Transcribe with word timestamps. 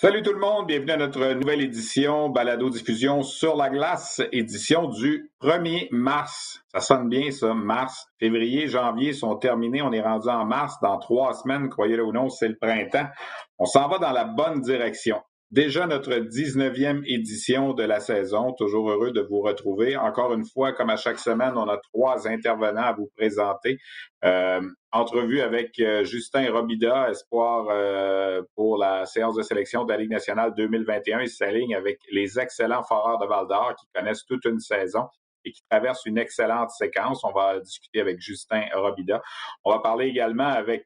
Salut 0.00 0.22
tout 0.22 0.32
le 0.32 0.40
monde, 0.40 0.66
bienvenue 0.66 0.92
à 0.92 0.96
notre 0.96 1.34
nouvelle 1.34 1.60
édition 1.60 2.30
Balado 2.30 2.70
Diffusion 2.70 3.22
sur 3.22 3.54
la 3.54 3.68
glace, 3.68 4.22
édition 4.32 4.88
du 4.88 5.30
1er 5.42 5.88
mars. 5.90 6.62
Ça 6.72 6.80
sonne 6.80 7.10
bien 7.10 7.30
ça, 7.30 7.52
mars. 7.52 8.06
Février, 8.18 8.66
janvier 8.66 9.12
sont 9.12 9.36
terminés, 9.36 9.82
on 9.82 9.92
est 9.92 10.00
rendu 10.00 10.26
en 10.30 10.46
mars, 10.46 10.76
dans 10.80 10.98
trois 10.98 11.34
semaines, 11.34 11.68
croyez-le 11.68 12.02
ou 12.02 12.12
non, 12.12 12.30
c'est 12.30 12.48
le 12.48 12.56
printemps. 12.56 13.10
On 13.58 13.66
s'en 13.66 13.88
va 13.88 13.98
dans 13.98 14.12
la 14.12 14.24
bonne 14.24 14.62
direction. 14.62 15.20
Déjà 15.50 15.88
notre 15.88 16.12
19e 16.12 17.02
édition 17.06 17.74
de 17.74 17.82
la 17.82 17.98
saison. 17.98 18.52
Toujours 18.52 18.88
heureux 18.88 19.10
de 19.10 19.20
vous 19.20 19.40
retrouver. 19.40 19.96
Encore 19.96 20.32
une 20.32 20.44
fois, 20.44 20.72
comme 20.72 20.90
à 20.90 20.96
chaque 20.96 21.18
semaine, 21.18 21.54
on 21.56 21.68
a 21.68 21.76
trois 21.92 22.28
intervenants 22.28 22.84
à 22.84 22.92
vous 22.92 23.10
présenter. 23.16 23.78
Euh, 24.24 24.60
entrevue 24.92 25.40
avec 25.40 25.76
euh, 25.80 26.04
Justin 26.04 26.52
Robida, 26.52 27.10
espoir 27.10 27.66
euh, 27.68 28.42
pour 28.54 28.78
la 28.78 29.06
séance 29.06 29.34
de 29.34 29.42
sélection 29.42 29.84
de 29.84 29.92
la 29.92 29.98
Ligue 29.98 30.12
nationale 30.12 30.54
2021. 30.56 31.22
Il 31.22 31.28
s'aligne 31.28 31.74
avec 31.74 31.98
les 32.12 32.38
excellents 32.38 32.84
foreurs 32.84 33.18
de 33.18 33.26
Val 33.26 33.48
d'Or 33.48 33.74
qui 33.74 33.86
connaissent 33.92 34.24
toute 34.26 34.44
une 34.44 34.60
saison 34.60 35.08
et 35.44 35.50
qui 35.50 35.62
traversent 35.68 36.06
une 36.06 36.18
excellente 36.18 36.70
séquence. 36.70 37.24
On 37.24 37.32
va 37.32 37.58
discuter 37.58 38.00
avec 38.00 38.20
Justin 38.20 38.62
Robida. 38.72 39.20
On 39.64 39.72
va 39.72 39.80
parler 39.80 40.06
également 40.06 40.46
avec 40.46 40.84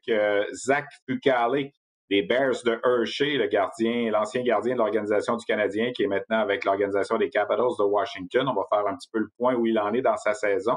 Zach 0.53 0.85
Fucale, 1.07 1.69
des 2.09 2.21
Bears 2.21 2.63
de 2.63 2.79
Hershey, 2.83 3.37
le 3.37 3.47
gardien, 3.47 4.11
l'ancien 4.11 4.43
gardien 4.43 4.73
de 4.73 4.79
l'organisation 4.79 5.35
du 5.35 5.45
Canadien, 5.45 5.91
qui 5.91 6.03
est 6.03 6.07
maintenant 6.07 6.39
avec 6.39 6.63
l'organisation 6.63 7.17
des 7.17 7.29
Capitals 7.29 7.75
de 7.79 7.83
Washington. 7.83 8.47
On 8.47 8.53
va 8.53 8.65
faire 8.69 8.87
un 8.87 8.95
petit 8.95 9.09
peu 9.11 9.19
le 9.19 9.29
point 9.37 9.55
où 9.55 9.65
il 9.65 9.79
en 9.79 9.93
est 9.93 10.01
dans 10.01 10.17
sa 10.17 10.33
saison. 10.33 10.75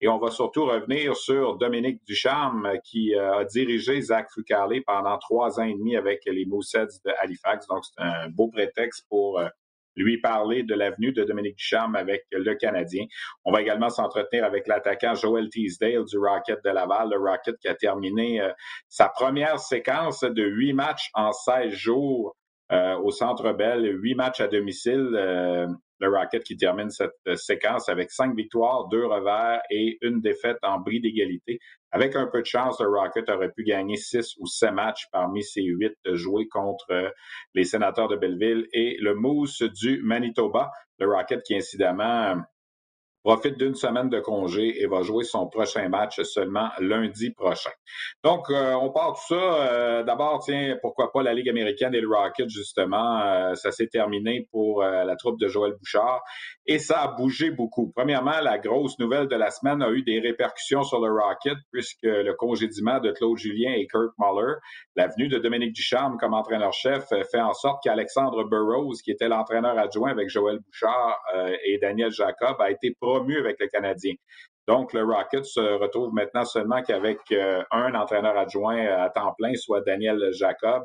Et 0.00 0.08
on 0.08 0.18
va 0.18 0.30
surtout 0.30 0.64
revenir 0.64 1.14
sur 1.16 1.56
Dominique 1.56 2.02
Ducharme, 2.06 2.72
qui 2.84 3.14
euh, 3.14 3.40
a 3.40 3.44
dirigé 3.44 4.00
Zach 4.00 4.28
Fucale 4.32 4.82
pendant 4.86 5.18
trois 5.18 5.60
ans 5.60 5.64
et 5.64 5.74
demi 5.74 5.96
avec 5.96 6.22
les 6.26 6.46
Mooseheads 6.46 7.00
de 7.04 7.12
Halifax. 7.20 7.66
Donc, 7.66 7.84
c'est 7.84 8.02
un 8.02 8.28
beau 8.30 8.48
prétexte 8.48 9.06
pour 9.08 9.38
euh, 9.38 9.48
lui 9.96 10.20
parler 10.20 10.62
de 10.62 10.74
l'avenue 10.74 11.12
de 11.12 11.24
Dominique 11.24 11.56
Ducharme 11.56 11.96
avec 11.96 12.24
le 12.32 12.54
Canadien. 12.54 13.04
On 13.44 13.52
va 13.52 13.60
également 13.60 13.90
s'entretenir 13.90 14.44
avec 14.44 14.66
l'attaquant 14.66 15.14
Joel 15.14 15.48
Teasdale 15.50 16.04
du 16.04 16.18
Rocket 16.18 16.60
de 16.64 16.70
Laval, 16.70 17.10
le 17.10 17.18
Rocket 17.18 17.56
qui 17.58 17.68
a 17.68 17.74
terminé 17.74 18.40
euh, 18.40 18.50
sa 18.88 19.08
première 19.08 19.58
séquence 19.58 20.22
de 20.22 20.44
huit 20.44 20.72
matchs 20.72 21.10
en 21.14 21.32
16 21.32 21.72
jours 21.72 22.36
euh, 22.72 22.96
au 22.98 23.10
Centre 23.10 23.52
Bell, 23.52 23.84
huit 24.00 24.14
matchs 24.14 24.40
à 24.40 24.48
domicile. 24.48 25.10
Euh, 25.14 25.66
le 26.00 26.08
Rocket 26.08 26.42
qui 26.42 26.56
termine 26.56 26.90
cette 26.90 27.12
séquence 27.36 27.88
avec 27.88 28.10
cinq 28.10 28.34
victoires, 28.34 28.88
deux 28.88 29.06
revers 29.06 29.60
et 29.70 29.98
une 30.02 30.20
défaite 30.20 30.58
en 30.62 30.80
bris 30.80 31.00
d'égalité. 31.00 31.60
Avec 31.92 32.16
un 32.16 32.26
peu 32.26 32.40
de 32.40 32.46
chance, 32.46 32.80
le 32.80 32.88
Rocket 32.88 33.28
aurait 33.28 33.52
pu 33.52 33.64
gagner 33.64 33.96
six 33.96 34.34
ou 34.38 34.46
sept 34.46 34.72
matchs 34.72 35.06
parmi 35.12 35.42
ces 35.42 35.62
huit 35.62 35.96
joués 36.06 36.48
contre 36.48 37.12
les 37.54 37.64
sénateurs 37.64 38.08
de 38.08 38.16
Belleville 38.16 38.66
et 38.72 38.96
le 39.00 39.14
Moose 39.14 39.62
du 39.80 40.00
Manitoba. 40.02 40.70
Le 40.98 41.08
Rocket 41.08 41.42
qui, 41.42 41.56
incidemment, 41.56 42.36
profite 43.22 43.58
d'une 43.58 43.74
semaine 43.74 44.08
de 44.08 44.20
congé 44.20 44.82
et 44.82 44.86
va 44.86 45.02
jouer 45.02 45.24
son 45.24 45.46
prochain 45.46 45.88
match 45.88 46.20
seulement 46.22 46.70
lundi 46.78 47.30
prochain. 47.30 47.70
Donc, 48.24 48.50
euh, 48.50 48.74
on 48.74 48.90
part 48.90 49.14
tout 49.14 49.34
ça. 49.34 49.34
Euh, 49.34 50.02
d'abord, 50.02 50.40
tiens, 50.42 50.76
pourquoi 50.80 51.12
pas 51.12 51.22
la 51.22 51.34
Ligue 51.34 51.48
américaine 51.48 51.94
et 51.94 52.00
le 52.00 52.08
Rocket, 52.08 52.48
justement. 52.48 53.20
Euh, 53.20 53.54
ça 53.54 53.72
s'est 53.72 53.88
terminé 53.88 54.48
pour 54.50 54.82
la 54.82 55.16
troupe 55.16 55.38
de 55.38 55.48
Joël 55.48 55.74
Bouchard 55.78 56.22
et 56.66 56.78
ça 56.78 57.00
a 57.00 57.08
bougé 57.08 57.50
beaucoup. 57.50 57.92
Premièrement, 57.94 58.40
la 58.42 58.58
grosse 58.58 58.98
nouvelle 58.98 59.28
de 59.28 59.36
la 59.36 59.50
semaine 59.50 59.82
a 59.82 59.90
eu 59.90 60.02
des 60.02 60.20
répercussions 60.20 60.82
sur 60.82 61.00
le 61.00 61.12
Rocket 61.12 61.58
puisque 61.72 62.02
le 62.02 62.32
congédiement 62.34 63.00
de 63.00 63.10
Claude 63.10 63.36
Julien 63.36 63.72
et 63.72 63.86
Kirk 63.86 64.12
Muller, 64.18 64.54
la 64.96 65.08
venue 65.08 65.28
de 65.28 65.38
Dominique 65.38 65.72
Ducharme 65.72 66.16
comme 66.18 66.34
entraîneur-chef 66.34 67.08
fait 67.08 67.40
en 67.40 67.52
sorte 67.52 67.82
qu'Alexandre 67.82 68.44
Burroughs, 68.44 69.00
qui 69.02 69.10
était 69.10 69.28
l'entraîneur 69.28 69.78
adjoint 69.78 70.10
avec 70.10 70.28
Joël 70.28 70.58
Bouchard 70.60 71.20
et 71.64 71.78
Daniel 71.78 72.10
Jacob, 72.10 72.56
a 72.60 72.70
été 72.70 72.94
mieux 73.18 73.40
avec 73.40 73.58
le 73.60 73.66
Canadien. 73.66 74.14
Donc, 74.68 74.92
le 74.92 75.02
Rocket 75.02 75.44
se 75.44 75.60
retrouve 75.60 76.12
maintenant 76.12 76.44
seulement 76.44 76.82
qu'avec 76.82 77.18
euh, 77.32 77.62
un 77.72 77.94
entraîneur 77.94 78.36
adjoint 78.36 78.86
à 78.86 79.10
temps 79.10 79.34
plein, 79.36 79.54
soit 79.56 79.80
Daniel 79.80 80.30
Jacob. 80.32 80.84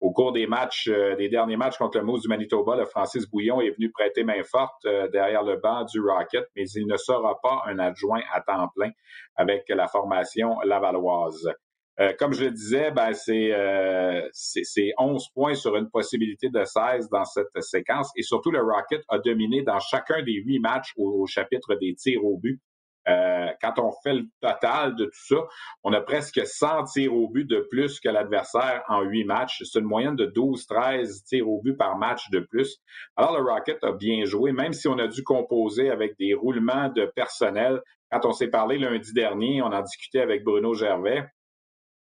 Au 0.00 0.12
cours 0.12 0.32
des 0.32 0.46
matchs, 0.46 0.88
euh, 0.88 1.16
des 1.16 1.28
derniers 1.28 1.56
matchs 1.56 1.78
contre 1.78 1.98
le 1.98 2.04
Moose 2.04 2.22
du 2.22 2.28
Manitoba, 2.28 2.76
le 2.76 2.84
Francis 2.84 3.26
Bouillon 3.30 3.60
est 3.60 3.70
venu 3.70 3.90
prêter 3.90 4.24
main 4.24 4.42
forte 4.42 4.84
euh, 4.84 5.08
derrière 5.08 5.42
le 5.42 5.56
banc 5.56 5.84
du 5.84 6.00
Rocket, 6.00 6.46
mais 6.54 6.68
il 6.74 6.86
ne 6.86 6.96
sera 6.96 7.40
pas 7.40 7.62
un 7.66 7.78
adjoint 7.78 8.22
à 8.32 8.40
temps 8.40 8.68
plein 8.74 8.90
avec 9.36 9.64
la 9.68 9.86
formation 9.88 10.60
lavalloise. 10.64 11.48
Euh, 11.98 12.12
comme 12.18 12.34
je 12.34 12.44
le 12.44 12.50
disais, 12.50 12.90
ben, 12.90 13.14
c'est, 13.14 13.52
euh, 13.52 14.28
11 14.98 15.28
points 15.30 15.54
sur 15.54 15.76
une 15.76 15.88
possibilité 15.88 16.50
de 16.50 16.62
16 16.62 17.08
dans 17.10 17.24
cette 17.24 17.48
séquence. 17.60 18.10
Et 18.16 18.22
surtout, 18.22 18.50
le 18.50 18.60
Rocket 18.60 19.02
a 19.08 19.18
dominé 19.18 19.62
dans 19.62 19.80
chacun 19.80 20.22
des 20.22 20.34
huit 20.34 20.58
matchs 20.58 20.92
au, 20.96 21.26
chapitre 21.26 21.74
des 21.76 21.94
tirs 21.94 22.24
au 22.24 22.36
but. 22.36 22.60
Euh, 23.08 23.46
quand 23.62 23.78
on 23.78 23.92
fait 24.02 24.14
le 24.14 24.24
total 24.40 24.96
de 24.96 25.04
tout 25.04 25.36
ça, 25.36 25.36
on 25.84 25.92
a 25.92 26.00
presque 26.00 26.44
100 26.44 26.84
tirs 26.84 27.14
au 27.14 27.28
but 27.28 27.48
de 27.48 27.60
plus 27.70 28.00
que 28.00 28.08
l'adversaire 28.08 28.82
en 28.88 29.02
huit 29.02 29.24
matchs. 29.24 29.62
C'est 29.64 29.78
une 29.78 29.84
moyenne 29.86 30.16
de 30.16 30.26
12-13 30.26 31.24
tirs 31.24 31.48
au 31.48 31.62
but 31.62 31.76
par 31.76 31.96
match 31.96 32.28
de 32.30 32.40
plus. 32.40 32.78
Alors, 33.16 33.40
le 33.40 33.48
Rocket 33.48 33.82
a 33.84 33.92
bien 33.92 34.24
joué, 34.24 34.52
même 34.52 34.72
si 34.72 34.88
on 34.88 34.98
a 34.98 35.06
dû 35.06 35.22
composer 35.22 35.88
avec 35.88 36.18
des 36.18 36.34
roulements 36.34 36.88
de 36.88 37.06
personnel. 37.06 37.80
Quand 38.10 38.26
on 38.26 38.32
s'est 38.32 38.48
parlé 38.48 38.76
lundi 38.76 39.12
dernier, 39.12 39.62
on 39.62 39.66
en 39.66 39.82
discutait 39.82 40.20
avec 40.20 40.42
Bruno 40.42 40.74
Gervais. 40.74 41.24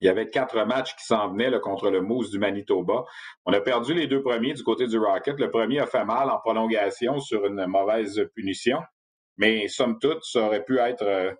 Il 0.00 0.06
y 0.06 0.08
avait 0.08 0.30
quatre 0.30 0.64
matchs 0.64 0.96
qui 0.96 1.04
s'en 1.04 1.28
venaient 1.28 1.50
contre 1.60 1.90
le 1.90 2.00
Moose 2.00 2.30
du 2.30 2.38
Manitoba. 2.38 3.04
On 3.44 3.52
a 3.52 3.60
perdu 3.60 3.92
les 3.92 4.06
deux 4.06 4.22
premiers 4.22 4.54
du 4.54 4.62
côté 4.62 4.86
du 4.86 4.98
Rocket. 4.98 5.38
Le 5.38 5.50
premier 5.50 5.80
a 5.80 5.86
fait 5.86 6.04
mal 6.04 6.30
en 6.30 6.38
prolongation 6.38 7.20
sur 7.20 7.44
une 7.44 7.66
mauvaise 7.66 8.26
punition. 8.34 8.78
Mais 9.36 9.68
somme 9.68 9.98
toute, 9.98 10.24
ça 10.24 10.46
aurait 10.46 10.64
pu 10.64 10.78
être 10.78 11.02
euh, 11.02 11.32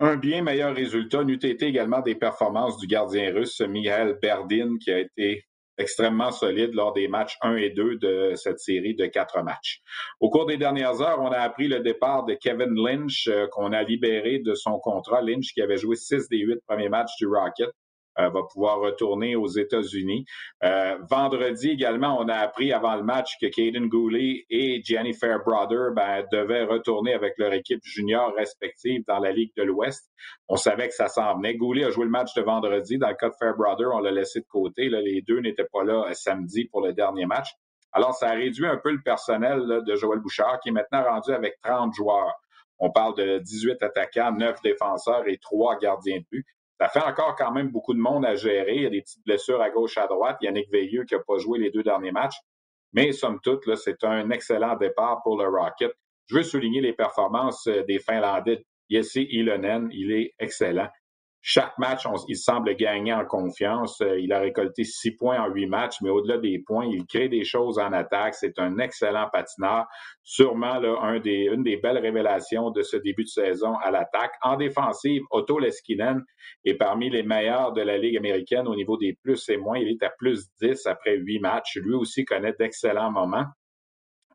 un 0.00 0.16
bien 0.16 0.42
meilleur 0.42 0.74
résultat. 0.74 1.24
N'eût 1.24 1.34
été 1.34 1.66
également 1.66 2.00
des 2.00 2.14
performances 2.14 2.78
du 2.78 2.86
gardien 2.86 3.32
russe 3.32 3.60
Mihail 3.60 4.14
Berdin, 4.22 4.76
qui 4.78 4.92
a 4.92 5.00
été 5.00 5.44
extrêmement 5.78 6.30
solide 6.30 6.74
lors 6.74 6.92
des 6.92 7.08
matchs 7.08 7.36
1 7.42 7.56
et 7.56 7.70
2 7.70 7.96
de 7.96 8.32
cette 8.34 8.58
série 8.58 8.94
de 8.94 9.06
quatre 9.06 9.42
matchs. 9.42 9.80
Au 10.20 10.30
cours 10.30 10.46
des 10.46 10.56
dernières 10.56 11.00
heures, 11.00 11.20
on 11.20 11.30
a 11.30 11.38
appris 11.38 11.68
le 11.68 11.80
départ 11.80 12.24
de 12.24 12.34
Kevin 12.34 12.74
Lynch, 12.74 13.28
euh, 13.28 13.46
qu'on 13.48 13.72
a 13.72 13.82
libéré 13.82 14.38
de 14.38 14.54
son 14.54 14.78
contrat. 14.78 15.22
Lynch, 15.22 15.52
qui 15.52 15.62
avait 15.62 15.76
joué 15.76 15.96
six 15.96 16.28
des 16.28 16.38
huit 16.38 16.60
premiers 16.66 16.88
matchs 16.88 17.16
du 17.18 17.26
Rocket, 17.26 17.70
va 18.16 18.42
pouvoir 18.52 18.80
retourner 18.80 19.36
aux 19.36 19.46
États-Unis. 19.46 20.24
Euh, 20.62 20.98
vendredi 21.10 21.70
également, 21.70 22.18
on 22.18 22.28
a 22.28 22.36
appris 22.36 22.72
avant 22.72 22.96
le 22.96 23.02
match 23.02 23.36
que 23.40 23.46
Caden 23.46 23.88
Goulet 23.88 24.44
et 24.50 24.82
Gianni 24.84 25.14
Fairbrother 25.14 25.92
ben, 25.94 26.24
devaient 26.32 26.64
retourner 26.64 27.14
avec 27.14 27.34
leur 27.38 27.52
équipe 27.52 27.80
junior 27.84 28.32
respective 28.36 29.02
dans 29.06 29.18
la 29.18 29.32
Ligue 29.32 29.52
de 29.56 29.62
l'Ouest. 29.62 30.10
On 30.48 30.56
savait 30.56 30.88
que 30.88 30.94
ça 30.94 31.08
s'en 31.08 31.36
venait. 31.36 31.54
Goulet 31.54 31.84
a 31.84 31.90
joué 31.90 32.04
le 32.04 32.10
match 32.10 32.34
de 32.34 32.42
vendredi. 32.42 32.98
Dans 32.98 33.08
le 33.08 33.14
cas 33.14 33.28
de 33.28 33.34
Fairbrother, 33.38 33.88
on 33.92 34.00
l'a 34.00 34.10
laissé 34.10 34.40
de 34.40 34.46
côté. 34.46 34.88
Là, 34.88 35.00
les 35.00 35.22
deux 35.22 35.40
n'étaient 35.40 35.68
pas 35.72 35.84
là 35.84 36.06
euh, 36.08 36.12
samedi 36.12 36.66
pour 36.66 36.80
le 36.80 36.92
dernier 36.92 37.26
match. 37.26 37.48
Alors, 37.92 38.14
ça 38.14 38.30
a 38.30 38.34
réduit 38.34 38.66
un 38.66 38.76
peu 38.76 38.90
le 38.90 39.02
personnel 39.02 39.82
de 39.86 39.94
Joël 39.94 40.18
Bouchard, 40.18 40.58
qui 40.60 40.70
est 40.70 40.72
maintenant 40.72 41.04
rendu 41.04 41.32
avec 41.32 41.54
30 41.62 41.94
joueurs. 41.94 42.32
On 42.80 42.90
parle 42.90 43.14
de 43.16 43.38
18 43.38 43.82
attaquants, 43.82 44.32
9 44.32 44.60
défenseurs 44.62 45.28
et 45.28 45.38
3 45.38 45.78
gardiens 45.78 46.18
de 46.18 46.24
but. 46.30 46.46
Ça 46.80 46.88
fait 46.88 47.02
encore 47.02 47.36
quand 47.36 47.52
même 47.52 47.70
beaucoup 47.70 47.94
de 47.94 47.98
monde 47.98 48.24
à 48.26 48.34
gérer. 48.34 48.76
Il 48.76 48.82
y 48.82 48.86
a 48.86 48.90
des 48.90 49.02
petites 49.02 49.24
blessures 49.24 49.60
à 49.60 49.70
gauche, 49.70 49.96
à 49.96 50.06
droite. 50.06 50.38
Yannick 50.40 50.70
Veilleux 50.70 51.04
qui 51.04 51.14
n'a 51.14 51.20
pas 51.20 51.38
joué 51.38 51.58
les 51.58 51.70
deux 51.70 51.82
derniers 51.82 52.12
matchs. 52.12 52.36
Mais 52.92 53.12
somme 53.12 53.40
toute, 53.42 53.74
c'est 53.76 54.02
un 54.04 54.30
excellent 54.30 54.76
départ 54.76 55.22
pour 55.22 55.36
le 55.36 55.48
Rocket. 55.48 55.92
Je 56.26 56.36
veux 56.36 56.42
souligner 56.42 56.80
les 56.80 56.92
performances 56.92 57.66
euh, 57.66 57.82
des 57.84 57.98
Finlandais. 57.98 58.64
Jesse 58.88 59.16
Ilonen, 59.16 59.88
il 59.92 60.12
est 60.12 60.34
excellent. 60.38 60.88
Chaque 61.46 61.76
match, 61.76 62.06
il 62.26 62.38
semble 62.38 62.74
gagner 62.74 63.12
en 63.12 63.26
confiance. 63.26 64.00
Euh, 64.00 64.18
il 64.18 64.32
a 64.32 64.38
récolté 64.38 64.82
six 64.82 65.10
points 65.10 65.38
en 65.38 65.50
huit 65.50 65.66
matchs, 65.66 66.00
mais 66.00 66.08
au-delà 66.08 66.38
des 66.38 66.58
points, 66.66 66.86
il 66.86 67.04
crée 67.04 67.28
des 67.28 67.44
choses 67.44 67.78
en 67.78 67.92
attaque. 67.92 68.34
C'est 68.34 68.58
un 68.58 68.78
excellent 68.78 69.28
patineur. 69.30 69.84
Sûrement 70.22 70.78
là, 70.78 71.18
des, 71.18 71.50
une 71.52 71.62
des 71.62 71.76
belles 71.76 71.98
révélations 71.98 72.70
de 72.70 72.80
ce 72.80 72.96
début 72.96 73.24
de 73.24 73.28
saison 73.28 73.74
à 73.74 73.90
l'attaque. 73.90 74.32
En 74.40 74.56
défensive, 74.56 75.20
Otto 75.30 75.58
Leskinen 75.58 76.24
est 76.64 76.78
parmi 76.78 77.10
les 77.10 77.22
meilleurs 77.22 77.74
de 77.74 77.82
la 77.82 77.98
Ligue 77.98 78.16
américaine 78.16 78.66
au 78.66 78.74
niveau 78.74 78.96
des 78.96 79.12
plus 79.12 79.46
et 79.50 79.58
moins. 79.58 79.76
Il 79.76 79.88
est 79.88 80.02
à 80.02 80.08
plus 80.08 80.48
10 80.62 80.86
après 80.86 81.18
huit 81.18 81.40
matchs. 81.40 81.76
Lui 81.76 81.92
aussi 81.92 82.24
connaît 82.24 82.54
d'excellents 82.58 83.12
moments. 83.12 83.44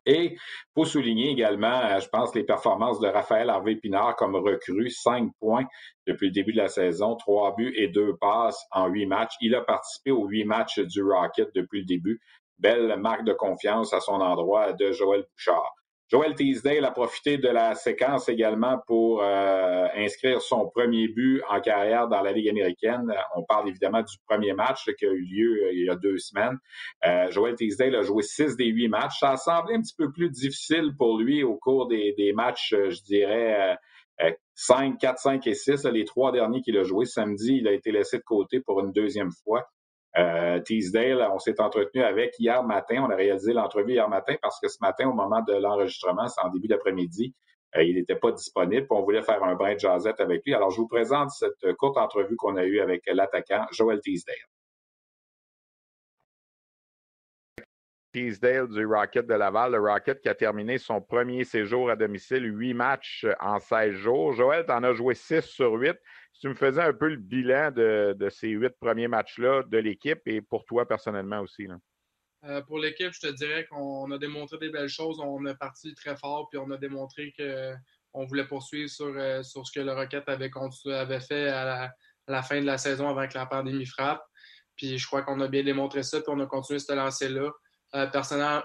Et 0.06 0.36
faut 0.74 0.84
souligner 0.84 1.30
également, 1.30 1.80
euh, 1.84 2.00
je 2.00 2.08
pense, 2.08 2.34
les 2.34 2.44
performances 2.44 3.00
de 3.00 3.06
Raphaël 3.06 3.50
Harvey 3.50 3.76
Pinard 3.76 4.16
comme 4.16 4.34
recrue, 4.36 4.90
cinq 4.90 5.30
points 5.38 5.66
depuis 6.06 6.28
le 6.28 6.32
début 6.32 6.52
de 6.52 6.58
la 6.58 6.68
saison, 6.68 7.16
trois 7.16 7.54
buts 7.54 7.74
et 7.76 7.88
deux 7.88 8.16
passes 8.16 8.64
en 8.70 8.88
huit 8.88 9.06
matchs. 9.06 9.34
Il 9.40 9.54
a 9.54 9.60
participé 9.60 10.10
aux 10.10 10.26
huit 10.26 10.44
matchs 10.44 10.80
du 10.80 11.02
Rocket 11.02 11.50
depuis 11.54 11.80
le 11.80 11.86
début. 11.86 12.20
Belle 12.58 12.96
marque 12.98 13.24
de 13.24 13.32
confiance 13.32 13.92
à 13.92 14.00
son 14.00 14.20
endroit 14.20 14.72
de 14.72 14.92
Joël 14.92 15.24
Bouchard. 15.32 15.74
Joel 16.10 16.34
Teasdale 16.34 16.84
a 16.84 16.90
profité 16.90 17.38
de 17.38 17.46
la 17.46 17.76
séquence 17.76 18.28
également 18.28 18.78
pour 18.88 19.22
euh, 19.22 19.86
inscrire 19.94 20.42
son 20.42 20.68
premier 20.68 21.06
but 21.06 21.40
en 21.48 21.60
carrière 21.60 22.08
dans 22.08 22.20
la 22.20 22.32
Ligue 22.32 22.48
américaine. 22.48 23.14
On 23.36 23.44
parle 23.44 23.68
évidemment 23.68 24.02
du 24.02 24.16
premier 24.26 24.52
match 24.52 24.90
qui 24.98 25.06
a 25.06 25.10
eu 25.10 25.22
lieu 25.22 25.66
euh, 25.66 25.72
il 25.72 25.84
y 25.84 25.88
a 25.88 25.94
deux 25.94 26.18
semaines. 26.18 26.58
Euh, 27.06 27.30
Joel 27.30 27.54
Teasdale 27.54 27.94
a 27.94 28.02
joué 28.02 28.24
six 28.24 28.56
des 28.56 28.66
huit 28.66 28.88
matchs. 28.88 29.20
Ça 29.20 29.30
a 29.30 29.36
semblé 29.36 29.76
un 29.76 29.82
petit 29.82 29.94
peu 29.96 30.10
plus 30.10 30.30
difficile 30.30 30.96
pour 30.98 31.16
lui 31.16 31.44
au 31.44 31.54
cours 31.54 31.86
des, 31.86 32.32
matchs, 32.34 32.74
je 32.74 33.02
dirais, 33.04 33.78
5, 34.54 34.98
4, 34.98 35.16
5 35.16 35.46
et 35.46 35.54
6. 35.54 35.84
Les 35.84 36.04
trois 36.04 36.32
derniers 36.32 36.60
qu'il 36.60 36.76
a 36.76 36.82
joués 36.82 37.06
samedi, 37.06 37.58
il 37.58 37.68
a 37.68 37.72
été 37.72 37.92
laissé 37.92 38.18
de 38.18 38.24
côté 38.24 38.58
pour 38.58 38.80
une 38.80 38.90
deuxième 38.90 39.30
fois. 39.44 39.68
Euh, 40.18 40.58
Teasdale, 40.60 41.28
on 41.32 41.38
s'est 41.38 41.60
entretenu 41.60 42.02
avec 42.02 42.38
hier 42.38 42.62
matin. 42.64 43.04
On 43.06 43.10
a 43.10 43.16
réalisé 43.16 43.52
l'entrevue 43.52 43.92
hier 43.92 44.08
matin 44.08 44.34
parce 44.42 44.58
que 44.60 44.68
ce 44.68 44.78
matin, 44.80 45.08
au 45.08 45.12
moment 45.12 45.42
de 45.42 45.54
l'enregistrement, 45.54 46.26
c'est 46.28 46.40
en 46.42 46.50
début 46.50 46.68
d'après-midi, 46.68 47.34
euh, 47.76 47.84
il 47.84 47.94
n'était 47.94 48.16
pas 48.16 48.32
disponible. 48.32 48.86
On 48.90 49.02
voulait 49.02 49.22
faire 49.22 49.42
un 49.44 49.54
brin 49.54 49.74
de 49.74 49.78
jazzette 49.78 50.20
avec 50.20 50.44
lui. 50.44 50.54
Alors, 50.54 50.70
je 50.70 50.78
vous 50.78 50.88
présente 50.88 51.30
cette 51.30 51.74
courte 51.74 51.96
entrevue 51.96 52.36
qu'on 52.36 52.56
a 52.56 52.64
eue 52.64 52.80
avec 52.80 53.02
l'attaquant 53.06 53.66
Joel 53.70 54.00
Teasdale. 54.00 54.34
Teasdale 58.12 58.68
du 58.68 58.84
Rocket 58.84 59.24
de 59.26 59.34
Laval, 59.34 59.72
le 59.72 59.80
Rocket 59.80 60.20
qui 60.20 60.28
a 60.28 60.34
terminé 60.34 60.78
son 60.78 61.00
premier 61.00 61.44
séjour 61.44 61.90
à 61.90 61.96
domicile, 61.96 62.44
huit 62.44 62.74
matchs 62.74 63.24
en 63.38 63.60
16 63.60 63.92
jours. 63.92 64.32
Joël, 64.32 64.66
tu 64.66 64.72
en 64.72 64.82
as 64.82 64.92
joué 64.92 65.14
six 65.14 65.42
sur 65.42 65.74
huit. 65.74 65.96
Tu 66.40 66.48
me 66.48 66.54
faisais 66.54 66.82
un 66.82 66.94
peu 66.94 67.08
le 67.08 67.16
bilan 67.16 67.70
de, 67.70 68.28
ces 68.30 68.48
huit 68.48 68.72
premiers 68.80 69.08
matchs-là 69.08 69.62
de 69.64 69.78
l'équipe 69.78 70.20
et 70.26 70.40
pour 70.40 70.64
toi 70.64 70.86
personnellement 70.86 71.40
aussi. 71.40 71.68
Euh, 72.44 72.62
pour 72.62 72.78
l'équipe, 72.78 73.12
je 73.12 73.20
te 73.20 73.32
dirais 73.32 73.66
qu'on 73.66 74.10
a 74.10 74.18
démontré 74.18 74.56
des 74.58 74.70
belles 74.70 74.88
choses. 74.88 75.20
On 75.20 75.44
est 75.44 75.56
parti 75.56 75.94
très 75.94 76.16
fort, 76.16 76.48
puis 76.48 76.58
on 76.58 76.70
a 76.70 76.78
démontré 76.78 77.34
qu'on 77.36 78.24
voulait 78.24 78.46
poursuivre 78.46 78.88
sur, 78.88 79.12
euh, 79.14 79.42
sur 79.42 79.66
ce 79.66 79.72
que 79.72 79.80
le 79.80 79.92
Rocket 79.92 80.26
avait, 80.26 81.20
fait 81.20 81.48
à 81.48 81.92
la, 82.26 82.42
fin 82.42 82.60
de 82.60 82.66
la 82.66 82.78
saison 82.78 83.08
avant 83.08 83.28
que 83.28 83.36
la 83.36 83.44
pandémie 83.44 83.84
frappe. 83.84 84.24
Puis 84.76 84.96
je 84.96 85.06
crois 85.06 85.22
qu'on 85.22 85.40
a 85.40 85.48
bien 85.48 85.62
démontré 85.62 86.02
ça, 86.02 86.20
puis 86.20 86.30
on 86.30 86.40
a 86.40 86.46
continué 86.46 86.78
ce 86.78 86.92
lancer-là. 86.92 87.50
Euh, 87.96 88.06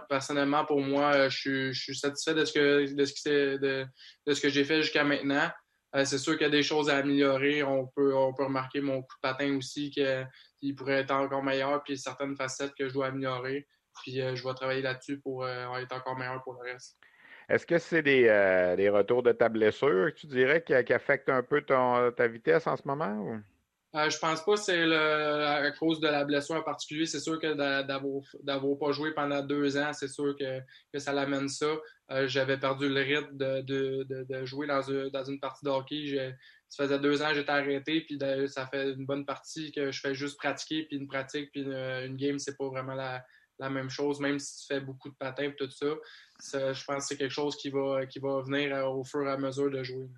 personnellement, 0.08 0.66
pour 0.66 0.80
moi, 0.80 1.28
je 1.28 1.74
suis, 1.74 1.96
satisfait 1.98 2.36
de 2.36 2.46
ce 2.46 2.54
que, 2.54 2.96
de 2.96 4.34
ce 4.34 4.40
que 4.40 4.50
j'ai 4.50 4.64
fait 4.64 4.82
jusqu'à 4.82 5.04
maintenant. 5.04 5.50
Euh, 5.95 6.03
c'est 6.03 6.18
sûr 6.18 6.33
qu'il 6.33 6.44
y 6.44 6.50
a 6.50 6.51
des 6.51 6.63
choses 6.63 6.89
à 6.89 6.97
améliorer. 6.97 7.63
On 7.63 7.88
peut, 7.88 8.15
on 8.15 8.33
peut 8.33 8.44
remarquer 8.44 8.81
mon 8.81 9.01
coup 9.01 9.15
de 9.15 9.21
patin 9.21 9.57
aussi, 9.57 9.89
qu'il 9.89 10.75
pourrait 10.75 11.01
être 11.01 11.12
encore 11.12 11.44
meilleur, 11.44 11.81
puis 11.83 11.97
certaines 11.97 12.36
facettes 12.36 12.74
que 12.75 12.88
je 12.88 12.94
dois 12.94 13.07
améliorer. 13.07 13.68
Puis 14.03 14.21
euh, 14.21 14.36
je 14.36 14.44
vais 14.44 14.53
travailler 14.53 14.81
là-dessus 14.81 15.19
pour 15.19 15.45
euh, 15.45 15.77
être 15.77 15.95
encore 15.95 16.18
meilleur 16.18 16.44
pour 16.44 16.53
le 16.53 16.71
reste. 16.71 16.97
Est-ce 17.47 17.65
que 17.65 17.77
c'est 17.77 18.01
des, 18.01 18.89
retours 18.89 19.24
de 19.24 19.31
ta 19.31 19.50
blessure 19.50 20.12
que 20.13 20.19
tu 20.19 20.27
dirais 20.27 20.63
qui, 20.63 20.74
affectent 20.74 21.30
un 21.30 21.44
peu 21.44 21.62
ta 21.62 22.27
vitesse 22.27 22.68
en 22.68 22.75
ce 22.75 22.81
moment? 22.86 23.13
Ou? 23.21 23.39
Euh, 23.95 24.09
je 24.09 24.18
pense 24.19 24.44
pas 24.44 24.56
que 24.56 24.59
c'est 24.59 24.94
à 24.94 25.71
cause 25.71 26.01
de 26.01 26.07
la 26.07 26.25
blessure 26.25 26.56
en 26.56 26.63
particulier. 26.63 27.06
C'est 27.06 27.21
sûr 27.21 27.39
que 27.39 27.53
d'avoir 27.53 28.77
pas 28.77 28.92
joué 28.92 29.13
pendant 29.13 29.42
deux 29.42 29.77
ans, 29.77 29.94
c'est 29.94 30.09
sûr 30.09 30.36
que, 30.38 30.59
que, 30.92 31.00
ça 31.00 31.13
l'amène 31.13 31.47
ça. 31.47 31.74
Euh, 32.12 32.27
j'avais 32.27 32.57
perdu 32.57 32.89
le 32.89 33.01
rythme 33.01 33.38
de, 33.38 33.62
de, 33.62 34.25
de, 34.30 34.45
jouer 34.45 34.68
dans 34.68 34.81
une, 34.81 35.09
dans 35.09 35.24
une, 35.24 35.39
partie 35.39 35.63
de 35.63 35.69
hockey. 35.69 36.36
ça 36.68 36.83
faisait 36.83 37.00
deux 37.00 37.21
ans 37.21 37.30
que 37.30 37.36
j'étais 37.36 37.51
arrêté, 37.51 38.01
puis 38.01 38.19
ça 38.47 38.68
fait 38.68 38.92
une 38.92 39.06
bonne 39.06 39.25
partie 39.25 39.71
que 39.71 39.92
je 39.92 40.00
fais 40.01 40.13
juste 40.13 40.38
pratiquer, 40.38 40.83
puis 40.83 40.97
une 40.97 41.07
pratique, 41.07 41.51
puis 41.51 41.62
une, 41.62 41.74
une 41.74 42.18
game, 42.18 42.38
c'est 42.38 42.57
pas 42.57 42.68
vraiment 42.68 42.95
la, 42.95 43.24
la, 43.59 43.69
même 43.69 43.89
chose, 43.89 44.19
même 44.19 44.39
si 44.39 44.68
tu 44.68 44.74
fais 44.74 44.81
beaucoup 44.81 45.09
de 45.09 45.15
patins 45.15 45.44
et 45.44 45.56
tout 45.56 45.71
ça. 45.71 45.88
je 46.74 46.86
pense 46.86 47.03
que 47.03 47.07
c'est 47.07 47.18
quelque 47.18 47.31
chose 47.31 47.56
qui 47.56 47.69
va, 47.69 48.06
qui 48.07 48.19
va 48.19 48.42
venir 48.42 48.75
au 48.92 49.06
fur 49.06 49.25
et 49.25 49.31
à 49.31 49.38
mesure 49.38 49.71
de 49.71 49.83
jouer. 49.83 50.09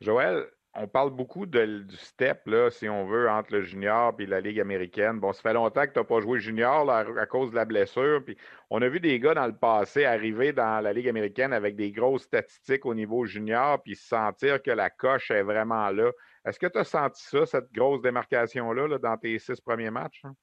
Joël, 0.00 0.48
on 0.80 0.86
parle 0.86 1.10
beaucoup 1.10 1.44
du 1.44 1.96
step, 1.96 2.48
si 2.70 2.88
on 2.88 3.06
veut, 3.06 3.28
entre 3.28 3.52
le 3.52 3.62
junior 3.62 4.14
et 4.18 4.26
la 4.26 4.40
Ligue 4.40 4.60
américaine. 4.60 5.18
Bon, 5.18 5.32
ça 5.32 5.42
fait 5.42 5.52
longtemps 5.52 5.86
que 5.86 5.92
tu 5.92 5.98
n'as 5.98 6.04
pas 6.04 6.20
joué 6.20 6.38
junior 6.38 6.88
à, 6.90 7.26
cause 7.26 7.50
de 7.50 7.56
la 7.56 7.64
blessure. 7.64 8.22
On 8.70 8.80
a 8.80 8.88
vu 8.88 9.00
des 9.00 9.18
gars 9.18 9.34
dans 9.34 9.46
le 9.46 9.56
passé 9.56 10.04
arriver 10.04 10.52
dans 10.52 10.80
la 10.80 10.92
Ligue 10.92 11.08
américaine 11.08 11.52
avec 11.52 11.74
des 11.74 11.90
grosses 11.90 12.22
statistiques 12.22 12.86
au 12.86 12.94
niveau 12.94 13.24
junior, 13.24 13.82
puis 13.82 13.96
sentir 13.96 14.62
que 14.62 14.70
la 14.70 14.88
coche 14.88 15.30
est 15.30 15.42
vraiment 15.42 15.90
là. 15.90 16.12
Est-ce 16.44 16.58
que 16.58 16.66
tu 16.66 16.78
as 16.78 16.84
senti 16.84 17.22
ça, 17.24 17.44
cette 17.44 17.72
grosse 17.72 18.00
démarcation-là, 18.00 18.98
dans 18.98 19.16
tes 19.16 19.38
six 19.38 19.60
premiers 19.60 19.90
matchs? 19.90 20.22
Hein? 20.24 20.34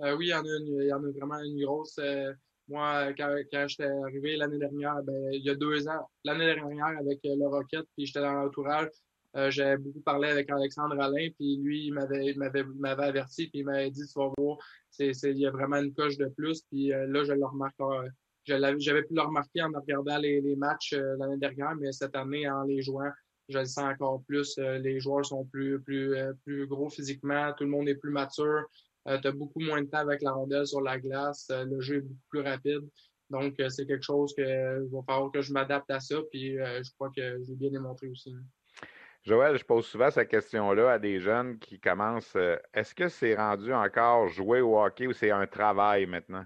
Euh, 0.00 0.16
oui, 0.16 0.26
il 0.26 0.30
y, 0.30 0.34
en 0.34 0.44
a 0.44 0.96
en 0.98 1.04
a 1.04 1.10
vraiment 1.18 1.38
une 1.38 1.64
grosse. 1.64 1.98
Euh, 1.98 2.32
moi, 2.66 3.12
quand, 3.16 3.36
j'étais 3.68 3.88
arrivé 4.04 4.36
l'année 4.36 4.58
dernière, 4.58 5.02
ben, 5.04 5.28
il 5.32 5.44
y 5.44 5.50
a 5.50 5.54
deux 5.54 5.86
ans, 5.86 6.10
l'année 6.24 6.46
dernière 6.46 6.98
avec 6.98 7.20
euh, 7.24 7.36
le 7.38 7.46
Rocket, 7.46 7.86
puis 7.96 8.06
j'étais 8.06 8.20
dans 8.20 8.32
l'entourage, 8.32 8.88
euh, 9.36 9.50
J'avais 9.50 9.76
beaucoup 9.76 10.00
parlé 10.00 10.28
avec 10.28 10.50
Alexandre 10.50 11.00
Alain, 11.00 11.28
puis 11.36 11.58
lui, 11.62 11.86
il 11.86 11.94
m'avait, 11.94 12.34
averti, 13.02 13.48
puis 13.48 13.60
il 13.60 13.64
m'avait 13.64 13.90
dit, 13.90 14.06
tu 14.06 14.18
vas 14.18 14.30
voir, 14.38 14.58
il 15.00 15.38
y 15.38 15.46
a 15.46 15.50
vraiment 15.50 15.76
une 15.76 15.94
coche 15.94 16.16
de 16.16 16.26
plus. 16.26 16.62
Puis 16.70 16.92
euh, 16.92 17.06
là, 17.06 17.24
je 17.24 17.32
le 17.32 17.44
remarque. 17.44 17.74
Euh, 17.80 18.08
j'avais 18.46 19.02
pu 19.02 19.14
le 19.14 19.22
remarquer 19.22 19.62
en 19.62 19.70
regardant 19.72 20.18
les, 20.18 20.40
les 20.40 20.56
matchs 20.56 20.92
euh, 20.92 21.16
l'année 21.18 21.38
dernière, 21.38 21.74
mais 21.76 21.92
cette 21.92 22.14
année, 22.14 22.48
en 22.48 22.62
les 22.64 22.82
jouant, 22.82 23.10
je 23.48 23.58
le 23.58 23.64
sens 23.64 23.84
encore 23.92 24.22
plus. 24.26 24.58
les 24.58 25.00
joueurs 25.00 25.24
sont 25.24 25.44
plus, 25.46 25.80
plus, 25.80 26.16
plus 26.44 26.66
gros 26.66 26.88
physiquement, 26.88 27.52
tout 27.56 27.64
le 27.64 27.70
monde 27.70 27.88
est 27.88 27.94
plus 27.94 28.10
mature. 28.10 28.64
tu 29.06 29.28
as 29.28 29.32
beaucoup 29.32 29.60
moins 29.60 29.82
de 29.82 29.86
temps 29.86 29.98
avec 29.98 30.22
la 30.22 30.32
rondelle 30.32 30.66
sur 30.66 30.80
la 30.80 30.98
glace. 30.98 31.50
le 31.50 31.78
jeu 31.80 31.96
est 31.96 32.00
beaucoup 32.00 32.28
plus 32.30 32.40
rapide. 32.40 32.88
Donc, 33.28 33.54
c'est 33.68 33.86
quelque 33.86 34.04
chose 34.04 34.34
que 34.34 34.82
il 34.82 34.90
va 34.90 35.02
falloir 35.06 35.30
que 35.30 35.42
je 35.42 35.52
m'adapte 35.52 35.90
à 35.90 36.00
ça. 36.00 36.16
Puis, 36.30 36.56
je 36.56 36.90
crois 36.94 37.10
que 37.14 37.38
j'ai 37.46 37.54
bien 37.54 37.70
démontré 37.70 38.08
aussi. 38.08 38.34
Joël, 39.24 39.56
je 39.56 39.64
pose 39.64 39.86
souvent 39.86 40.10
cette 40.10 40.28
question-là 40.28 40.92
à 40.92 40.98
des 40.98 41.18
jeunes 41.18 41.58
qui 41.58 41.80
commencent. 41.80 42.36
Euh, 42.36 42.56
est-ce 42.74 42.94
que 42.94 43.08
c'est 43.08 43.34
rendu 43.34 43.72
encore 43.72 44.28
jouer 44.28 44.60
au 44.60 44.78
hockey 44.78 45.06
ou 45.06 45.12
c'est 45.12 45.30
un 45.30 45.46
travail 45.46 46.04
maintenant? 46.06 46.44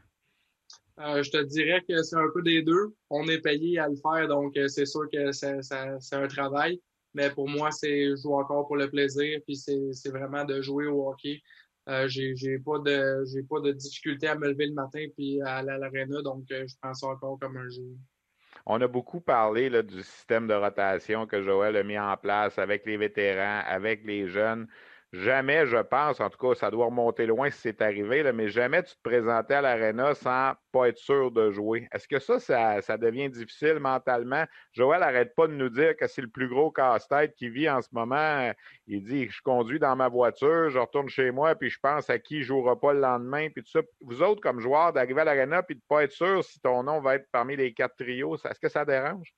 Euh, 1.01 1.23
je 1.23 1.31
te 1.31 1.43
dirais 1.43 1.83
que 1.89 2.03
c'est 2.03 2.17
un 2.17 2.29
peu 2.33 2.43
des 2.43 2.63
deux. 2.63 2.95
On 3.11 3.27
est 3.29 3.41
payé 3.41 3.79
à 3.79 3.89
le 3.89 3.97
faire, 3.97 4.29
donc 4.29 4.57
euh, 4.57 4.69
c'est 4.69 4.87
sûr 4.87 5.09
que 5.13 5.33
c'est 5.33 6.13
un 6.13 6.29
travail. 6.29 6.81
Mais 7.15 7.31
pour 7.31 7.49
moi, 7.49 7.71
c'est 7.71 8.17
jouer 8.17 8.35
encore 8.35 8.67
pour 8.67 8.77
le 8.77 8.91
plaisir, 8.91 9.41
puis 9.45 9.57
c'est 9.57 10.11
vraiment 10.11 10.45
de 10.45 10.61
jouer 10.61 10.87
au 10.87 11.09
hockey. 11.09 11.41
Euh, 11.89 12.07
j'ai 12.07 12.59
pas 12.59 12.79
de 12.81 13.25
j'ai 13.33 13.43
pas 13.43 13.61
de 13.61 13.73
difficulté 13.73 14.27
à 14.27 14.35
me 14.35 14.49
lever 14.49 14.67
le 14.67 14.75
matin 14.75 15.05
puis 15.17 15.41
à 15.41 15.57
aller 15.57 15.71
à 15.71 15.79
l'aréna, 15.79 16.21
donc 16.21 16.45
je 16.51 16.75
prends 16.83 16.93
ça 16.93 17.07
encore 17.07 17.39
comme 17.41 17.57
un 17.57 17.69
jeu. 17.71 17.97
On 18.71 18.81
a 18.83 18.87
beaucoup 18.87 19.21
parlé 19.21 19.71
du 19.83 20.03
système 20.03 20.47
de 20.47 20.53
rotation 20.53 21.27
que 21.27 21.43
Joël 21.43 21.75
a 21.77 21.83
mis 21.83 21.99
en 21.99 22.17
place 22.19 22.59
avec 22.59 22.85
les 22.85 22.99
vétérans, 22.99 23.63
avec 23.67 24.05
les 24.05 24.29
jeunes. 24.29 24.69
Jamais, 25.15 25.65
je 25.67 25.79
pense, 25.79 26.21
en 26.21 26.29
tout 26.29 26.37
cas, 26.37 26.55
ça 26.55 26.71
doit 26.71 26.85
remonter 26.85 27.25
loin 27.25 27.49
si 27.51 27.59
c'est 27.63 27.81
arrivé, 27.81 28.31
mais 28.33 28.51
jamais 28.51 28.83
tu 28.83 28.95
te 28.95 29.01
présentais 29.03 29.55
à 29.55 29.63
l'aréna 29.63 30.15
sans 30.15 30.53
pas 30.71 30.89
être 30.89 30.99
sûr 30.99 31.31
de 31.31 31.51
jouer. 31.51 31.89
Est-ce 31.93 32.07
que 32.07 32.19
ça, 32.19 32.39
ça, 32.83 32.99
devient 32.99 33.31
difficile 33.31 33.79
mentalement? 33.81 34.45
Joël 34.73 35.01
n'arrête 35.01 35.35
pas 35.35 35.47
de 35.47 35.55
nous 35.55 35.71
dire 35.71 35.97
que 35.97 36.07
c'est 36.07 36.21
le 36.21 36.29
plus 36.29 36.47
gros 36.47 36.71
casse-tête 36.71 37.35
qu'il 37.37 37.53
vit 37.53 37.71
en 37.71 37.81
ce 37.81 37.89
moment. 37.93 38.53
Il 38.87 39.03
dit 39.03 39.31
Je 39.31 39.41
conduis 39.41 39.79
dans 39.79 39.97
ma 39.97 40.09
voiture, 40.09 40.69
je 40.69 40.79
retourne 40.79 41.09
chez 41.09 41.31
moi, 41.31 41.55
puis 41.55 41.71
je 41.71 41.79
pense 41.81 42.11
à 42.11 42.19
qui 42.19 42.41
ne 42.41 42.43
jouera 42.43 42.79
pas 42.79 42.93
le 42.93 43.01
lendemain, 43.01 43.49
puis 43.49 43.63
tout 43.63 43.71
ça. 43.71 43.81
Vous 44.03 44.23
autres, 44.23 44.43
comme 44.43 44.61
joueurs, 44.61 44.93
d'arriver 44.93 45.23
à 45.23 45.25
l'aréna 45.25 45.63
puis 45.63 45.75
de 45.75 45.81
ne 45.81 45.87
pas 45.89 46.05
être 46.05 46.13
sûr 46.13 46.45
si 46.45 46.61
ton 46.61 46.83
nom 46.83 47.01
va 47.01 47.15
être 47.15 47.29
parmi 47.33 47.57
les 47.57 47.73
quatre 47.73 47.97
trios, 47.97 48.37
est-ce 48.37 48.61
que 48.61 48.69
ça 48.69 48.85
dérange? 48.85 49.33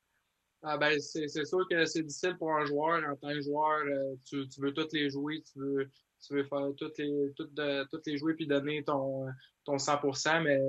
Ah 0.63 0.77
ben, 0.77 1.01
c'est 1.01 1.29
sûr 1.29 1.67
que 1.71 1.87
c'est 1.87 2.03
difficile 2.03 2.37
pour 2.39 2.53
un 2.53 2.67
joueur. 2.67 3.03
En 3.11 3.17
tant 3.17 3.29
que 3.29 3.41
joueur, 3.41 3.81
euh, 3.87 4.15
tu, 4.25 4.47
tu, 4.49 4.61
veux 4.61 4.75
toutes 4.75 4.93
les 4.93 5.09
jouer, 5.09 5.43
tu 5.43 5.59
veux, 5.59 5.91
tu 6.21 6.35
veux 6.35 6.45
faire 6.45 6.69
toutes 6.77 6.99
les, 6.99 7.33
toutes, 7.35 7.55
de, 7.55 7.89
toutes 7.89 8.07
les 8.07 8.19
jouer 8.19 8.35
puis 8.35 8.47
donner 8.47 8.85
ton, 8.85 9.27
ton 9.65 9.77
100%, 9.77 10.43
mais 10.43 10.61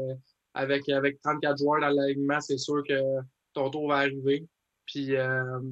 avec, 0.54 0.88
avec 0.88 1.22
34 1.22 1.58
joueurs 1.58 1.82
dans 1.82 1.90
l'alignement, 1.90 2.40
c'est 2.40 2.58
sûr 2.58 2.84
que 2.88 3.00
ton 3.54 3.70
tour 3.70 3.90
va 3.90 3.98
arriver. 3.98 4.48
Puis 4.86 5.14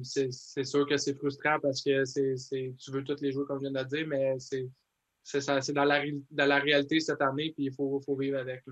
c'est 0.02 0.64
sûr 0.64 0.86
que 0.86 0.96
c'est 0.96 1.14
frustrant 1.14 1.58
parce 1.60 1.82
que 1.82 2.04
c'est 2.04 2.34
tu 2.78 2.90
veux 2.90 3.04
tous 3.04 3.20
les 3.20 3.32
jouer 3.32 3.44
comme 3.46 3.58
je 3.58 3.68
viens 3.68 3.72
de 3.72 3.78
le 3.78 3.84
dire, 3.84 4.06
mais 4.06 4.36
c'est 4.38 5.72
dans 5.72 5.84
la, 5.84 6.02
dans 6.30 6.46
la 6.46 6.58
réalité 6.58 7.00
cette 7.00 7.20
année, 7.20 7.52
puis 7.54 7.66
il 7.66 7.72
faut, 7.72 8.00
faut 8.04 8.16
vivre 8.16 8.38
avec. 8.38 8.62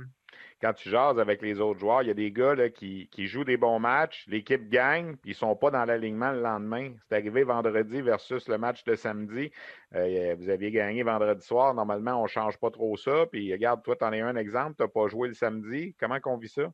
Quand 0.61 0.73
tu 0.73 0.89
jases 0.89 1.19
avec 1.19 1.43
les 1.43 1.61
autres 1.61 1.79
joueurs, 1.79 2.03
il 2.03 2.09
y 2.09 2.11
a 2.11 2.15
des 2.15 2.33
gars 2.33 2.55
là, 2.55 2.69
qui, 2.69 3.09
qui, 3.11 3.27
jouent 3.27 3.45
des 3.45 3.57
bons 3.57 3.79
matchs, 3.79 4.25
l'équipe 4.29 4.69
gagne, 4.69 5.17
puis 5.17 5.31
ils 5.31 5.35
ne 5.35 5.39
sont 5.39 5.57
pas 5.57 5.71
dans 5.71 5.85
l'alignement 5.85 6.33
le 6.33 6.43
lendemain. 6.43 6.93
C'est 7.09 7.17
arrivé 7.17 7.45
vendredi 7.45 8.03
versus 8.03 8.49
le 8.49 8.59
match 8.59 8.85
de 8.85 8.95
samedi. 8.95 9.51
Euh, 9.95 10.35
vous 10.39 10.49
aviez 10.49 10.71
gagné 10.71 11.03
vendredi 11.03 11.47
soir. 11.47 11.75
Normalement, 11.75 12.21
on 12.21 12.25
ne 12.25 12.29
change 12.29 12.59
pas 12.59 12.71
trop 12.71 12.97
ça. 12.97 13.27
Puis 13.31 13.53
regarde, 13.53 13.83
toi, 13.83 13.97
tu 13.97 14.05
en 14.05 14.13
es 14.13 14.21
un 14.21 14.37
exemple, 14.37 14.75
tu 14.77 14.83
n'as 14.83 14.89
pas 14.89 15.09
joué 15.09 15.29
le 15.29 15.35
samedi. 15.35 15.95
Comment 15.99 16.21
qu'on 16.21 16.37
vit 16.37 16.49
ça? 16.49 16.73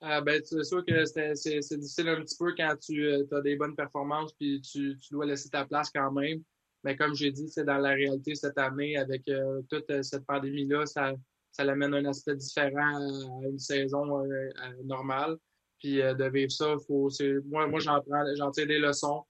Ah, 0.00 0.20
ben, 0.20 0.40
c'est 0.44 0.62
sûr 0.62 0.84
que 0.84 1.04
c'est 1.04 1.76
difficile 1.76 2.08
un 2.08 2.20
petit 2.20 2.36
peu 2.38 2.54
quand 2.56 2.76
tu 2.80 3.04
euh, 3.04 3.24
as 3.32 3.40
des 3.40 3.56
bonnes 3.56 3.74
performances 3.74 4.32
puis 4.34 4.60
tu, 4.60 4.96
dois 5.10 5.26
laisser 5.26 5.48
ta 5.48 5.64
place 5.64 5.90
quand 5.90 6.12
même. 6.12 6.40
Mais 6.84 6.96
comme 6.96 7.14
j'ai 7.14 7.32
dit, 7.32 7.48
c'est 7.48 7.64
dans 7.64 7.78
la 7.78 7.90
réalité 7.90 8.36
cette 8.36 8.58
année, 8.58 8.96
avec 8.96 9.26
euh, 9.28 9.60
toute 9.68 10.02
cette 10.02 10.24
pandémie-là, 10.26 10.86
ça, 10.86 11.12
ça 11.52 11.62
amène 11.62 11.94
un 11.94 12.04
aspect 12.06 12.36
différent 12.36 12.96
à 12.96 13.48
une 13.48 13.58
saison 13.58 14.24
euh, 14.24 14.50
normale. 14.84 15.36
Puis 15.78 15.98
de 15.98 16.28
vivre 16.28 16.50
ça, 16.50 16.74
faut, 16.88 17.08
moi, 17.46 17.68
moi 17.68 17.78
j'en 17.78 18.00
prends, 18.02 18.50
tire 18.50 18.66
des 18.66 18.80
leçons. 18.80 19.22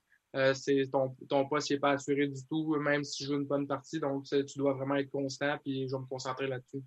c'est 0.54 0.88
ton, 0.90 1.14
ton 1.28 1.46
poste 1.46 1.70
n'est 1.70 1.78
pas 1.78 1.90
assuré 1.90 2.26
du 2.26 2.40
tout, 2.48 2.74
même 2.76 3.04
si 3.04 3.22
je 3.22 3.28
joue 3.28 3.38
une 3.38 3.44
bonne 3.44 3.66
partie. 3.66 4.00
Donc, 4.00 4.24
tu 4.24 4.56
dois 4.56 4.72
vraiment 4.72 4.94
être 4.94 5.10
constant, 5.10 5.58
puis 5.62 5.86
je 5.86 5.94
vais 5.94 6.00
me 6.00 6.06
concentrer 6.06 6.46
là-dessus. 6.46 6.82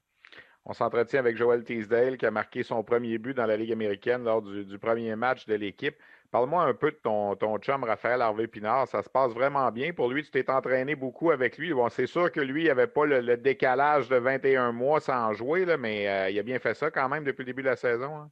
On 0.65 0.73
s'entretient 0.73 1.19
avec 1.19 1.37
Joel 1.37 1.63
Teasdale 1.63 2.17
qui 2.17 2.25
a 2.25 2.31
marqué 2.31 2.63
son 2.63 2.83
premier 2.83 3.17
but 3.17 3.35
dans 3.35 3.45
la 3.45 3.57
Ligue 3.57 3.71
américaine 3.71 4.23
lors 4.23 4.41
du, 4.41 4.65
du 4.65 4.77
premier 4.77 5.15
match 5.15 5.45
de 5.47 5.55
l'équipe. 5.55 5.95
Parle-moi 6.31 6.63
un 6.63 6.73
peu 6.73 6.91
de 6.91 6.97
ton, 7.03 7.35
ton 7.35 7.57
chum 7.57 7.83
Raphaël 7.83 8.21
Harvey-Pinard. 8.21 8.87
Ça 8.87 9.03
se 9.03 9.09
passe 9.09 9.33
vraiment 9.33 9.69
bien 9.69 9.91
pour 9.91 10.09
lui? 10.09 10.23
Tu 10.23 10.31
t'es 10.31 10.49
entraîné 10.49 10.95
beaucoup 10.95 11.29
avec 11.29 11.57
lui. 11.57 11.73
Bon, 11.73 11.89
c'est 11.89 12.07
sûr 12.07 12.31
que 12.31 12.39
lui, 12.39 12.63
il 12.63 12.67
n'avait 12.67 12.87
pas 12.87 13.05
le, 13.05 13.35
décalage 13.35 14.07
de 14.07 14.15
21 14.15 14.71
mois 14.71 15.01
sans 15.01 15.33
jouer, 15.33 15.65
mais 15.77 16.07
euh, 16.07 16.29
il 16.29 16.39
a 16.39 16.43
bien 16.43 16.57
fait 16.59 16.73
ça 16.73 16.89
quand 16.89 17.09
même 17.09 17.25
depuis 17.25 17.41
le 17.41 17.47
début 17.47 17.63
de 17.63 17.67
la 17.67 17.75
saison. 17.75 18.15
Hein? 18.15 18.31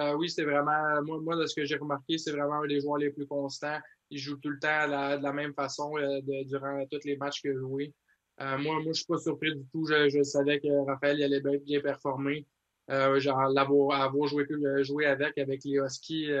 Euh, 0.00 0.14
oui, 0.14 0.28
c'est 0.28 0.42
vraiment, 0.42 1.00
moi, 1.22 1.36
de 1.36 1.46
ce 1.46 1.54
que 1.54 1.64
j'ai 1.64 1.76
remarqué, 1.76 2.18
c'est 2.18 2.32
vraiment 2.32 2.62
un 2.62 2.66
des 2.66 2.80
joueurs 2.80 2.98
les 2.98 3.10
plus 3.10 3.26
constants. 3.26 3.78
Il 4.10 4.18
joue 4.18 4.36
tout 4.38 4.50
le 4.50 4.58
temps 4.58 4.86
de 4.88 5.22
la 5.22 5.32
même 5.32 5.54
façon 5.54 5.96
euh, 5.98 6.20
durant 6.46 6.84
tous 6.90 7.04
les 7.04 7.16
matchs 7.16 7.40
qu'il 7.40 7.52
a 7.52 7.54
joué. 7.54 7.94
moi, 8.40 8.58
moi, 8.58 8.82
je 8.88 8.92
suis 8.92 9.06
pas 9.06 9.18
surpris 9.18 9.54
du 9.54 9.64
tout. 9.72 9.86
Je, 9.86 10.22
savais 10.24 10.58
que 10.58 10.84
Raphaël 10.84 11.22
allait 11.22 11.40
bien, 11.40 11.58
bien 11.58 11.80
performer. 11.80 12.44
genre, 12.88 13.48
l'avoir 13.50 14.02
avoir 14.02 14.26
joué, 14.26 14.44
joué 14.82 15.06
avec, 15.06 15.38
avec 15.38 15.60
les 15.64 15.78
Huskies 15.78 16.32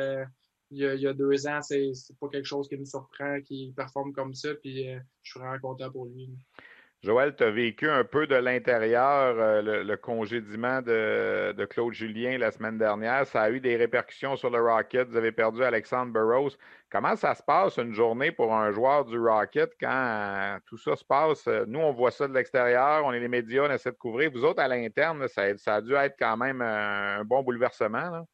il 0.70 0.78
y 0.78 1.06
a, 1.06 1.12
deux 1.12 1.46
ans, 1.46 1.60
c'est 1.62 1.92
pas 2.20 2.28
quelque 2.28 2.46
chose 2.46 2.68
qui 2.68 2.76
me 2.76 2.84
surprend 2.84 3.40
qu'il 3.42 3.72
performe 3.74 4.12
comme 4.12 4.34
ça. 4.34 4.54
Puis 4.54 4.90
euh, 4.90 4.98
je 5.22 5.30
suis 5.30 5.40
vraiment 5.40 5.58
content 5.58 5.90
pour 5.90 6.06
lui. 6.06 6.30
Joël, 7.02 7.36
tu 7.36 7.44
as 7.44 7.50
vécu 7.50 7.88
un 7.88 8.04
peu 8.04 8.26
de 8.26 8.34
l'intérieur 8.34 9.36
euh, 9.38 9.84
le, 9.84 9.96
congédiement 9.96 10.80
de, 10.82 11.64
Claude 11.66 11.92
Julien 11.92 12.38
la 12.38 12.50
semaine 12.50 12.78
dernière. 12.78 13.26
Ça 13.26 13.42
a 13.42 13.50
eu 13.50 13.60
des 13.60 13.76
répercussions 13.76 14.34
sur 14.34 14.50
le 14.50 14.60
Rocket. 14.60 15.08
Vous 15.08 15.16
avez 15.16 15.30
perdu 15.30 15.62
Alexandre 15.62 16.12
Burroughs. 16.12 16.56
Comment 16.90 17.14
ça 17.14 17.34
se 17.34 17.42
passe 17.42 17.76
une 17.76 17.92
journée 17.92 18.32
pour 18.32 18.52
un 18.54 18.72
joueur 18.72 19.04
du 19.04 19.18
Rocket 19.18 19.70
quand 19.78 19.88
euh, 19.90 20.58
tout 20.66 20.78
ça 20.78 20.96
se 20.96 21.04
passe? 21.04 21.46
Nous, 21.68 21.78
on 21.78 21.92
voit 21.92 22.10
ça 22.10 22.26
de 22.26 22.32
l'extérieur, 22.32 23.04
on 23.04 23.12
est 23.12 23.20
les 23.20 23.28
médias, 23.28 23.68
on 23.68 23.70
essaie 23.70 23.92
de 23.92 23.96
couvrir. 23.96 24.30
Vous 24.32 24.44
autres, 24.44 24.60
à 24.60 24.66
l'interne, 24.66 25.28
ça, 25.28 25.74
a 25.74 25.80
dû 25.80 25.94
être 25.94 26.16
quand 26.18 26.36
même 26.36 26.60
un, 26.60 27.24
bon 27.24 27.42
bouleversement. 27.42 28.26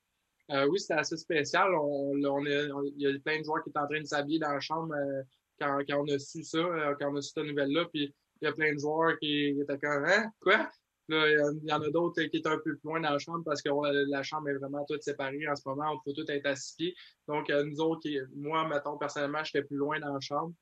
Euh, 0.52 0.66
oui, 0.66 0.78
c'était 0.78 0.94
assez 0.94 1.16
spécial. 1.16 1.74
On, 1.74 2.12
il 2.14 2.92
y 2.96 3.06
a 3.06 3.18
plein 3.20 3.38
de 3.38 3.44
joueurs 3.44 3.62
qui 3.62 3.70
étaient 3.70 3.78
en 3.78 3.88
train 3.88 4.00
de 4.00 4.06
s'habiller 4.06 4.38
dans 4.38 4.52
la 4.52 4.60
chambre 4.60 4.94
euh, 4.94 5.22
quand, 5.58 5.82
on 6.00 6.06
a 6.08 6.18
su 6.18 6.44
ça, 6.44 6.58
euh, 6.58 6.94
quand 7.00 7.10
on 7.10 7.16
a 7.16 7.22
su 7.22 7.32
cette 7.34 7.46
nouvelle-là. 7.46 7.86
Puis 7.92 8.14
il 8.40 8.44
y 8.44 8.48
a 8.48 8.52
plein 8.52 8.74
de 8.74 8.78
joueurs 8.78 9.18
qui, 9.18 9.60
étaient 9.60 9.78
comme 9.78 10.04
Hein? 10.04 10.30
Quoi? 10.40 10.68
Il 11.08 11.60
y 11.64 11.72
en 11.72 11.82
a 11.82 11.90
d'autres 11.90 12.22
qui 12.22 12.36
étaient 12.36 12.48
un 12.48 12.58
peu 12.58 12.76
plus 12.76 12.80
loin 12.84 13.00
dans 13.00 13.10
la 13.10 13.18
chambre 13.18 13.42
parce 13.44 13.60
que 13.60 13.68
la 14.10 14.22
chambre 14.22 14.48
est 14.48 14.54
vraiment 14.54 14.84
toute 14.84 15.02
séparée 15.02 15.46
en 15.48 15.56
ce 15.56 15.62
moment. 15.66 15.92
On 15.92 16.00
peut 16.04 16.14
tout 16.14 16.30
être 16.30 16.76
pieds. 16.76 16.94
Donc, 17.28 17.50
nous 17.50 17.80
autres, 17.80 18.08
moi, 18.34 18.66
mettons, 18.68 18.96
personnellement, 18.96 19.44
j'étais 19.44 19.62
plus 19.62 19.76
loin 19.76 20.00
dans 20.00 20.14
la 20.14 20.20
chambre. 20.20 20.54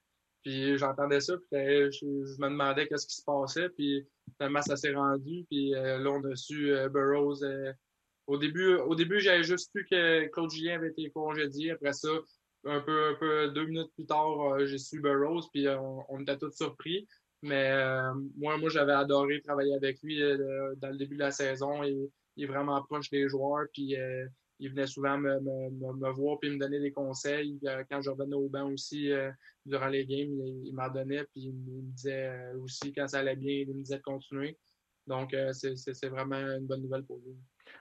Puis 0.43 0.79
j'entendais 0.79 1.21
ça, 1.21 1.37
puis 1.37 1.61
je, 1.93 2.07
me 2.41 2.49
demandais 2.49 2.89
qu'est-ce 2.89 3.07
qui 3.07 3.17
se 3.17 3.25
passait. 3.25 3.69
Puis 3.69 4.09
finalement, 4.39 4.63
ça 4.63 4.77
s'est 4.77 4.95
rendu. 4.95 5.45
Puis 5.49 5.71
là, 5.71 6.11
on 6.11 6.25
a 6.25 6.35
su 6.35 6.75
Burroughs 6.91 7.45
au 8.31 8.39
début, 8.39 8.75
au 8.75 8.95
début 8.95 9.21
j'avais 9.21 9.43
juste 9.43 9.71
su 9.75 9.85
que 9.91 10.27
Claude 10.29 10.51
Julien 10.51 10.77
avait 10.77 10.91
été 10.91 11.11
congédié. 11.11 11.73
Après 11.73 11.93
ça, 11.93 12.11
un 12.65 12.81
peu, 12.81 13.09
un 13.09 13.15
peu 13.15 13.49
deux 13.49 13.67
minutes 13.67 13.93
plus 13.95 14.07
tard, 14.07 14.55
euh, 14.55 14.67
j'ai 14.67 14.79
su 14.79 15.01
Burroughs, 15.01 15.49
puis 15.53 15.67
euh, 15.67 15.79
on, 16.09 16.21
était 16.21 16.39
tous 16.39 16.53
surpris. 16.53 17.09
Mais 17.43 17.71
euh, 17.73 18.15
moi, 18.37 18.57
moi, 18.59 18.69
j'avais 18.69 18.93
adoré 18.93 19.41
travailler 19.41 19.75
avec 19.75 20.01
lui 20.03 20.21
dans 20.77 20.91
le 20.91 20.97
début 20.97 21.17
de 21.17 21.21
la 21.21 21.31
saison. 21.33 21.83
Il, 21.83 22.09
il 22.37 22.45
est 22.45 22.47
vraiment 22.47 22.81
proche 22.85 23.11
des 23.11 23.29
joueurs, 23.29 23.67
puis 23.73 23.97
il 24.59 24.71
venait 24.71 24.87
souvent 24.87 25.19
me, 25.19 25.41
me, 25.41 26.11
voir 26.11 26.39
puis 26.39 26.51
me 26.51 26.59
donner 26.59 26.79
des 26.79 26.93
conseils. 26.93 27.59
Quand 27.91 28.03
je 28.03 28.11
revenais 28.11 28.37
au 28.37 28.49
banc 28.49 28.71
aussi, 28.71 29.11
durant 29.65 29.89
les 29.89 30.05
games, 30.05 30.31
il, 30.65 30.73
m'en 30.75 30.89
donnait, 30.91 31.25
puis 31.33 31.47
il 31.47 31.55
me 31.55 31.83
disait 31.93 32.31
aussi 32.61 32.93
quand 32.93 33.09
ça 33.09 33.21
allait 33.21 33.37
bien, 33.37 33.65
il 33.67 33.75
me 33.75 33.83
disait 33.83 33.97
de 33.97 34.03
continuer. 34.03 34.59
Donc, 35.07 35.35
c'est 35.53 36.09
vraiment 36.09 36.37
une 36.37 36.67
bonne 36.67 36.83
nouvelle 36.83 37.05
pour 37.05 37.19
lui 37.25 37.37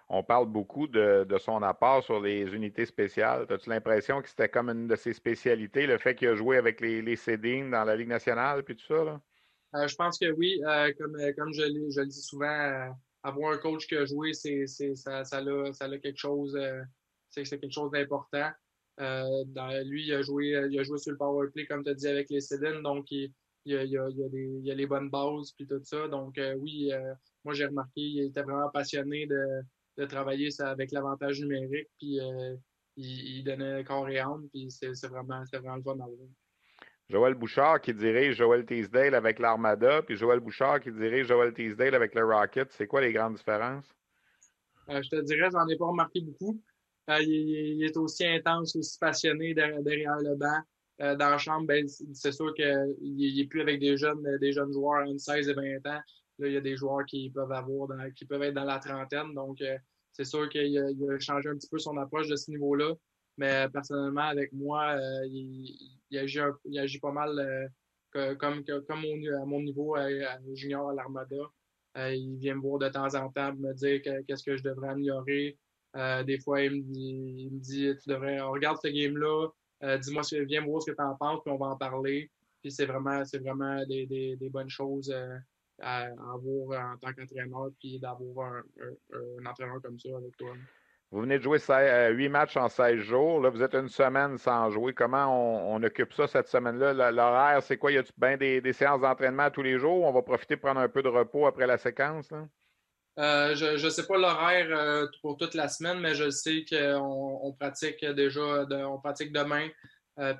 on 0.10 0.24
parle 0.24 0.48
beaucoup 0.48 0.88
de, 0.88 1.26
son 1.40 1.62
apport 1.62 2.04
sur 2.04 2.20
les 2.20 2.54
unités 2.54 2.86
spéciales. 2.86 3.46
As-tu 3.50 3.70
l'impression 3.70 4.22
que 4.22 4.30
c'était 4.30 4.50
comme 4.50 4.70
une 4.70 4.88
de 4.88 4.96
ses 4.96 5.14
spécialités, 5.14 5.86
le 5.86 6.00
fait 6.00 6.16
qu'il 6.16 6.30
a 6.30 6.36
joué 6.36 6.58
avec 6.58 6.82
les, 6.82 7.02
les 7.02 7.16
dans 7.70 7.84
la 7.84 7.96
Ligue 7.96 8.08
nationale 8.08 8.64
puis 8.64 8.76
tout 8.76 8.86
ça? 8.86 9.04
Là? 9.04 9.22
Euh, 9.76 9.88
je 9.88 9.96
pense 9.96 10.18
que 10.18 10.32
oui. 10.32 10.60
Euh, 10.66 10.92
comme, 10.98 11.16
euh, 11.16 11.32
comme 11.38 11.54
je, 11.54 11.62
je, 11.62 12.02
le 12.02 12.08
dis 12.08 12.22
souvent, 12.22 12.92
avoir 13.22 13.54
un 13.54 13.58
coach 13.58 13.86
qui 13.88 13.96
a 13.96 14.06
joué, 14.06 14.34
c'est, 14.34 14.66
ça, 14.66 15.24
ça, 15.24 15.38
a, 15.38 15.74
ça 15.74 15.86
a 15.86 15.98
quelque 16.00 16.18
chose, 16.18 16.58
c'est, 17.30 17.44
quelque 17.44 17.72
chose 17.72 17.92
d'important. 17.92 18.50
lui, 18.98 20.08
il 20.08 20.14
a, 20.14 20.24
joué, 20.24 20.48
il 20.72 20.80
a 20.80 20.84
joué 20.84 20.98
sur 20.98 21.12
le 21.12 21.18
power 21.18 21.50
play, 21.54 21.68
comme 21.68 21.84
tu 21.84 21.92
as 21.92 21.94
dit, 21.94 22.08
avec 22.08 22.32
les 22.32 22.42
Cédines, 22.42 22.82
donc 22.82 23.12
il, 23.12 23.32
il, 23.66 23.76
a, 23.78 23.84
il, 23.84 24.62
y 24.64 24.72
a 24.72 24.74
les 24.74 24.88
bonnes 24.88 25.12
bases 25.12 25.52
puis 25.52 25.68
tout 25.68 25.84
ça. 25.84 26.08
Donc 26.08 26.40
oui, 26.58 26.92
moi 27.44 27.54
j'ai 27.54 27.68
remarqué, 27.68 28.02
il 28.02 28.26
était 28.26 28.42
vraiment 28.42 28.70
passionné 28.70 29.28
de, 29.28 29.62
de 30.00 30.06
travailler 30.06 30.50
ça 30.50 30.70
avec 30.70 30.92
l'avantage 30.92 31.42
numérique, 31.42 31.90
puis 31.98 32.20
euh, 32.22 32.56
il, 32.96 33.44
donnait 33.44 33.84
corps 33.84 34.10
et 34.10 34.20
âme, 34.20 34.48
puis 34.50 34.72
c'est 34.72 35.08
vraiment, 35.08 35.44
vraiment 35.52 35.76
le 35.76 35.84
fun. 35.84 35.98
Joël 37.10 37.34
Bouchard 37.34 37.82
qui 37.82 37.94
dirige 37.94 38.36
Joël 38.36 38.66
Teasdale 38.66 39.16
avec 39.16 39.40
l'Armada, 39.40 40.02
puis 40.04 40.16
Joël 40.16 40.40
Bouchard 40.40 40.80
qui 40.80 40.92
dirige 40.92 41.28
Joël 41.28 41.54
Teasdale 41.54 41.96
avec 41.96 42.16
le 42.16 42.24
Rocket. 42.24 42.72
C'est 42.72 42.88
quoi 42.88 43.02
les 43.02 43.12
grandes 43.12 43.36
différences? 43.36 43.90
Euh, 44.90 45.02
je 45.02 45.10
te 45.10 45.22
dirais, 45.22 45.50
j'en 45.52 45.68
ai 45.68 45.76
pas 45.76 45.88
remarqué 45.88 46.22
beaucoup. 46.22 46.62
Euh, 47.10 47.22
il, 47.22 47.84
est 47.84 47.98
aussi 47.98 48.26
intense, 48.26 48.76
aussi 48.76 48.98
passionné 49.00 49.54
derrière, 49.54 50.18
le 50.20 50.36
banc. 50.36 50.62
dans 51.00 51.30
la 51.32 51.38
chambre, 51.40 51.66
ben, 51.66 51.86
c'est 52.14 52.32
sûr 52.32 52.54
qu'il 52.54 52.96
n'est 53.36 53.48
plus 53.48 53.62
avec 53.62 53.80
des 53.80 53.98
jeunes, 53.98 54.24
des 54.40 54.54
jeunes 54.54 54.72
joueurs 54.72 55.06
entre 55.08 55.20
16 55.20 55.50
et 55.50 55.54
20 55.54 55.88
ans. 55.88 56.02
Là, 56.40 56.48
il 56.48 56.54
y 56.54 56.58
a 56.58 56.62
des 56.62 56.78
joueurs 56.78 57.06
qui 57.06 57.30
peuvent 57.30 57.52
avoir 57.52 57.90
qui 58.16 58.26
peuvent 58.26 58.42
être 58.44 58.54
dans 58.54 58.64
la 58.64 58.80
trentaine. 58.80 59.34
Donc, 59.34 59.62
euh, 59.62 59.78
c'est 60.14 60.24
sûr 60.24 60.48
qu'il 60.50 60.78
a, 60.78 61.20
changé 61.20 61.50
un 61.50 61.56
petit 61.56 61.70
peu 61.70 61.80
son 61.80 61.98
approche 61.98 62.30
de 62.30 62.36
ce 62.36 62.50
niveau-là. 62.50 62.94
Mais 63.38 63.68
personnellement, 63.70 64.24
avec 64.24 64.52
moi, 64.54 64.96
euh, 64.98 65.26
il, 65.28 66.18
agit 66.18 67.00
pas 67.00 67.12
mal 67.12 67.70
euh, 68.16 68.36
comme, 68.36 68.64
comme 68.64 69.00
à 69.00 69.46
mon 69.46 69.62
niveau 69.62 69.96
junior 70.56 70.90
à 70.90 70.94
l'Armada. 70.94 71.36
il 71.98 72.38
vient 72.38 72.56
me 72.56 72.62
voir 72.62 72.80
de 72.80 72.90
temps 72.90 73.16
en 73.16 73.30
temps 73.30 73.54
me 73.56 73.74
dire 73.74 74.02
qu'est-ce 74.02 74.44
que 74.44 74.58
je 74.58 74.64
devrais 74.64 74.90
améliorer. 74.90 75.58
des 76.26 76.40
fois, 76.40 76.62
il 76.62 76.84
me 76.84 77.60
dit, 77.60 77.94
tu 78.02 78.10
devrais, 78.10 78.40
regarde 78.42 78.78
ce 78.82 78.88
game-là, 78.88 79.50
dis-moi, 80.00 80.24
viens 80.48 80.62
me 80.62 80.68
voir 80.68 80.82
ce 80.82 80.92
que 80.92 80.96
tu 80.96 81.04
en 81.04 81.16
penses, 81.16 81.42
puis 81.44 81.52
on 81.52 81.58
va 81.58 81.68
en 81.68 81.78
parler. 81.78 82.32
Puis 82.62 82.72
c'est 82.72 82.86
vraiment, 82.86 83.24
c'est 83.24 83.40
vraiment 83.40 83.86
des, 83.86 84.06
des 84.08 84.50
bonnes 84.50 84.70
choses 84.70 85.14
à, 85.82 86.08
avoir 86.34 86.94
en 86.94 86.98
tant 86.98 87.14
qu'entraîneur, 87.14 87.70
puis 87.80 88.00
d'avoir 88.00 88.54
un, 88.54 89.46
entraîneur 89.46 89.82
comme 89.82 90.00
ça 90.00 90.10
avec 90.18 90.36
toi. 90.38 90.54
Vous 91.12 91.22
venez 91.22 91.40
de 91.40 91.44
jouer 91.44 91.58
euh, 91.72 92.10
huit 92.10 92.30
matchs 92.30 92.56
en 92.56 92.70
16 92.70 93.00
jours. 93.00 93.42
Là, 93.42 93.50
vous 93.50 93.64
êtes 93.64 93.74
une 93.74 93.90
semaine 93.90 94.38
sans 94.38 94.70
jouer. 94.70 94.94
Comment 94.94 95.74
on, 95.74 95.82
occupe 95.82 96.14
ça 96.14 96.28
cette 96.28 96.48
semaine-là? 96.48 97.12
L'horaire, 97.12 97.64
c'est 97.64 97.78
quoi? 97.78 97.92
Y 97.92 97.98
a-tu 97.98 98.14
bien 98.16 98.38
des, 98.38 98.74
séances 98.74 99.02
d'entraînement 99.02 99.50
tous 99.50 99.64
les 99.64 99.80
jours? 99.80 100.04
On 100.04 100.12
va 100.12 100.22
profiter 100.22 100.56
de 100.56 100.62
prendre 100.62 100.80
un 100.80 100.88
peu 100.88 101.02
de 101.02 101.08
repos 101.08 101.48
après 101.48 101.66
la 101.66 101.80
séquence? 101.80 102.30
Euh, 103.18 103.56
je 103.56 103.84
ne 103.84 103.90
sais 103.90 104.06
pas 104.06 104.18
l'horaire 104.18 104.68
euh, 104.70 105.08
pour 105.24 105.38
toute 105.38 105.56
la 105.56 105.68
semaine, 105.68 106.00
mais 106.00 106.14
je 106.14 106.30
sais 106.30 106.64
qu'on 106.70 107.40
on 107.42 107.54
pratique 107.54 108.06
déjà, 108.06 108.68
on 108.88 109.00
pratique 109.00 109.34
demain. 109.34 109.68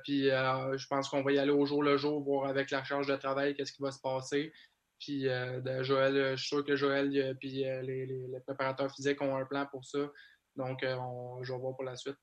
puis 0.04 0.28
je 0.28 0.86
pense 0.86 1.08
qu'on 1.08 1.22
va 1.22 1.32
y 1.32 1.38
aller 1.40 1.50
au 1.50 1.66
jour 1.66 1.82
le 1.82 1.96
jour, 1.96 2.22
voir 2.22 2.48
avec 2.48 2.70
la 2.70 2.84
charge 2.84 3.08
de 3.08 3.16
travail 3.16 3.54
qu'est-ce 3.54 3.72
qui 3.72 3.82
va 3.82 3.90
se 3.90 4.00
passer. 4.00 4.52
Puis 5.00 5.28
euh, 5.28 5.82
Joël, 5.82 6.16
euh, 6.16 6.36
je 6.36 6.40
suis 6.40 6.48
sûr 6.48 6.64
que 6.64 6.76
Joël 6.76 7.16
et 7.16 7.34
puis 7.34 7.66
euh, 7.66 7.82
les, 7.82 8.40
préparateurs 8.46 8.92
physiques 8.94 9.20
ont 9.20 9.36
un 9.36 9.44
plan 9.44 9.66
pour 9.66 9.84
ça. 9.84 9.98
Donc, 10.56 10.84
on, 10.84 11.42
je 11.42 11.52
vais 11.52 11.58
voir 11.58 11.74
pour 11.74 11.84
la 11.84 11.96
suite. 11.96 12.18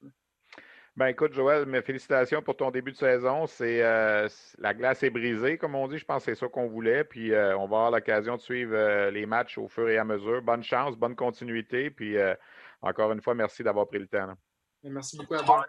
Ben 0.97 1.05
écoute, 1.09 1.31
Joël, 1.33 1.67
mes 1.67 1.83
félicitations 1.83 2.41
pour 2.41 2.57
ton 2.57 2.71
début 2.71 2.91
de 2.91 2.97
saison. 2.97 3.45
C'est 3.45 3.83
euh, 3.83 4.27
la 4.57 4.73
glace 4.73 5.03
est 5.03 5.11
brisée, 5.11 5.59
comme 5.59 5.75
on 5.75 5.87
dit. 5.87 5.99
Je 5.99 6.05
pense 6.05 6.25
que 6.25 6.33
c'est 6.33 6.39
ça 6.39 6.47
qu'on 6.47 6.67
voulait. 6.67 7.03
Puis 7.03 7.33
euh, 7.33 7.55
on 7.55 7.67
va 7.67 7.77
avoir 7.77 7.91
l'occasion 7.91 8.35
de 8.35 8.41
suivre 8.41 8.73
euh, 8.73 9.11
les 9.11 9.27
matchs 9.27 9.59
au 9.59 9.67
fur 9.67 9.87
et 9.87 9.99
à 9.99 10.03
mesure. 10.03 10.41
Bonne 10.41 10.63
chance, 10.63 10.95
bonne 10.95 11.15
continuité. 11.15 11.91
Puis 11.91 12.17
encore 12.81 13.11
une 13.11 13.21
fois, 13.21 13.35
merci 13.35 13.61
d'avoir 13.61 13.87
pris 13.87 13.99
le 13.99 14.07
temps. 14.07 14.33
Merci 14.83 15.17
beaucoup 15.17 15.35
à 15.35 15.43
toi. 15.43 15.67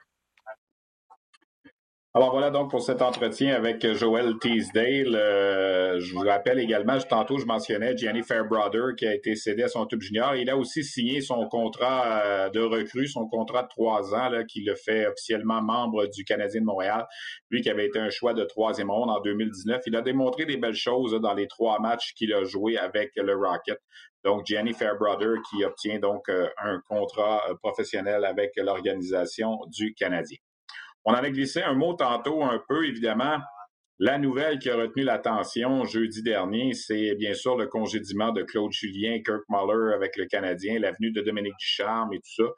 Alors 2.19 2.33
voilà 2.33 2.51
donc 2.51 2.73
pour 2.73 2.83
cet 2.83 3.01
entretien 3.01 3.55
avec 3.55 3.87
Joël 3.93 4.35
Teasdale. 4.41 5.15
Euh, 5.15 6.01
je 6.01 6.13
vous 6.13 6.23
rappelle 6.23 6.59
également, 6.59 6.99
tantôt 6.99 7.39
je 7.39 7.47
mentionnais 7.47 7.97
Gianni 7.97 8.25
Fairbrother 8.25 8.97
qui 8.97 9.07
a 9.07 9.15
été 9.15 9.37
cédé 9.37 9.63
à 9.63 9.69
son 9.69 9.87
tube 9.87 10.01
junior. 10.01 10.35
Il 10.35 10.51
a 10.51 10.57
aussi 10.57 10.83
signé 10.83 11.21
son 11.21 11.47
contrat 11.47 12.23
euh, 12.25 12.51
de 12.51 12.59
recrue, 12.59 13.07
son 13.07 13.29
contrat 13.29 13.63
de 13.63 13.69
trois 13.69 14.17
ans, 14.17 14.31
là, 14.31 14.43
qui 14.43 14.65
le 14.65 14.75
fait 14.75 15.07
officiellement 15.07 15.63
membre 15.63 16.07
du 16.07 16.25
Canadien 16.25 16.63
de 16.63 16.67
Montréal. 16.67 17.07
Lui 17.51 17.63
qui 17.63 17.71
avait 17.71 17.87
été 17.87 18.01
un 18.01 18.11
choix 18.11 18.35
de 18.35 18.43
troisième 18.43 18.91
ronde 18.91 19.11
en 19.11 19.21
2019. 19.21 19.83
Il 19.87 19.95
a 19.95 20.03
démontré 20.03 20.45
des 20.45 20.57
belles 20.57 20.75
choses 20.75 21.13
dans 21.23 21.35
les 21.35 21.47
trois 21.47 21.79
matchs 21.79 22.15
qu'il 22.15 22.35
a 22.35 22.43
joué 22.43 22.79
avec 22.79 23.13
le 23.15 23.37
Rocket. 23.37 23.79
Donc, 24.25 24.45
Gianni 24.45 24.73
Fairbrother 24.73 25.37
qui 25.49 25.65
obtient 25.65 26.01
donc 26.01 26.29
euh, 26.31 26.49
un 26.61 26.81
contrat 26.89 27.45
professionnel 27.63 28.25
avec 28.25 28.55
l'organisation 28.57 29.61
du 29.69 29.95
Canadien. 29.95 30.39
On 31.09 31.12
en 31.12 31.23
a 31.25 31.31
glissé 31.31 31.62
un 31.62 31.73
mot 31.73 31.95
tantôt 31.95 32.43
un 32.43 32.62
peu, 32.69 32.87
évidemment. 32.87 33.38
La 33.99 34.19
nouvelle 34.19 34.59
qui 34.59 34.69
a 34.69 34.77
retenu 34.77 35.05
l'attention 35.05 35.87
jeudi 35.87 36.23
dernier, 36.23 36.75
c'est 36.75 37.15
bien 37.15 37.33
sûr 37.33 37.57
le 37.57 37.67
congédiement 37.67 38.31
de 38.31 38.43
Claude 38.43 38.73
Julien, 38.73 39.19
Kirk 39.25 39.43
Muller 39.49 39.95
avec 39.95 40.19
le 40.19 40.27
Canadien, 40.27 40.79
l'avenue 40.79 41.11
de 41.11 41.23
Dominique 41.23 41.57
Ducharme 41.59 42.12
et 42.12 42.19
tout 42.19 42.45
ça. 42.45 42.50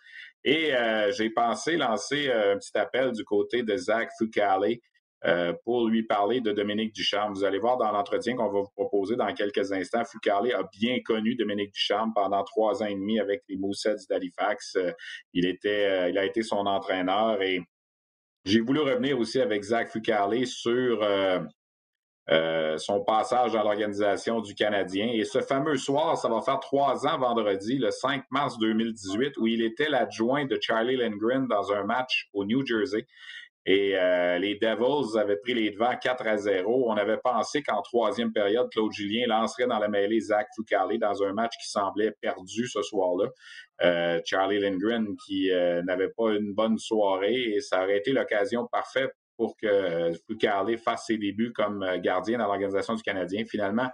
Et 0.43 0.75
euh, 0.75 1.13
j'ai 1.13 1.31
pensé 1.31 1.77
lancer 1.77 2.29
euh, 2.29 2.55
un 2.55 2.59
petit 2.59 2.77
appel 2.77 3.13
du 3.13 3.23
côté 3.23 3.63
de 3.63 3.77
Zach 3.77 4.11
Fucale 4.19 4.79
euh, 5.27 5.53
pour 5.65 5.87
lui 5.87 6.03
parler 6.03 6.41
de 6.41 6.51
Dominique 6.51 6.93
Ducharme. 6.93 7.33
Vous 7.33 7.45
allez 7.45 7.61
voir 7.61 7.79
dans 7.79 7.93
l'entretien 7.93 8.35
qu'on 8.35 8.51
va 8.51 8.63
vous 8.63 8.73
proposer 8.75 9.15
dans 9.15 9.33
quelques 9.33 9.71
instants, 9.71 10.05
Fucale 10.05 10.53
a 10.55 10.65
bien 10.77 10.99
connu 11.05 11.37
Dominique 11.37 11.73
Ducharme 11.73 12.11
pendant 12.17 12.43
trois 12.43 12.83
ans 12.83 12.87
et 12.87 12.97
demi 12.97 13.21
avec 13.21 13.43
les 13.49 13.57
Moussets 13.57 14.09
d'Halifax. 14.09 14.77
il 15.35 15.47
était, 15.47 16.11
il 16.11 16.19
a 16.19 16.25
été 16.25 16.43
son 16.43 16.67
entraîneur 16.67 17.41
et 17.43 17.61
j'ai 18.45 18.61
voulu 18.61 18.81
revenir 18.81 19.19
aussi 19.19 19.41
avec 19.41 19.63
Zach 19.63 19.91
Fucale 19.91 20.47
sur 20.47 21.03
euh, 21.03 21.41
euh, 22.31 22.79
son 22.79 23.03
passage 23.03 23.53
dans 23.53 23.63
l'organisation 23.63 24.41
du 24.41 24.55
Canadien. 24.55 25.11
Et 25.13 25.25
ce 25.25 25.41
fameux 25.41 25.77
soir, 25.77 26.17
ça 26.17 26.29
va 26.29 26.41
faire 26.41 26.61
trois 26.61 27.07
ans 27.07 27.19
vendredi, 27.19 27.79
le 27.79 27.91
5 27.91 28.25
mars 28.31 28.57
2018, 28.59 29.37
où 29.39 29.47
il 29.47 29.63
était 29.63 29.89
l'adjoint 29.89 30.47
de 30.47 30.59
Charlie 30.61 30.97
Lindgren 30.97 31.49
dans 31.49 31.73
un 31.73 31.85
match 31.85 32.29
au 32.33 32.45
New 32.45 32.65
Jersey. 32.65 33.07
Et 33.67 33.95
euh, 33.95 34.39
les 34.39 34.55
Devils 34.55 35.19
avaient 35.19 35.37
pris 35.37 35.53
les 35.53 35.71
devants 35.71 35.97
4 35.97 36.27
à 36.27 36.37
0. 36.39 36.91
On 36.91 36.97
avait 36.97 37.19
pensé 37.19 37.63
qu'en 37.63 37.83
troisième 37.83 38.33
période, 38.33 38.71
Claude 38.71 38.93
Julien 38.93 39.27
lancerait 39.27 39.67
dans 39.67 39.79
la 39.79 39.89
mêlée 39.89 40.21
Zach 40.21 40.47
Fucale 40.55 40.99
dans 40.99 41.23
un 41.23 41.33
match 41.35 41.53
qui 41.61 41.69
semblait 41.69 42.13
perdu 42.23 42.67
ce 42.67 42.81
soir-là. 42.81 43.29
Euh, 43.83 44.21
Charlie 44.25 44.59
Lindgren 44.59 45.17
qui 45.17 45.51
euh, 45.51 45.83
n'avait 45.83 46.11
pas 46.11 46.33
une 46.33 46.53
bonne 46.53 46.79
soirée 46.79 47.55
et 47.55 47.61
ça 47.61 47.83
aurait 47.83 47.99
été 47.99 48.13
l'occasion 48.13 48.67
parfaite 48.71 49.13
pour 49.39 49.57
que 49.57 50.13
Fucale 50.27 50.77
fasse 50.77 51.07
ses 51.07 51.17
débuts 51.17 51.53
comme 51.55 51.83
gardien 52.03 52.37
dans 52.37 52.47
l'organisation 52.47 52.95
du 52.95 53.03
Canadien. 53.03 53.45
Finalement, 53.47 53.89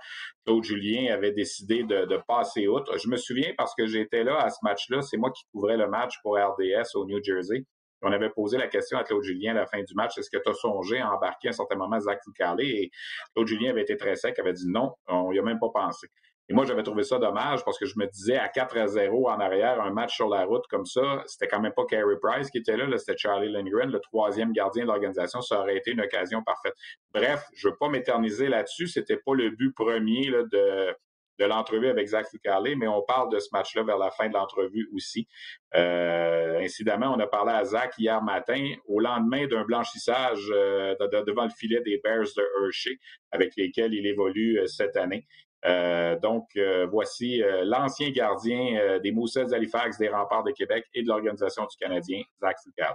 Claude 0.45 0.65
Julien 0.65 1.15
avait 1.15 1.31
décidé 1.31 1.85
de, 1.85 2.21
passer 2.27 2.67
outre. 2.67 2.99
Je 2.99 3.09
me 3.09 3.17
souviens 3.17 3.53
parce 3.57 3.73
que 3.77 3.87
j'étais 3.87 4.25
là 4.25 4.41
à 4.41 4.51
ce 4.51 4.59
match-là. 4.63 5.03
C'est 5.03 5.17
moi 5.17 5.31
qui 5.31 5.45
couvrais 5.53 5.77
le 5.77 5.89
match 5.89 6.15
pour 6.21 6.37
RDS 6.37 6.97
au 6.97 7.07
New 7.07 7.23
Jersey. 7.23 7.65
On 8.03 8.11
avait 8.11 8.31
posé 8.31 8.59
la 8.59 8.67
question 8.67 8.99
à 8.99 9.05
Claude 9.05 9.23
Julien 9.23 9.53
à 9.53 9.61
la 9.61 9.67
fin 9.67 9.83
du 9.83 9.95
match, 9.95 10.19
est-ce 10.19 10.31
que 10.31 10.43
tu 10.43 10.51
as 10.51 10.55
songé 10.55 10.99
à 10.99 11.15
embarquer 11.15 11.49
à 11.49 11.51
un 11.51 11.53
certain 11.53 11.77
moment 11.77 11.99
Zach 11.99 12.21
Fucale? 12.25 12.61
Et 12.61 12.91
Claude 13.35 13.47
Julien 13.47 13.71
avait 13.71 13.83
été 13.83 13.97
très 13.97 14.17
sec, 14.17 14.39
avait 14.39 14.53
dit 14.53 14.69
non, 14.69 14.95
on 15.07 15.33
n'y 15.33 15.39
a 15.39 15.43
même 15.43 15.59
pas 15.59 15.71
pensé. 15.73 16.09
Et 16.49 16.55
moi, 16.55 16.65
j'avais 16.65 16.85
trouvé 16.85 17.03
ça 17.03 17.19
dommage 17.19 17.65
parce 17.65 17.79
que 17.79 17.87
je 17.87 17.99
me 17.99 18.07
disais 18.07 18.37
à 18.37 18.49
4 18.49 18.79
à 18.79 18.87
0 18.87 19.29
en 19.29 19.41
arrière, 19.41 19.81
un 19.81 19.91
match 19.91 20.15
sur 20.15 20.29
la 20.29 20.45
route 20.45 20.65
comme 20.69 20.87
ça, 20.87 21.23
c'était 21.27 21.49
quand 21.49 21.61
même 21.61 21.73
pas 21.73 21.85
Carey 21.87 22.17
Price 22.23 22.51
qui 22.51 22.59
était 22.59 22.77
là, 22.77 22.87
là 22.87 22.99
c'était 22.99 23.17
Charlie 23.17 23.51
Lindgren, 23.51 23.91
le 23.91 23.99
troisième 24.01 24.53
gardien 24.53 24.85
de 24.85 24.89
l'organisation. 24.89 25.41
Ça 25.41 25.61
aurait 25.61 25.77
été 25.77 25.91
une 25.91 26.01
occasion 26.01 26.43
parfaite. 26.45 26.75
Bref, 27.13 27.45
je 27.55 27.69
veux 27.69 27.77
pas 27.79 27.89
m'éterniser 27.89 28.49
là-dessus. 28.49 28.87
C'était 28.87 29.17
pas 29.17 29.35
le 29.35 29.51
but 29.51 29.75
premier 29.75 30.29
là, 30.31 30.45
de, 30.45 30.95
de 31.39 31.45
l'entrevue 31.45 31.89
avec 31.89 32.07
Zach 32.07 32.27
Fucale, 32.31 32.77
mais 32.77 32.89
on 32.89 33.03
parle 33.03 33.31
de 33.31 33.39
ce 33.39 33.49
match-là 33.53 33.83
vers 33.83 33.99
la 33.99 34.11
fin 34.11 34.29
de 34.29 34.35
l'entrevue 34.35 34.89
aussi. 34.95 35.27
Euh, 35.75 36.61
incidemment, 36.61 37.13
on 37.15 37.21
a 37.21 37.27
parlé 37.27 37.53
à 37.53 37.65
Zach 37.65 37.95
hier 37.99 38.23
matin, 38.23 38.75
au 38.87 39.01
lendemain 39.01 39.47
d'un 39.47 39.65
blanchissage 39.65 40.49
euh, 40.51 40.95
devant 41.27 41.45
le 41.45 41.51
filet 41.51 41.81
des 41.81 42.01
Bears 42.03 42.25
de 42.37 42.65
Hershey, 42.65 42.99
avec 43.31 43.53
lesquels 43.57 43.93
il 43.95 44.07
évolue 44.07 44.59
euh, 44.59 44.67
cette 44.67 44.97
année. 44.97 45.27
Euh, 45.67 46.19
donc, 46.19 46.59
voici 46.91 47.43
l'ancien 47.65 48.11
gardien 48.11 48.99
des 49.03 49.13
Moussets 49.13 49.47
d'Halifax, 49.47 49.99
des 49.99 50.09
Remparts 50.09 50.45
de 50.45 50.53
Québec 50.53 50.85
et 50.95 51.03
de 51.03 51.09
l'Organisation 51.09 51.65
du 51.65 51.77
Canadien, 51.77 52.23
Zach 52.41 52.57
Fucale. 52.63 52.95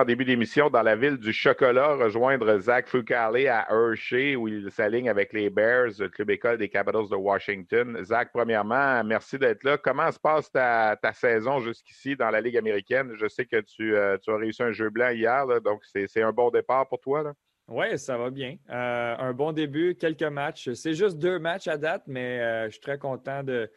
En 0.00 0.04
début 0.06 0.24
d'émission 0.24 0.70
dans 0.70 0.82
la 0.82 0.96
ville 0.96 1.18
du 1.18 1.30
chocolat, 1.30 1.94
rejoindre 1.94 2.58
Zach 2.58 2.88
Fucale 2.88 3.46
à 3.48 3.66
Hershey 3.70 4.34
où 4.34 4.48
il 4.48 4.70
s'aligne 4.70 5.10
avec 5.10 5.34
les 5.34 5.50
Bears, 5.50 5.90
le 5.98 6.08
club 6.08 6.30
école 6.30 6.56
des 6.56 6.70
Capitals 6.70 7.10
de 7.10 7.16
Washington. 7.16 8.02
Zach, 8.02 8.30
premièrement, 8.32 9.04
merci 9.04 9.38
d'être 9.38 9.62
là. 9.62 9.76
Comment 9.76 10.10
se 10.10 10.18
passe 10.18 10.50
ta, 10.50 10.96
saison 11.12 11.60
jusqu'ici 11.60 12.16
dans 12.16 12.30
la 12.30 12.40
Ligue 12.40 12.56
américaine? 12.56 13.12
Je 13.14 13.28
sais 13.28 13.44
que 13.44 13.60
tu, 13.60 13.94
euh, 13.94 14.16
as 14.26 14.36
réussi 14.36 14.62
un 14.62 14.72
jeu 14.72 14.88
blanc 14.88 15.10
hier, 15.10 15.44
donc 15.60 15.82
c'est 15.84 16.22
un 16.22 16.32
bon 16.32 16.48
départ 16.48 16.88
pour 16.88 17.00
toi. 17.00 17.34
Oui, 17.68 17.98
ça 17.98 18.16
va 18.16 18.30
bien. 18.30 18.56
Euh, 18.70 19.16
un 19.18 19.34
bon 19.34 19.52
début, 19.52 19.96
quelques 19.96 20.22
matchs. 20.22 20.72
C'est 20.72 20.94
juste 20.94 21.18
deux 21.18 21.38
matchs 21.38 21.68
à 21.68 21.76
date, 21.76 22.04
mais 22.06 22.40
euh, 22.40 22.64
je 22.64 22.70
suis 22.70 22.80
très 22.80 22.98
content 22.98 23.42
de, 23.42 23.70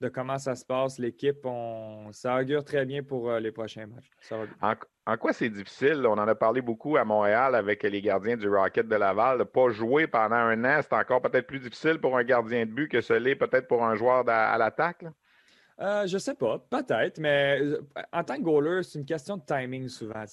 de 0.00 0.08
comment 0.08 0.38
ça 0.38 0.54
se 0.54 0.64
passe. 0.64 0.98
L'équipe, 0.98 1.46
ça 2.12 2.40
augure 2.40 2.64
très 2.64 2.84
bien 2.84 3.02
pour 3.02 3.30
les 3.32 3.52
prochains 3.52 3.86
matchs. 3.86 4.10
Ça. 4.20 4.36
En 5.06 5.18
quoi 5.18 5.34
c'est 5.34 5.50
difficile? 5.50 6.06
On 6.06 6.12
en 6.12 6.26
a 6.26 6.34
parlé 6.34 6.62
beaucoup 6.62 6.96
à 6.96 7.04
Montréal 7.04 7.54
avec 7.54 7.82
les 7.82 8.00
gardiens 8.00 8.36
du 8.36 8.48
Rocket 8.48 8.88
de 8.88 8.96
Laval. 8.96 9.38
De 9.38 9.44
pas 9.44 9.68
jouer 9.68 10.06
pendant 10.06 10.36
un 10.36 10.64
an, 10.64 10.80
c'est 10.82 10.94
encore 10.94 11.20
peut-être 11.20 11.46
plus 11.46 11.60
difficile 11.60 11.98
pour 12.00 12.16
un 12.16 12.24
gardien 12.24 12.64
de 12.64 12.70
but 12.70 12.88
que 12.88 13.02
ce 13.02 13.12
l'est 13.12 13.36
peut-être 13.36 13.68
pour 13.68 13.84
un 13.84 13.94
joueur 13.94 14.26
à 14.28 14.56
l'attaque? 14.56 15.04
Euh, 15.80 16.06
je 16.06 16.18
sais 16.18 16.34
pas, 16.34 16.58
peut-être, 16.70 17.18
mais 17.18 17.58
euh, 17.60 17.82
en 18.12 18.22
tant 18.22 18.36
que 18.36 18.42
goaler, 18.42 18.84
c'est 18.84 19.00
une 19.00 19.04
question 19.04 19.36
de 19.36 19.42
timing 19.44 19.88
souvent. 19.88 20.24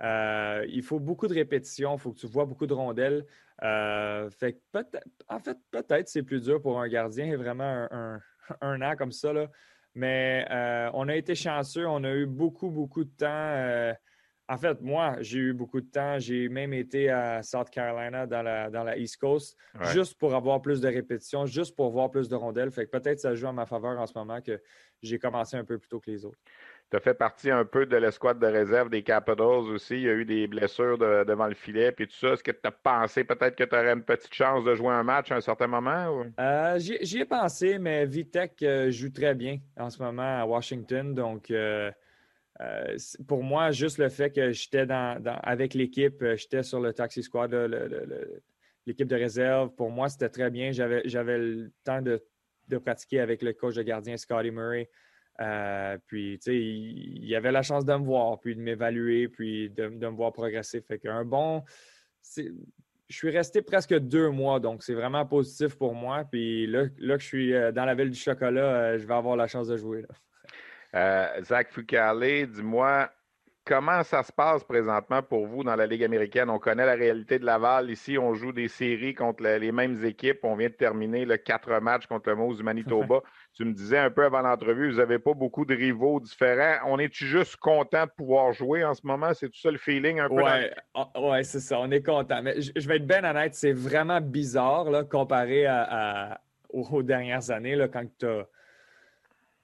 Euh, 0.00 0.64
il 0.68 0.82
faut 0.82 1.00
beaucoup 1.00 1.26
de 1.26 1.34
répétitions, 1.34 1.96
il 1.96 1.98
faut 1.98 2.12
que 2.12 2.18
tu 2.18 2.28
vois 2.28 2.44
beaucoup 2.44 2.66
de 2.66 2.72
rondelles. 2.72 3.26
fait 3.60 4.62
en 5.28 5.40
fait, 5.40 5.58
peut-être 5.72 6.08
c'est 6.08 6.22
plus 6.22 6.40
dur 6.40 6.62
pour 6.62 6.80
un 6.80 6.88
gardien, 6.88 7.36
vraiment 7.36 7.88
un, 7.90 8.14
un 8.14 8.20
an 8.62 8.96
comme 8.96 9.12
ça. 9.12 9.32
Là. 9.32 9.48
Mais 9.94 10.46
on 10.94 11.08
a 11.08 11.16
été 11.16 11.34
chanceux, 11.34 11.86
on 11.86 12.04
a 12.04 12.12
eu 12.12 12.26
beaucoup, 12.26 12.70
beaucoup 12.70 13.04
de 13.04 13.10
temps 13.10 13.94
en 14.48 14.58
fait, 14.58 14.80
moi, 14.80 15.16
j'ai 15.20 15.38
eu 15.38 15.52
beaucoup 15.52 15.80
de 15.80 15.86
temps. 15.86 16.18
J'ai 16.18 16.48
même 16.48 16.72
été 16.72 17.10
à 17.10 17.42
South 17.42 17.68
Carolina 17.68 18.26
dans 18.26 18.42
la, 18.42 18.70
dans 18.70 18.84
la 18.84 18.96
East 18.96 19.16
Coast, 19.16 19.56
juste 19.92 20.14
pour 20.14 20.34
avoir 20.34 20.62
plus 20.62 20.80
de 20.80 20.88
répétitions, 20.88 21.46
juste 21.46 21.74
pour 21.74 21.90
voir 21.90 22.10
plus 22.10 22.28
de 22.28 22.36
rondelles. 22.36 22.70
Fait 22.70 22.86
que 22.86 22.90
peut-être 22.96 23.18
ça 23.18 23.34
joue 23.34 23.46
en 23.46 23.52
ma 23.52 23.66
faveur 23.66 23.98
en 23.98 24.06
ce 24.06 24.16
moment 24.16 24.40
que 24.40 24.60
j'ai 25.02 25.18
commencé 25.18 25.56
un 25.56 25.64
peu 25.64 25.78
plus 25.78 25.88
tôt 25.88 26.00
que 26.00 26.10
les 26.10 26.24
autres. 26.24 26.38
Tu 26.90 26.96
as 26.96 27.00
fait 27.00 27.14
partie 27.14 27.50
un 27.50 27.64
peu 27.64 27.84
de 27.84 27.96
l'escouade 27.96 28.38
de 28.38 28.46
réserve 28.46 28.90
des 28.90 29.02
Capitals 29.02 29.40
aussi. 29.40 29.94
Il 29.94 30.02
y 30.02 30.08
a 30.08 30.12
eu 30.12 30.24
des 30.24 30.46
blessures 30.46 30.98
devant 30.98 31.48
le 31.48 31.54
filet 31.54 31.90
puis 31.90 32.06
tout 32.06 32.14
ça. 32.14 32.34
Est-ce 32.34 32.44
que 32.44 32.52
tu 32.52 32.60
as 32.62 32.70
pensé 32.70 33.24
peut-être 33.24 33.56
que 33.56 33.64
tu 33.64 33.74
aurais 33.74 33.92
une 33.92 34.04
petite 34.04 34.32
chance 34.32 34.62
de 34.64 34.72
jouer 34.76 34.92
un 34.92 35.02
match 35.02 35.32
à 35.32 35.36
un 35.36 35.40
certain 35.40 35.66
moment? 35.66 36.24
Euh, 36.38 36.78
j'y 36.78 37.18
ai 37.18 37.24
pensé, 37.24 37.78
mais 37.80 38.06
Vitek 38.06 38.62
euh, 38.62 38.90
joue 38.92 39.10
très 39.10 39.34
bien 39.34 39.58
en 39.76 39.90
ce 39.90 40.00
moment 40.00 40.40
à 40.40 40.44
Washington. 40.46 41.12
Donc, 41.12 41.50
euh, 41.50 41.90
pour 43.26 43.42
moi, 43.42 43.72
juste 43.72 43.98
le 43.98 44.08
fait 44.08 44.30
que 44.30 44.52
j'étais 44.52 44.86
dans, 44.86 45.20
avec 45.42 45.74
l'équipe, 45.74 46.24
j'étais 46.36 46.62
sur 46.62 46.80
le 46.80 46.92
taxi 46.92 47.20
squad, 47.24 47.52
l'équipe 48.86 49.08
de 49.08 49.16
réserve, 49.16 49.74
pour 49.74 49.90
moi, 49.90 50.08
c'était 50.08 50.28
très 50.28 50.50
bien. 50.50 50.70
J'avais 50.70 51.38
le 51.38 51.72
temps 51.82 52.00
de, 52.00 52.22
pratiquer 52.78 53.18
avec 53.18 53.42
le 53.42 53.52
coach 53.54 53.74
de 53.74 53.82
gardien 53.82 54.16
Scotty 54.16 54.52
Murray. 54.52 54.88
Puis, 56.06 56.38
tu 56.38 56.50
sais, 56.50 56.56
il, 56.56 57.24
y 57.24 57.34
avait 57.36 57.52
la 57.52 57.62
chance 57.62 57.84
de 57.84 57.92
me 57.94 58.04
voir, 58.04 58.40
puis 58.40 58.54
de 58.54 58.60
m'évaluer, 58.60 59.28
puis 59.28 59.70
de, 59.70 59.88
me 59.88 60.06
voir 60.08 60.32
progresser. 60.32 60.80
Fait 60.80 60.98
qu'un 60.98 61.24
bon. 61.24 61.62
Je 63.08 63.16
suis 63.16 63.30
resté 63.30 63.62
presque 63.62 63.94
deux 63.94 64.30
mois, 64.30 64.58
donc 64.58 64.82
c'est 64.82 64.94
vraiment 64.94 65.24
positif 65.26 65.76
pour 65.76 65.94
moi. 65.94 66.24
Puis 66.30 66.66
là, 66.66 66.86
là 66.98 67.16
que 67.16 67.22
je 67.22 67.26
suis 67.26 67.52
dans 67.72 67.84
la 67.84 67.94
ville 67.94 68.10
du 68.10 68.18
chocolat, 68.18 68.98
je 68.98 69.06
vais 69.06 69.14
avoir 69.14 69.36
la 69.36 69.46
chance 69.46 69.68
de 69.68 69.76
jouer. 69.76 70.04
Zach 71.42 71.70
Foucalé, 71.70 72.46
dis-moi, 72.46 73.10
Comment 73.66 74.04
ça 74.04 74.22
se 74.22 74.30
passe 74.30 74.62
présentement 74.62 75.24
pour 75.24 75.48
vous 75.48 75.64
dans 75.64 75.74
la 75.74 75.88
Ligue 75.88 76.04
américaine? 76.04 76.48
On 76.50 76.60
connaît 76.60 76.86
la 76.86 76.94
réalité 76.94 77.40
de 77.40 77.44
Laval. 77.44 77.90
Ici, 77.90 78.16
on 78.16 78.32
joue 78.32 78.52
des 78.52 78.68
séries 78.68 79.12
contre 79.12 79.42
les 79.42 79.72
mêmes 79.72 80.04
équipes. 80.04 80.38
On 80.44 80.54
vient 80.54 80.68
de 80.68 80.74
terminer 80.74 81.24
le 81.24 81.36
quatre 81.36 81.80
matchs 81.80 82.06
contre 82.06 82.28
le 82.28 82.36
Moose 82.36 82.58
du 82.58 82.62
Manitoba. 82.62 83.22
tu 83.56 83.64
me 83.64 83.72
disais 83.72 83.98
un 83.98 84.10
peu 84.10 84.24
avant 84.24 84.42
l'entrevue, 84.42 84.90
vous 84.90 84.98
n'avez 84.98 85.18
pas 85.18 85.32
beaucoup 85.32 85.64
de 85.64 85.74
rivaux 85.74 86.20
différents. 86.20 86.76
On 86.86 86.98
est-tu 86.98 87.26
juste 87.26 87.56
content 87.56 88.04
de 88.04 88.10
pouvoir 88.10 88.52
jouer 88.52 88.84
en 88.84 88.92
ce 88.92 89.00
moment? 89.06 89.32
C'est 89.32 89.48
tout 89.48 89.58
ça 89.58 89.70
le 89.70 89.78
feeling 89.78 90.20
un 90.20 90.28
peu? 90.28 90.42
Oui, 91.16 91.42
c'est 91.42 91.60
ça. 91.60 91.80
On 91.80 91.90
est 91.90 92.02
content. 92.02 92.42
Mais 92.42 92.60
je 92.60 92.86
vais 92.86 92.96
être 92.96 93.06
bien 93.06 93.24
honnête, 93.24 93.54
c'est 93.54 93.72
vraiment 93.72 94.20
bizarre 94.20 94.90
là, 94.90 95.04
comparé 95.04 95.66
aux, 96.68 97.02
dernières 97.02 97.50
années 97.50 97.76
là, 97.76 97.88
quand 97.88 98.04
tu 98.18 98.26
as 98.26 98.46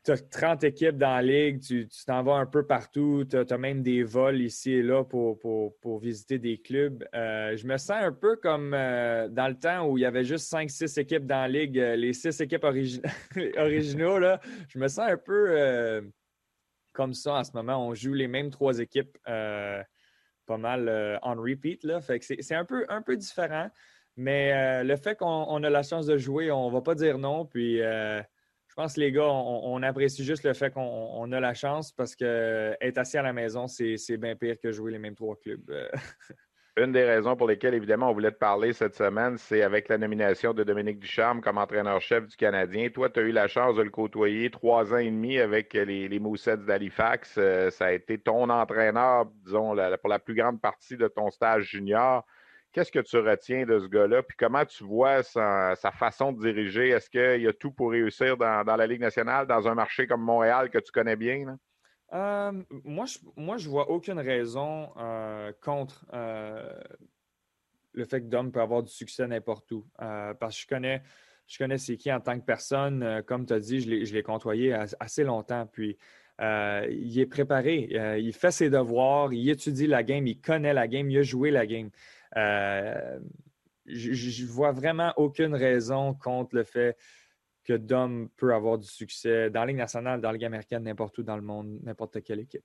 tu 0.04 0.10
as 0.10 0.18
30 0.18 0.64
équipes 0.64 0.98
dans 0.98 1.14
la 1.14 1.22
ligue, 1.22 1.60
tu 1.60 1.88
t'en 2.06 2.22
vas 2.22 2.34
un 2.34 2.46
peu 2.46 2.66
partout, 2.66 3.24
tu 3.28 3.36
as, 3.36 3.58
même 3.58 3.82
des 3.82 4.02
vols 4.02 4.40
ici 4.40 4.72
et 4.72 4.82
là 4.82 5.04
pour, 5.04 5.38
pour, 5.38 5.98
visiter 6.00 6.38
des 6.38 6.58
clubs. 6.58 7.04
Euh, 7.14 7.56
je 7.56 7.66
me 7.66 7.76
sens 7.76 8.02
un 8.02 8.12
peu 8.12 8.36
comme 8.36 8.74
euh, 8.74 9.28
dans 9.28 9.46
le 9.46 9.54
temps 9.54 9.86
où 9.86 9.98
il 9.98 10.00
y 10.00 10.04
avait 10.04 10.24
juste 10.24 10.52
5-6 10.52 10.98
équipes 10.98 11.26
dans 11.26 11.42
la 11.42 11.48
ligue, 11.48 11.78
euh, 11.78 11.94
les 11.94 12.12
6 12.12 12.40
équipes 12.40 12.64
originaux, 13.56 14.18
là, 14.18 14.40
je 14.68 14.78
me 14.78 14.88
sens 14.88 15.08
un 15.08 15.16
peu 15.16 16.02
comme 16.92 17.14
ça 17.14 17.34
en 17.34 17.44
ce 17.44 17.52
moment. 17.52 17.86
On 17.86 17.94
joue 17.94 18.14
les 18.14 18.28
mêmes 18.28 18.50
trois 18.50 18.78
équipes 18.80 19.16
pas 19.24 20.58
mal 20.58 21.20
en 21.22 21.34
repeat. 21.36 21.86
C'est 22.40 22.54
un 22.54 22.64
peu, 22.64 22.84
un 22.88 23.02
peu 23.02 23.16
différent. 23.16 23.68
Mais 24.16 24.82
le 24.82 24.96
fait 24.96 25.16
qu'on 25.16 25.62
a 25.62 25.70
la 25.70 25.82
chance 25.82 26.06
de 26.06 26.16
jouer, 26.16 26.50
on 26.50 26.68
ne 26.68 26.72
va 26.72 26.80
pas 26.82 26.94
dire 26.94 27.18
non. 27.18 27.46
Puis 27.46 27.80
je 28.72 28.74
pense 28.74 28.94
que 28.94 29.00
les 29.00 29.12
gars, 29.12 29.28
on, 29.28 29.82
apprécie 29.82 30.24
juste 30.24 30.44
le 30.44 30.54
fait 30.54 30.72
qu'on 30.72 31.30
a 31.30 31.40
la 31.40 31.52
chance 31.52 31.92
parce 31.92 32.16
que 32.16 32.74
être 32.80 32.96
assis 32.96 33.18
à 33.18 33.22
la 33.22 33.34
maison, 33.34 33.66
c'est 33.68 34.16
bien 34.16 34.34
pire 34.34 34.56
que 34.58 34.72
jouer 34.72 34.92
les 34.92 34.98
mêmes 34.98 35.14
trois 35.14 35.36
clubs. 35.36 35.60
Une 36.78 36.90
des 36.90 37.04
raisons 37.04 37.36
pour 37.36 37.48
lesquelles, 37.48 37.74
évidemment, 37.74 38.08
on 38.08 38.14
voulait 38.14 38.30
te 38.30 38.38
parler 38.38 38.72
cette 38.72 38.94
semaine, 38.94 39.36
c'est 39.36 39.60
avec 39.60 39.90
la 39.90 39.98
nomination 39.98 40.54
de 40.54 40.64
Dominique 40.64 41.00
Ducharme 41.00 41.42
comme 41.42 41.58
entraîneur-chef 41.58 42.26
du 42.26 42.34
Canadien. 42.34 42.88
Toi, 42.88 43.10
tu 43.10 43.20
as 43.20 43.24
eu 43.24 43.32
la 43.32 43.46
chance 43.46 43.76
de 43.76 43.82
le 43.82 43.90
côtoyer 43.90 44.48
trois 44.48 44.94
ans 44.94 44.96
et 44.96 45.10
demi 45.10 45.38
avec 45.38 45.74
les, 45.74 46.08
les 46.08 46.18
Moussets 46.18 46.56
d'Halifax. 46.56 47.34
Euh, 47.36 47.68
ça 47.68 47.84
a 47.88 47.92
été 47.92 48.16
ton 48.16 48.48
entraîneur, 48.48 49.26
disons, 49.44 49.76
pour 50.00 50.08
la 50.08 50.18
plus 50.18 50.34
grande 50.34 50.62
partie 50.62 50.96
de 50.96 51.08
ton 51.08 51.30
stage 51.30 51.64
junior. 51.64 52.24
Qu'est-ce 52.72 52.90
que 52.90 53.00
tu 53.00 53.18
retiens 53.18 53.66
de 53.66 53.78
ce 53.78 53.86
gars-là? 53.86 54.22
Puis 54.22 54.34
comment 54.36 54.64
tu 54.64 54.82
vois 54.84 55.22
sa, 55.22 55.76
façon 55.92 56.32
de 56.32 56.40
diriger? 56.40 56.88
Est-ce 56.88 57.10
qu'il 57.10 57.46
a 57.46 57.52
tout 57.52 57.70
pour 57.70 57.90
réussir 57.90 58.38
dans, 58.38 58.64
la 58.64 58.86
Ligue 58.86 59.02
nationale, 59.02 59.46
dans 59.46 59.68
un 59.68 59.74
marché 59.74 60.06
comme 60.06 60.22
Montréal 60.22 60.70
que 60.70 60.78
tu 60.78 60.90
connais 60.90 61.16
bien? 61.16 61.58
Euh, 62.14 62.52
moi, 62.84 63.04
je, 63.04 63.18
moi, 63.36 63.58
je 63.58 63.68
vois 63.68 63.90
aucune 63.90 64.18
raison 64.18 64.90
euh, 64.96 65.52
contre 65.60 66.06
euh, 66.14 66.80
le 67.92 68.04
fait 68.06 68.22
que 68.22 68.26
Dom 68.26 68.50
peut 68.50 68.60
avoir 68.60 68.82
du 68.82 68.90
succès 68.90 69.26
n'importe 69.26 69.70
où. 69.72 69.86
parce 69.98 70.56
que 70.56 70.62
je 70.62 70.66
connais, 70.66 71.02
je 71.46 71.58
connais 71.58 71.76
c'est 71.76 71.98
qui 71.98 72.10
en 72.10 72.20
tant 72.20 72.40
que 72.40 72.44
personne. 72.44 73.22
comme 73.26 73.44
tu 73.44 73.52
as 73.52 73.60
dit, 73.60 73.80
je 73.80 74.14
l'ai 74.14 74.22
côtoyé 74.22 74.74
assez 74.98 75.24
longtemps. 75.24 75.66
Puis 75.70 75.98
il 76.40 77.18
est 77.18 77.26
préparé, 77.26 78.16
il 78.18 78.32
fait 78.32 78.50
ses 78.50 78.70
devoirs, 78.70 79.30
il 79.34 79.50
étudie 79.50 79.86
la 79.86 80.02
game, 80.02 80.26
il 80.26 80.40
connaît 80.40 80.72
la 80.72 80.88
game, 80.88 81.10
il 81.10 81.18
a 81.18 81.22
joué 81.22 81.50
la 81.50 81.66
game. 81.66 81.90
Euh, 82.36 83.18
je 83.86 84.42
ne 84.42 84.48
vois 84.48 84.72
vraiment 84.72 85.12
aucune 85.16 85.54
raison 85.54 86.14
contre 86.14 86.56
le 86.56 86.64
fait 86.64 86.96
que 87.64 87.74
Dom 87.74 88.28
peut 88.36 88.54
avoir 88.54 88.78
du 88.78 88.86
succès 88.86 89.50
dans 89.50 89.60
la 89.60 89.66
Ligue 89.66 89.76
nationale, 89.76 90.20
dans 90.20 90.28
la 90.28 90.34
Ligue 90.34 90.44
américaine, 90.44 90.82
n'importe 90.84 91.18
où 91.18 91.22
dans 91.22 91.36
le 91.36 91.42
monde, 91.42 91.78
n'importe 91.82 92.22
quelle 92.22 92.40
équipe. 92.40 92.64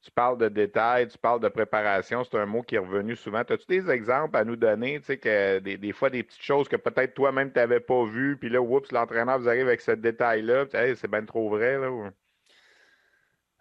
Tu 0.00 0.10
parles 0.10 0.38
de 0.38 0.48
détails, 0.48 1.08
tu 1.08 1.18
parles 1.18 1.40
de 1.40 1.48
préparation, 1.48 2.24
c'est 2.24 2.36
un 2.36 2.46
mot 2.46 2.62
qui 2.62 2.74
est 2.74 2.78
revenu 2.78 3.14
souvent. 3.14 3.38
As-tu 3.38 3.66
des 3.68 3.90
exemples 3.90 4.36
à 4.36 4.44
nous 4.44 4.56
donner, 4.56 4.98
tu 5.00 5.06
sais, 5.06 5.18
que 5.18 5.58
des, 5.60 5.92
fois 5.92 6.10
des 6.10 6.24
petites 6.24 6.42
choses 6.42 6.68
que 6.68 6.76
peut-être 6.76 7.14
toi-même 7.14 7.52
tu 7.52 7.58
n'avais 7.58 7.80
pas 7.80 8.04
vues, 8.04 8.36
puis 8.36 8.48
là, 8.48 8.60
oups, 8.60 8.90
l'entraîneur 8.90 9.38
vous 9.38 9.48
arrive 9.48 9.68
avec 9.68 9.80
ce 9.80 9.92
détail-là, 9.92 10.66
c'est 10.72 11.10
bien 11.10 11.24
trop 11.24 11.48
vrai, 11.48 11.78
là? 11.78 12.10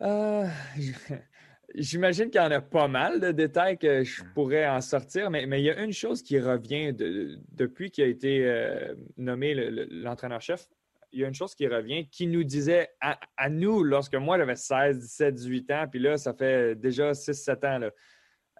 Euh, 0.01 0.47
J'imagine 1.75 2.29
qu'il 2.29 2.41
y 2.41 2.43
en 2.43 2.51
a 2.51 2.61
pas 2.61 2.87
mal 2.87 3.19
de 3.19 3.31
détails 3.31 3.77
que 3.77 4.03
je 4.03 4.23
pourrais 4.33 4.67
en 4.67 4.81
sortir, 4.81 5.29
mais, 5.29 5.43
il 5.43 5.63
y 5.63 5.69
a 5.69 5.81
une 5.81 5.93
chose 5.93 6.21
qui 6.21 6.39
revient 6.39 6.93
depuis 6.93 7.91
qu'il 7.91 8.03
a 8.03 8.07
été 8.07 8.45
euh, 8.45 8.95
nommé 9.17 9.53
l'entraîneur-chef. 9.53 10.67
il 11.11 11.21
y 11.21 11.25
a 11.25 11.27
une 11.27 11.33
chose 11.33 11.55
qui 11.55 11.67
revient 11.67 12.07
qui 12.09 12.27
nous 12.27 12.43
disait 12.43 12.89
à, 12.99 13.49
nous, 13.49 13.83
lorsque 13.83 14.15
moi 14.15 14.37
j'avais 14.37 14.55
16, 14.55 14.99
17, 14.99 15.35
18 15.35 15.71
ans, 15.71 15.87
puis 15.89 15.99
là, 15.99 16.17
ça 16.17 16.33
fait 16.33 16.75
déjà 16.75 17.13
6, 17.13 17.33
7 17.33 17.63
ans, 17.63 17.79
là, 17.79 17.91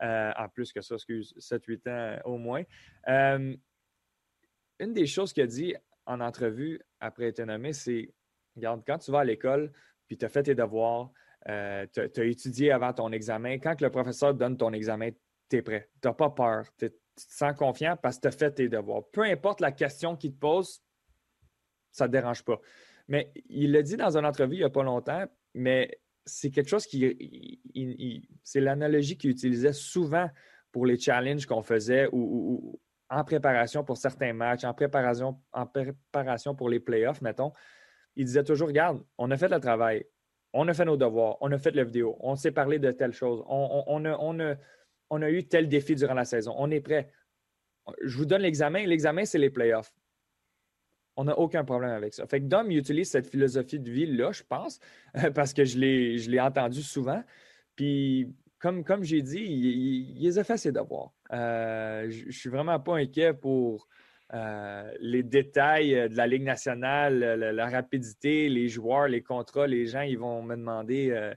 euh, 0.04 0.32
en 0.38 0.50
plus 0.50 0.72
que 0.72 0.82
ça, 0.82 0.96
excuse, 0.96 1.34
7, 1.38 1.66
8 1.66 1.88
ans 1.88 2.16
au 2.26 2.38
moins. 2.38 2.64
Euh, 3.08 3.56
une 4.80 4.94
des 4.94 5.06
choses 5.06 5.34
qu'il 5.34 5.44
a 5.44 5.48
dit 5.48 5.76
en 6.06 6.20
entrevue 6.22 6.82
après 7.00 7.26
être 7.26 7.42
nommé, 7.42 7.74
c'est 7.74 8.14
Regarde, 8.56 8.84
quand 8.86 8.98
tu 8.98 9.12
vas 9.12 9.20
à 9.20 9.24
l'école, 9.24 9.72
puis 10.08 10.18
tu 10.18 10.26
as 10.26 10.30
fait 10.30 10.44
tes 10.44 10.56
devoirs, 10.56 11.12
euh, 11.50 11.86
tu 11.92 12.22
as, 12.22 12.24
étudié 12.26 12.72
avant 12.72 12.94
ton 12.94 13.12
examen. 13.12 13.58
Quand 13.58 13.80
le 13.82 13.90
professeur 13.90 14.34
donne 14.34 14.58
ton 14.58 14.74
examen, 14.74 15.10
tu 15.50 15.58
es 15.58 15.62
prêt. 15.62 15.90
Tu 16.02 16.08
n'as 16.08 16.14
pas 16.14 16.30
peur. 16.30 16.66
Tu 16.78 16.90
te 16.90 16.96
sens 17.16 17.56
confiant 17.56 17.98
parce 18.02 18.18
que 18.18 18.22
tu 18.22 18.28
as 18.28 18.32
fait 18.32 18.52
tes 18.52 18.70
devoirs. 18.70 19.04
Peu 19.12 19.24
importe 19.24 19.62
la 19.62 19.72
question 19.72 20.16
qu'il 20.16 20.34
te 20.34 20.40
pose, 20.40 20.82
ça 21.92 22.06
ne 22.06 22.08
te 22.08 22.12
dérange 22.12 22.44
pas. 22.44 22.60
Mais 23.08 23.32
il 23.50 23.72
l'a 23.72 23.82
dit 23.82 23.98
dans 23.98 24.16
une 24.16 24.26
entrevue 24.26 24.56
il 24.56 24.60
n'y 24.60 24.64
a 24.64 24.70
pas 24.70 24.84
longtemps, 24.84 25.26
mais 25.54 26.00
c'est 26.26 26.52
quelque 26.52 26.70
chose 26.70 26.86
qui. 26.86 27.60
c'est 28.44 28.62
l'analogie 28.62 29.18
qu'il 29.18 29.32
utilisait 29.32 29.74
souvent 29.74 30.30
pour 30.72 30.86
les 30.86 30.98
challenges 30.98 31.46
qu'on 31.46 31.64
faisait 31.64 32.08
ou, 32.12 32.80
en 33.10 33.24
préparation 33.26 33.84
pour 33.84 33.98
certains 33.98 34.32
matchs, 34.32 34.64
en 34.64 34.74
préparation, 34.74 35.42
en 35.52 35.66
préparation 35.66 36.56
pour 36.56 36.70
les 36.70 36.80
playoffs, 36.80 37.22
mettons. 37.22 37.52
Il 38.16 38.26
disait 38.26 38.44
toujours 38.44 38.68
Regarde, 38.68 39.04
on 39.18 39.32
a 39.32 39.38
fait 39.38 39.50
le 39.50 39.60
travail 39.60 40.06
on 40.54 40.68
a 40.68 40.74
fait 40.74 40.86
nos 40.86 40.98
devoirs, 40.98 41.38
on 41.42 41.52
a 41.52 41.58
fait 41.58 41.72
la 41.72 41.84
vidéo, 41.84 42.18
on 42.20 42.36
s'est 42.36 42.52
parlé 42.52 42.80
de 42.80 42.92
telle 42.92 43.14
chose, 43.14 43.44
on, 43.48 44.06
a, 45.22 45.30
eu 45.30 45.44
tel 45.46 45.70
défi 45.70 45.96
durant 45.96 46.14
la 46.14 46.26
saison, 46.26 46.54
on 46.58 46.70
est 46.72 46.82
prêt. 46.82 47.12
Je 48.04 48.16
vous 48.18 48.26
donne 48.26 48.42
l'examen. 48.44 48.86
L'examen, 48.86 49.26
c'est 49.26 49.40
les 49.40 49.50
playoffs. 49.50 49.94
On 51.18 51.26
n'a 51.26 51.38
aucun 51.38 51.66
problème 51.66 51.92
avec 51.92 52.14
ça. 52.14 52.26
Fait 52.28 52.40
que 52.40 52.46
Dom, 52.46 52.72
il 52.72 52.78
utilise 52.78 53.10
cette 53.10 53.28
philosophie 53.28 53.80
de 53.80 53.90
vie-là, 53.90 54.32
je 54.32 54.44
pense, 54.44 54.80
parce 55.36 55.54
que 55.54 55.66
je 55.66 55.78
l'ai 55.78 56.40
entendu 56.40 56.82
souvent. 56.82 57.24
Puis, 57.76 58.34
comme, 58.60 59.04
j'ai 59.04 59.22
dit, 59.22 59.40
il, 59.40 60.24
il, 60.24 60.40
a 60.40 60.44
fait 60.44 60.58
ses 60.58 60.72
devoirs. 60.72 61.12
Euh, 61.34 62.10
je 62.10 62.28
ne 62.28 62.32
suis 62.32 62.50
vraiment 62.50 62.80
pas 62.80 62.98
inquiet 62.98 63.34
pour 63.34 63.88
euh, 64.34 64.94
les 65.00 65.24
détails 65.24 65.94
euh, 65.96 66.08
de 66.08 66.16
la 66.16 66.26
Ligue 66.26 66.44
nationale, 66.44 67.20
la, 67.20 67.70
rapidité, 67.70 68.48
les 68.48 68.70
joueurs, 68.70 69.10
les 69.10 69.22
contrats, 69.22 69.68
les 69.68 69.88
gens, 69.88 70.02
ils 70.02 70.18
vont 70.18 70.42
me 70.42 70.56
demander 70.56 71.12
euh, 71.12 71.34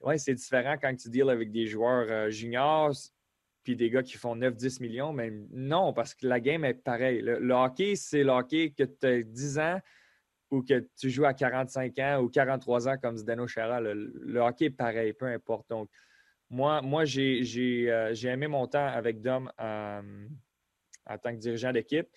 Ouais, 0.00 0.18
c'est 0.18 0.34
différent 0.34 0.76
quand 0.80 0.94
tu 0.96 1.08
deals 1.08 1.30
avec 1.30 1.52
des 1.52 1.66
joueurs 1.66 2.28
juniors 2.28 2.92
puis 3.62 3.76
des 3.76 3.88
gars 3.88 4.02
qui 4.02 4.16
font 4.16 4.34
9-10 4.34 4.82
millions, 4.82 5.12
mais 5.12 5.32
non, 5.52 5.92
parce 5.92 6.14
que 6.14 6.26
la 6.26 6.40
game 6.40 6.64
est 6.64 6.74
pareille. 6.74 7.20
Le, 7.22 7.54
hockey, 7.54 7.94
c'est 7.94 8.24
le 8.24 8.30
hockey 8.30 8.74
que 8.76 8.82
tu 8.82 9.06
as 9.06 9.22
10 9.22 9.58
ans 9.60 9.80
ou 10.50 10.62
que 10.62 10.84
tu 10.98 11.08
joues 11.08 11.24
à 11.24 11.32
45 11.32 11.96
ans 12.00 12.20
ou 12.20 12.28
43 12.28 12.88
ans 12.88 12.96
comme 13.00 13.16
Zdeno 13.16 13.46
Chara. 13.46 13.80
Le, 13.80 14.40
hockey 14.40 14.64
est 14.64 14.70
pareil, 14.70 15.12
peu 15.12 15.26
importe. 15.26 15.68
Donc, 15.70 15.88
moi, 16.50 16.82
moi 16.82 17.04
j'ai 17.04 17.44
aimé 18.24 18.48
mon 18.48 18.66
temps 18.66 18.88
avec 18.88 19.20
Dom 19.20 19.50
en 21.06 21.18
tant 21.18 21.32
que 21.32 21.38
dirigeant 21.38 21.72
d'équipe. 21.72 22.08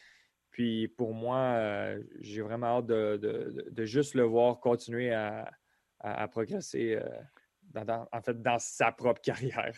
Puis 0.52 0.88
pour 0.88 1.14
moi, 1.14 1.38
euh, 1.38 2.02
j'ai 2.20 2.42
vraiment 2.42 2.78
hâte 2.78 2.88
de, 2.88 3.86
juste 3.86 4.16
le 4.16 4.24
voir 4.24 4.60
continuer 4.60 5.14
à, 5.14 5.52
progresser, 6.32 6.96
euh, 6.96 8.02
en 8.12 8.22
fait, 8.22 8.42
dans 8.42 8.60
sa 8.60 8.92
propre 8.92 9.22
carrière. 9.24 9.78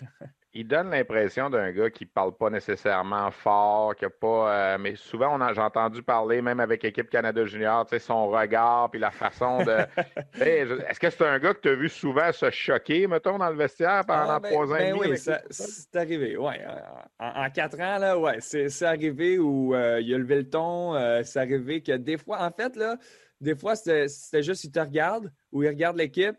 Il 0.58 0.68
donne 0.68 0.90
l'impression 0.90 1.52
d'un 1.52 1.72
gars 1.72 1.92
qui 1.92 2.08
parle 2.08 2.36
pas 2.36 2.50
nécessairement 2.50 3.30
fort, 3.30 3.96
qui 3.96 4.06
a 4.06 4.10
pas. 4.10 4.52
Euh, 4.52 4.78
mais 4.80 4.96
souvent, 4.96 5.38
j'ai 5.54 5.62
entendu 5.62 6.02
parler, 6.02 6.42
même 6.42 6.60
avec 6.60 6.82
l'équipe 6.82 7.10
Canada 7.12 7.46
Junior, 7.46 7.86
son 8.00 8.28
regard 8.28 8.90
puis 8.90 9.00
la 9.00 9.12
façon 9.12 9.64
de. 9.64 9.78
Est-ce 10.42 11.00
que 11.00 11.12
c'est 11.12 11.28
un 11.28 11.38
gars 11.38 11.54
que 11.54 11.62
tu 11.62 11.70
as 11.70 11.76
vu 11.76 11.90
souvent 11.90 12.32
se 12.32 12.50
choquer, 12.50 13.06
mettons, 13.06 13.38
dans 13.38 13.52
le 13.52 13.56
vestiaire 13.56 14.04
pendant 14.08 14.32
ah, 14.32 14.40
ben, 14.40 14.52
trois 14.52 14.72
ans 14.72 14.76
et 14.78 14.92
ben 14.92 14.98
demi? 14.98 15.12
Oui, 15.12 15.18
c'est 15.52 15.96
arrivé, 15.96 16.36
oui. 16.38 16.54
En, 17.20 17.50
quatre 17.52 17.80
ans, 17.80 18.00
là, 18.00 18.18
ouais, 18.18 18.38
c'est 18.40 18.82
arrivé 18.82 19.38
où 19.38 19.76
euh, 19.76 20.02
il 20.02 20.12
a 20.12 20.18
levé 20.18 20.38
le 20.38 20.50
ton. 20.50 20.96
Euh, 20.96 21.22
c'est 21.24 21.40
arrivé 21.40 21.82
que 21.82 21.92
des 21.92 22.18
fois, 22.18 22.42
en 22.42 22.50
fait, 22.50 22.76
là, 22.76 22.98
des 23.40 23.56
fois, 23.56 23.76
c'était 23.76 24.42
juste 24.42 24.62
qu'il 24.62 24.72
te 24.72 24.80
regarde 24.80 25.32
ou 25.52 25.62
il 25.62 25.70
regarde 25.70 25.98
l'équipe, 25.98 26.36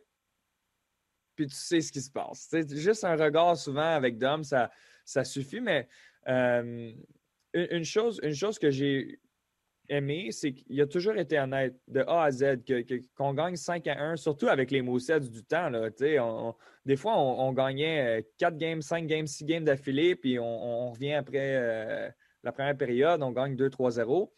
puis 1.39 1.47
tu 1.47 1.55
sais 1.55 1.81
ce 1.81 1.93
qui 1.93 2.01
se 2.01 2.11
passe. 2.11 2.49
C'est 2.51 2.77
juste 2.77 3.05
un 3.05 3.15
regard 3.15 3.57
souvent 3.57 3.95
avec 3.95 4.19
Dom, 4.19 4.43
ça, 4.43 4.73
ça 5.05 5.23
suffit, 5.23 5.61
mais 5.61 5.87
euh, 6.27 6.93
une, 7.55 7.85
chose, 7.85 8.19
une 8.25 8.35
chose 8.35 8.59
que 8.59 8.73
j'ai 8.73 9.21
aimé, 9.89 10.33
c'est 10.33 10.53
qu'il 10.53 10.81
a 10.81 10.87
toujours 10.89 11.15
été 11.17 11.39
honnête 11.39 11.77
de 11.87 12.01
A 12.01 12.25
à 12.25 12.31
Z, 12.33 12.57
qu'on 13.17 13.35
gagne 13.35 13.55
5 13.55 13.87
à 13.87 14.03
1, 14.03 14.17
surtout 14.17 14.49
avec 14.49 14.73
les 14.73 14.83
Moussets 14.83 15.21
du 15.21 15.45
temps. 15.45 15.71
Là, 15.71 15.91
des 16.85 16.97
fois, 16.97 17.17
on, 17.17 17.53
gagnait 17.53 18.27
4 18.39 18.59
games, 18.59 18.83
5 18.83 19.07
games, 19.07 19.29
6 19.29 19.45
games 19.45 19.65
d'affilée, 19.65 20.17
puis 20.17 20.41
on, 20.41 20.91
revient 20.91 21.15
après 21.15 21.55
euh, 21.55 22.11
la 22.43 22.51
première 22.51 22.77
période, 22.77 23.23
on 23.23 23.31
gagne 23.31 23.55
2-3-0. 23.55 24.29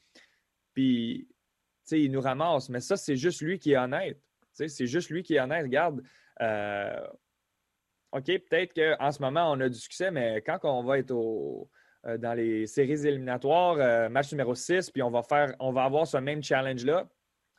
Puis, 0.75 1.27
il 1.93 2.13
nous 2.13 2.21
ramasse. 2.21 2.69
Mais 2.69 2.81
ça, 2.81 2.99
c'est 2.99 3.17
juste 3.17 3.41
lui 3.41 3.59
qui 3.59 3.73
est 3.73 3.79
honnête. 3.79 4.21
C'est 4.53 4.87
juste 4.87 5.09
lui 5.09 5.23
qui 5.23 5.37
est 5.37 5.41
honnête. 5.41 5.63
Regarde, 5.63 6.03
euh, 6.41 7.07
OK, 8.13 8.25
peut-être 8.25 8.75
qu'en 8.75 9.13
ce 9.13 9.23
moment, 9.23 9.53
on 9.53 9.61
a 9.61 9.69
du 9.69 9.79
succès, 9.79 10.11
mais 10.11 10.43
quand 10.43 10.59
on 10.65 10.83
va 10.83 10.99
être 10.99 11.13
euh, 11.13 12.19
dans 12.19 12.35
les 12.35 12.67
séries 12.67 13.07
éliminatoires, 13.07 13.77
euh, 13.79 14.09
match 14.09 14.33
numéro 14.33 14.55
6, 14.55 14.91
puis 14.91 15.03
on 15.03 15.11
va 15.11 15.23
faire, 15.23 15.55
on 15.61 15.73
va 15.73 15.85
avoir 15.85 16.07
ce 16.07 16.17
même 16.17 16.43
challenge-là. 16.43 17.09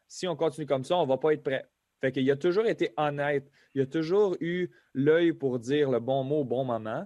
Si 0.08 0.28
on 0.28 0.36
continue 0.36 0.66
comme 0.66 0.84
ça, 0.84 0.98
on 0.98 1.04
ne 1.04 1.08
va 1.08 1.18
pas 1.18 1.34
être 1.34 1.44
prêt. 1.44 1.66
Fait 2.02 2.12
qu'il 2.12 2.30
a 2.32 2.36
toujours 2.36 2.66
été 2.66 2.92
honnête. 2.98 3.50
Il 3.76 3.82
a 3.82 3.86
toujours 3.86 4.36
eu 4.42 4.70
l'œil 4.94 5.32
pour 5.32 5.60
dire 5.60 5.90
le 5.90 6.00
bon 6.00 6.24
mot 6.24 6.42
au 6.42 6.46
bon 6.46 6.66
moment. 6.66 7.06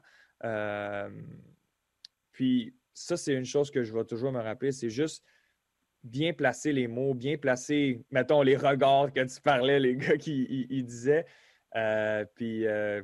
puis 2.31 2.73
ça, 2.93 3.17
c'est 3.17 3.33
une 3.33 3.45
chose 3.45 3.69
que 3.69 3.83
je 3.83 3.93
vais 3.93 4.05
toujours 4.05 4.31
me 4.31 4.41
rappeler. 4.41 4.71
C'est 4.71 4.89
juste 4.89 5.23
bien 6.03 6.33
placer 6.33 6.71
les 6.71 6.87
mots, 6.87 7.13
bien 7.13 7.37
placer, 7.37 8.03
mettons, 8.09 8.41
les 8.41 8.55
regards 8.55 9.11
que 9.11 9.21
tu 9.21 9.41
parlais, 9.41 9.79
les 9.79 9.97
gars 9.97 10.17
qui 10.17 10.67
disaient. 10.83 11.25
Euh, 11.75 12.25
puis 12.35 12.67
euh, 12.67 13.01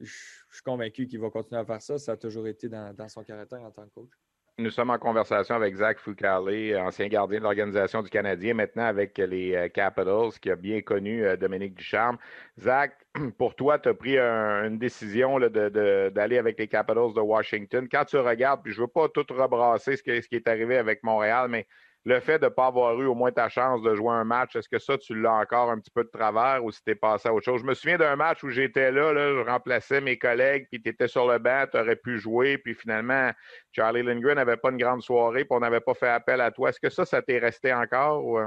je 0.00 0.10
suis 0.50 0.62
convaincu 0.64 1.06
qu'il 1.06 1.20
va 1.20 1.30
continuer 1.30 1.60
à 1.60 1.64
faire 1.64 1.82
ça. 1.82 1.98
Ça 1.98 2.12
a 2.12 2.16
toujours 2.16 2.46
été 2.46 2.68
dans, 2.68 2.94
son 3.08 3.22
caractère 3.22 3.62
en 3.62 3.70
tant 3.70 3.84
que 3.84 3.94
coach. 3.94 4.10
Nous 4.58 4.70
sommes 4.70 4.90
en 4.90 4.98
conversation 4.98 5.54
avec 5.54 5.74
Zach 5.76 5.98
Foucalé, 5.98 6.76
ancien 6.76 7.08
gardien 7.08 7.38
de 7.38 7.44
l'organisation 7.44 8.02
du 8.02 8.10
Canadien, 8.10 8.52
maintenant 8.52 8.84
avec 8.84 9.16
les 9.16 9.54
euh, 9.54 9.68
Capitals, 9.68 10.32
qui 10.42 10.50
a 10.50 10.56
bien 10.56 10.82
connu 10.82 11.24
Dominique 11.38 11.74
Ducharme. 11.74 12.18
Zach, 12.60 12.92
pour 13.38 13.54
toi, 13.54 13.78
tu 13.78 13.88
as 13.88 13.94
pris 13.94 14.18
une 14.18 14.78
décision 14.78 15.38
d'aller 15.40 16.36
avec 16.36 16.58
les 16.58 16.68
Capitals 16.68 17.14
de 17.14 17.20
Washington. 17.20 17.88
Quand 17.90 18.04
tu 18.04 18.18
regardes, 18.18 18.62
puis 18.62 18.72
je 18.72 18.80
ne 18.80 18.86
veux 18.86 18.92
pas 18.92 19.08
tout 19.08 19.24
rebrasser 19.30 19.96
ce, 19.96 20.02
ce 20.20 20.28
qui 20.28 20.36
est 20.36 20.46
arrivé 20.46 20.76
avec 20.76 21.02
Montréal, 21.02 21.48
mais 21.48 21.66
le 22.04 22.20
fait 22.20 22.38
de 22.38 22.46
ne 22.46 22.50
pas 22.50 22.66
avoir 22.66 23.00
eu 23.00 23.06
au 23.06 23.14
moins 23.14 23.30
ta 23.30 23.48
chance 23.48 23.80
de 23.82 23.94
jouer 23.94 24.10
un 24.10 24.24
match, 24.24 24.56
est-ce 24.56 24.68
que 24.68 24.78
ça, 24.78 24.98
tu 24.98 25.14
l'as 25.20 25.34
encore 25.34 25.70
un 25.70 25.78
petit 25.78 25.90
peu 25.90 26.02
de 26.02 26.08
travers 26.08 26.64
ou 26.64 26.72
si 26.72 26.82
t'es 26.82 26.94
passé 26.94 27.28
à 27.28 27.34
autre 27.34 27.44
chose? 27.44 27.60
Je 27.60 27.66
me 27.66 27.74
souviens 27.74 27.98
d'un 27.98 28.16
match 28.16 28.42
où 28.42 28.50
j'étais 28.50 28.90
là, 28.90 29.14
je 29.14 29.48
remplaçais 29.48 30.00
mes 30.00 30.18
collègues, 30.18 30.66
puis 30.70 30.82
tu 30.82 30.88
étais 30.90 31.08
sur 31.08 31.30
le 31.30 31.38
banc, 31.38 31.64
tu 31.70 31.78
aurais 31.78 31.96
pu 31.96 32.18
jouer, 32.18 32.58
puis 32.58 32.74
finalement, 32.74 33.30
Charlie 33.70 34.02
Lindgren 34.02 34.34
n'avait 34.34 34.56
pas 34.56 34.70
une 34.70 34.78
grande 34.78 35.02
soirée, 35.02 35.44
puis 35.44 35.56
on 35.56 35.60
n'avait 35.60 35.80
pas 35.80 35.94
fait 35.94 36.08
appel 36.08 36.40
à 36.40 36.50
toi. 36.50 36.70
Est-ce 36.70 36.80
que 36.80 36.90
ça, 36.90 37.04
ça 37.04 37.22
t'est 37.22 37.38
resté 37.38 37.72
encore? 37.72 38.24
Ou... 38.24 38.38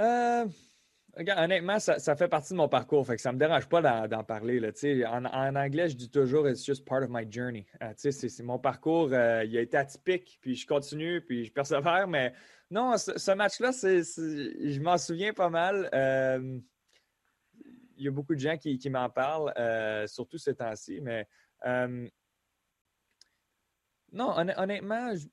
Euh, 0.00 0.46
honnêtement, 1.16 1.78
ça, 1.78 2.16
fait 2.16 2.28
partie 2.28 2.52
de 2.52 2.58
mon 2.58 2.68
parcours, 2.68 3.06
fait 3.06 3.16
que 3.16 3.22
ça 3.22 3.30
ne 3.30 3.34
me 3.34 3.38
dérange 3.38 3.68
pas 3.68 4.08
d'en 4.08 4.24
parler. 4.24 4.60
Là, 4.60 4.70
en, 5.10 5.24
en, 5.24 5.56
anglais, 5.56 5.88
je 5.88 5.96
dis 5.96 6.10
toujours 6.10 6.48
It's 6.48 6.64
just 6.64 6.84
part 6.86 7.02
of 7.02 7.10
my 7.10 7.30
journey. 7.30 7.66
Euh, 7.82 7.92
c'est 7.96 8.42
mon 8.42 8.58
parcours, 8.58 9.10
euh, 9.12 9.44
il 9.44 9.56
a 9.56 9.60
été 9.60 9.76
atypique, 9.76 10.38
puis 10.40 10.54
je 10.54 10.66
continue, 10.66 11.20
puis 11.20 11.44
je 11.44 11.52
persévère, 11.52 12.08
mais 12.08 12.32
non, 12.70 12.96
ce, 12.96 13.34
match-là, 13.34 13.72
je 13.72 14.80
m'en 14.80 14.96
souviens 14.96 15.32
pas 15.32 15.50
mal. 15.50 15.88
Euh, 15.94 16.58
il 17.96 18.04
y 18.04 18.08
a 18.08 18.10
beaucoup 18.10 18.34
de 18.34 18.40
gens 18.40 18.56
qui, 18.56 18.90
m'en 18.90 19.10
parlent, 19.10 19.52
surtout 20.08 20.38
ces 20.38 20.54
temps-ci, 20.54 21.00
mais 21.00 21.26
non, 24.12 24.34
honnêtement, 24.36 25.14
je, 25.14 25.26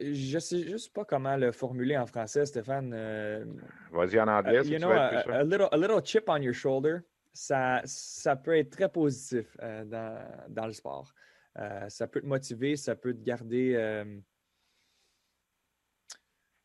je 0.00 0.34
ne 0.34 0.40
sais 0.40 0.62
juste 0.62 0.92
pas 0.92 1.04
comment 1.04 1.36
le 1.36 1.52
formuler 1.52 1.96
en 1.96 2.06
français, 2.06 2.46
Stéphane. 2.46 2.92
Euh, 2.94 3.44
Vas-y 3.92 4.18
en 4.18 4.28
anglais. 4.28 4.66
you 4.66 4.78
know, 4.78 4.90
a, 4.90 5.44
little, 5.44 6.00
chip 6.02 6.24
on 6.28 6.38
your 6.38 6.54
shoulder, 6.54 6.98
ça, 7.32 7.82
ça 7.84 8.34
peut 8.36 8.56
être 8.56 8.70
très 8.70 8.90
positif 8.90 9.56
euh, 9.62 9.84
dans, 10.48 10.66
le 10.66 10.72
sport. 10.72 11.12
Euh, 11.58 11.88
ça 11.88 12.06
peut 12.06 12.20
te 12.22 12.26
motiver, 12.26 12.76
ça 12.76 12.96
peut 12.96 13.12
te 13.12 13.22
garder. 13.22 14.04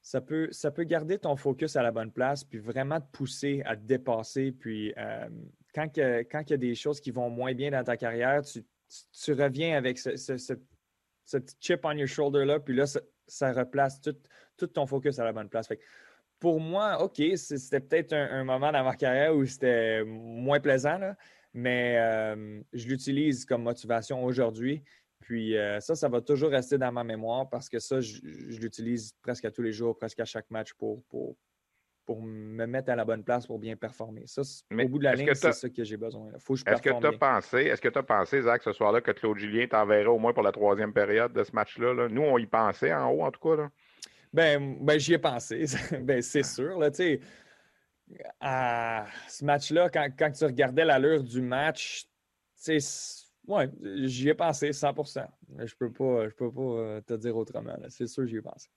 ça, 0.01 0.21
peut, 0.21 0.47
ça 0.51 0.71
peut 0.71 0.83
garder 0.83 1.17
ton 1.19 1.35
focus 1.35 1.75
à 1.75 1.83
la 1.83 1.91
bonne 1.91 2.11
place, 2.11 2.43
puis 2.43 2.59
vraiment 2.59 3.01
te 3.01 3.11
pousser 3.11 3.61
à 3.65 3.75
te 3.75 3.81
dépasser. 3.81 4.53
Puis 4.53 4.93
quand, 5.73 5.89
quand 5.97 6.41
il 6.41 6.49
y 6.49 6.53
a 6.53 6.57
des 6.57 6.75
choses 6.75 7.01
qui 7.01 7.11
vont 7.11 7.29
moins 7.29 7.53
bien 7.53 7.71
dans 7.71 7.83
ta 7.83 7.97
carrière, 7.97 8.43
tu, 8.43 9.33
reviens 9.33 9.75
avec 9.75 9.97
ce, 9.97 10.15
ce, 10.15 10.53
petit 11.37 11.55
chip 11.59 11.81
on 11.83 11.91
your 11.91 12.07
shoulder-là, 12.07 12.59
puis 12.61 12.75
là, 12.75 12.85
ça 12.85 13.01
replace 13.41 14.01
tout, 14.01 14.67
ton 14.67 14.85
focus 14.85 15.19
à 15.19 15.23
la 15.23 15.33
bonne 15.33 15.49
place. 15.49 15.67
pour 16.39 16.59
moi, 16.59 17.01
OK, 17.03 17.21
c'était 17.35 17.79
peut-être 17.79 18.13
un, 18.13 18.43
moment 18.43 18.71
dans 18.71 18.83
ma 18.83 18.95
carrière 18.95 19.35
où 19.35 19.45
c'était 19.45 20.03
moins 20.03 20.59
plaisant, 20.59 20.99
mais 21.53 21.97
euh, 21.97 22.61
je 22.73 22.87
l'utilise 22.87 23.45
comme 23.45 23.63
motivation 23.63 24.23
aujourd'hui. 24.23 24.83
Puis 25.21 25.57
euh, 25.57 25.79
ça, 25.79 25.95
ça 25.95 26.07
va 26.07 26.21
toujours 26.21 26.51
rester 26.51 26.77
dans 26.77 26.91
ma 26.91 27.03
mémoire 27.03 27.49
parce 27.49 27.67
que 27.67 27.79
ça, 27.79 27.99
je, 27.99 28.19
l'utilise 28.59 29.13
presque 29.21 29.45
à 29.45 29.51
tous 29.51 29.63
les 29.63 29.71
jours, 29.71 29.97
presque 29.97 30.19
à 30.19 30.25
chaque 30.25 30.49
match 30.51 30.73
pour, 30.73 31.01
pour, 31.05 31.35
pour 32.05 32.21
me 32.21 32.65
mettre 32.65 32.91
à 32.91 32.95
la 32.95 33.03
bonne 33.03 33.23
place 33.23 33.47
pour 33.47 33.59
bien 33.59 33.75
performer. 33.75 34.23
Ça, 34.27 34.41
au 34.71 34.87
bout 34.87 34.99
de 34.99 35.03
la 35.03 35.15
ligne, 35.15 35.33
c'est 35.33 35.51
ça 35.51 35.69
que 35.69 35.83
j'ai 35.83 35.97
besoin. 35.97 36.31
Faut 36.39 36.53
que 36.53 36.59
je 36.59 36.65
est-ce 36.65 36.81
que 36.81 36.99
tu 36.99 37.07
as 37.07 37.11
pensé, 37.13 37.57
est-ce 37.63 37.81
que 37.81 37.89
tu 37.89 37.97
as 37.97 38.03
pensé, 38.03 38.41
Zach, 38.41 38.61
ce 38.63 38.71
soir-là, 38.71 39.01
que 39.01 39.11
Claude 39.11 39.37
Julien 39.37 39.67
t'enverrait 39.67 40.05
au 40.05 40.19
moins 40.19 40.33
pour 40.33 40.43
la 40.43 40.51
troisième 40.51 40.93
période 40.93 41.33
de 41.33 41.43
ce 41.43 41.51
match-là? 41.53 42.07
Nous, 42.09 42.21
on 42.21 42.37
y 42.37 42.45
pensait 42.45 42.93
en 42.93 43.09
haut, 43.09 43.23
en 43.23 43.31
tout 43.31 43.39
cas. 43.41 43.55
Là. 43.55 43.71
Ben, 44.31 44.77
ben 44.81 44.99
j'y 44.99 45.13
ai 45.13 45.17
pensé. 45.17 45.65
ben, 46.01 46.21
c'est 46.21 46.43
sûr. 46.43 46.77
Là, 46.77 46.89
à 48.39 49.05
ce 49.27 49.43
match-là, 49.43 49.89
quand, 49.89 50.07
quand, 50.17 50.31
tu 50.31 50.45
regardais 50.45 50.85
l'allure 50.85 51.23
du 51.23 51.41
match, 51.41 52.05
ouais, 53.47 53.69
j'y 54.03 54.29
ai 54.29 54.33
pensé 54.33 54.69
100% 54.71 55.25
Je 55.57 55.63
ne 55.63 55.67
peux 55.79 55.91
pas, 55.91 56.29
je 56.29 56.35
peux 56.35 56.51
pas 56.51 56.61
euh, 56.61 57.01
te 57.01 57.13
dire 57.15 57.35
autrement. 57.35 57.75
C'est 57.89 58.07
sûr, 58.07 58.27
j'y 58.27 58.37
ai 58.37 58.41
pensé. 58.41 58.69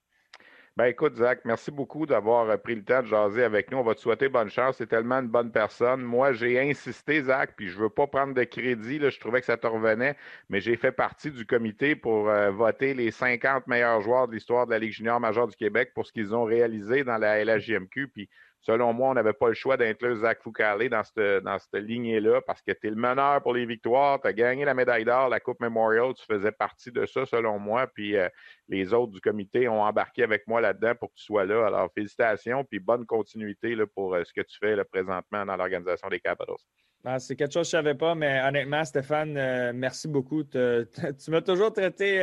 Ben 0.79 0.85
écoute, 0.85 1.17
Zach, 1.17 1.41
merci 1.43 1.71
beaucoup 1.71 2.05
d'avoir 2.05 2.49
euh, 2.49 2.55
pris 2.55 2.73
le 2.73 2.85
temps 2.85 3.01
de 3.01 3.07
jaser 3.07 3.43
avec 3.43 3.69
nous. 3.69 3.79
On 3.79 3.83
va 3.83 3.95
te 3.95 3.99
souhaiter 3.99 4.29
bonne 4.29 4.49
chance. 4.49 4.77
C'est 4.77 4.87
tellement 4.87 5.15
une 5.15 5.27
bonne 5.27 5.51
personne. 5.51 6.01
Moi, 6.01 6.31
j'ai 6.31 6.57
insisté, 6.57 7.21
Zach, 7.21 7.51
puis 7.57 7.67
je 7.67 7.75
ne 7.75 7.81
veux 7.81 7.89
pas 7.89 8.07
prendre 8.07 8.33
de 8.33 8.43
crédit. 8.45 8.97
Je 8.97 9.19
trouvais 9.19 9.41
que 9.41 9.45
ça 9.45 9.57
te 9.57 9.67
revenait, 9.67 10.15
mais 10.47 10.61
j'ai 10.61 10.77
fait 10.77 10.93
partie 10.93 11.31
du 11.31 11.45
comité 11.45 11.97
pour 11.97 12.29
euh, 12.29 12.49
voter 12.51 12.93
les 12.93 13.11
50 13.11 13.67
meilleurs 13.67 13.99
joueurs 13.99 14.29
de 14.29 14.35
l'histoire 14.35 14.67
de 14.67 14.71
la 14.71 14.79
Ligue 14.79 14.93
junior 14.93 15.19
majeure 15.19 15.49
du 15.49 15.55
Québec 15.57 15.91
pour 15.93 16.05
ce 16.05 16.13
qu'ils 16.13 16.33
ont 16.33 16.45
réalisé 16.45 17.03
dans 17.03 17.17
la 17.17 17.43
LHJMQ. 17.43 18.07
Puis 18.07 18.29
Selon 18.61 18.91
moi, 18.91 19.09
on 19.09 19.13
n'avait 19.13 19.33
pas 19.33 19.47
le 19.47 19.53
choix 19.53 19.77
d'inclure 19.77 20.17
Zach 20.17 20.41
Foucalé 20.41 20.89
dans 20.89 21.03
cette, 21.03 21.43
dans 21.43 21.57
cette 21.57 21.81
lignée-là 21.81 22.41
parce 22.41 22.61
que 22.61 22.73
tu 22.73 22.87
es 22.87 22.89
le 22.89 22.97
meneur 22.97 23.41
pour 23.41 23.53
les 23.53 23.65
victoires, 23.65 24.19
tu 24.19 24.27
as 24.27 24.33
gagné 24.33 24.65
la 24.65 24.73
médaille 24.73 25.05
d'or, 25.05 25.29
la 25.29 25.39
Coupe 25.39 25.61
Memorial, 25.61 26.13
tu 26.13 26.25
faisais 26.25 26.51
partie 26.51 26.91
de 26.91 27.05
ça, 27.05 27.25
selon 27.25 27.57
moi. 27.57 27.87
Puis 27.87 28.17
euh, 28.17 28.27
les 28.67 28.93
autres 28.93 29.13
du 29.13 29.21
comité 29.21 29.69
ont 29.69 29.81
embarqué 29.81 30.23
avec 30.23 30.45
moi 30.45 30.59
là-dedans 30.59 30.93
pour 30.99 31.09
que 31.09 31.15
tu 31.15 31.23
sois 31.23 31.45
là. 31.45 31.67
Alors, 31.67 31.89
félicitations, 31.93 32.65
puis 32.65 32.79
bonne 32.79 33.05
continuité 33.05 33.75
là, 33.75 33.85
pour 33.87 34.13
euh, 34.13 34.23
ce 34.25 34.33
que 34.33 34.41
tu 34.41 34.57
fais 34.57 34.75
présentement 34.83 35.45
dans 35.45 35.55
l'organisation 35.55 36.09
des 36.09 36.19
Capitals. 36.19 36.55
Ah, 37.05 37.17
c'est 37.17 37.37
quelque 37.37 37.53
chose 37.53 37.67
que 37.67 37.71
je 37.71 37.77
ne 37.77 37.83
savais 37.83 37.95
pas, 37.95 38.13
mais 38.13 38.41
honnêtement, 38.41 38.83
Stéphane, 38.83 39.37
euh, 39.37 39.71
merci 39.73 40.09
beaucoup. 40.09 40.43
tu 40.43 41.31
m'as 41.31 41.41
toujours 41.41 41.71
traité 41.71 42.17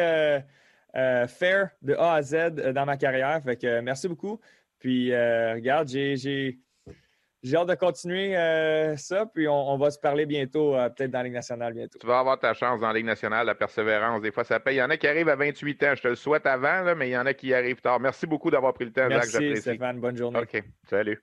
fair 0.93 1.71
de 1.81 1.95
A 1.95 2.15
à 2.15 2.23
Z 2.23 2.73
dans 2.75 2.85
ma 2.85 2.99
carrière. 2.99 3.43
Fait 3.43 3.57
que 3.57 3.81
merci 3.81 4.07
beaucoup. 4.07 4.39
Puis, 4.79 5.13
euh, 5.13 5.55
regarde, 5.55 5.89
j'ai 5.89 6.59
hâte 7.55 7.69
de 7.69 7.75
continuer 7.75 8.37
euh, 8.37 8.97
ça, 8.97 9.27
puis 9.27 9.49
on, 9.49 9.77
va 9.79 9.91
se 9.91 9.99
parler 9.99 10.27
bientôt, 10.27 10.75
euh, 10.75 10.89
peut-être 10.91 11.11
dans 11.11 11.19
la 11.19 11.25
Ligue 11.25 11.35
nationale 11.35 11.73
bientôt. 11.73 11.99
Tu 11.99 12.07
vas 12.07 12.19
avoir 12.19 12.39
ta 12.39 12.53
chance 12.55 12.81
dans 12.81 12.89
la 12.89 12.95
Ligue 12.95 13.07
nationale, 13.07 13.47
la 13.47 13.55
persévérance. 13.55 14.21
Des 14.21 14.33
fois, 14.33 14.45
ça 14.45 14.61
paye. 14.61 14.77
Il 14.77 14.79
y 14.79 14.83
en 14.83 14.91
a 14.91 14.97
qui 14.97 15.07
arrivent 15.07 15.29
à 15.29 15.37
28 15.37 15.83
ans. 15.85 15.95
Je 15.95 16.03
te 16.03 16.09
le 16.09 16.17
souhaite 16.17 16.47
avant, 16.47 16.95
mais 16.95 17.09
il 17.09 17.13
y 17.13 17.19
en 17.19 17.27
a 17.27 17.35
qui 17.35 17.55
arrivent 17.55 17.81
tard. 17.81 18.01
Merci 18.01 18.27
beaucoup 18.27 18.51
d'avoir 18.51 18.75
pris 18.75 18.85
le 18.85 18.93
temps, 18.93 19.09
Merci, 19.09 19.33
Jacques. 19.33 19.43
Merci, 19.43 19.61
Stéphane. 19.63 20.01
Bonne 20.01 20.17
journée. 20.17 20.41
OK. 20.41 20.63
Salut. 20.89 21.23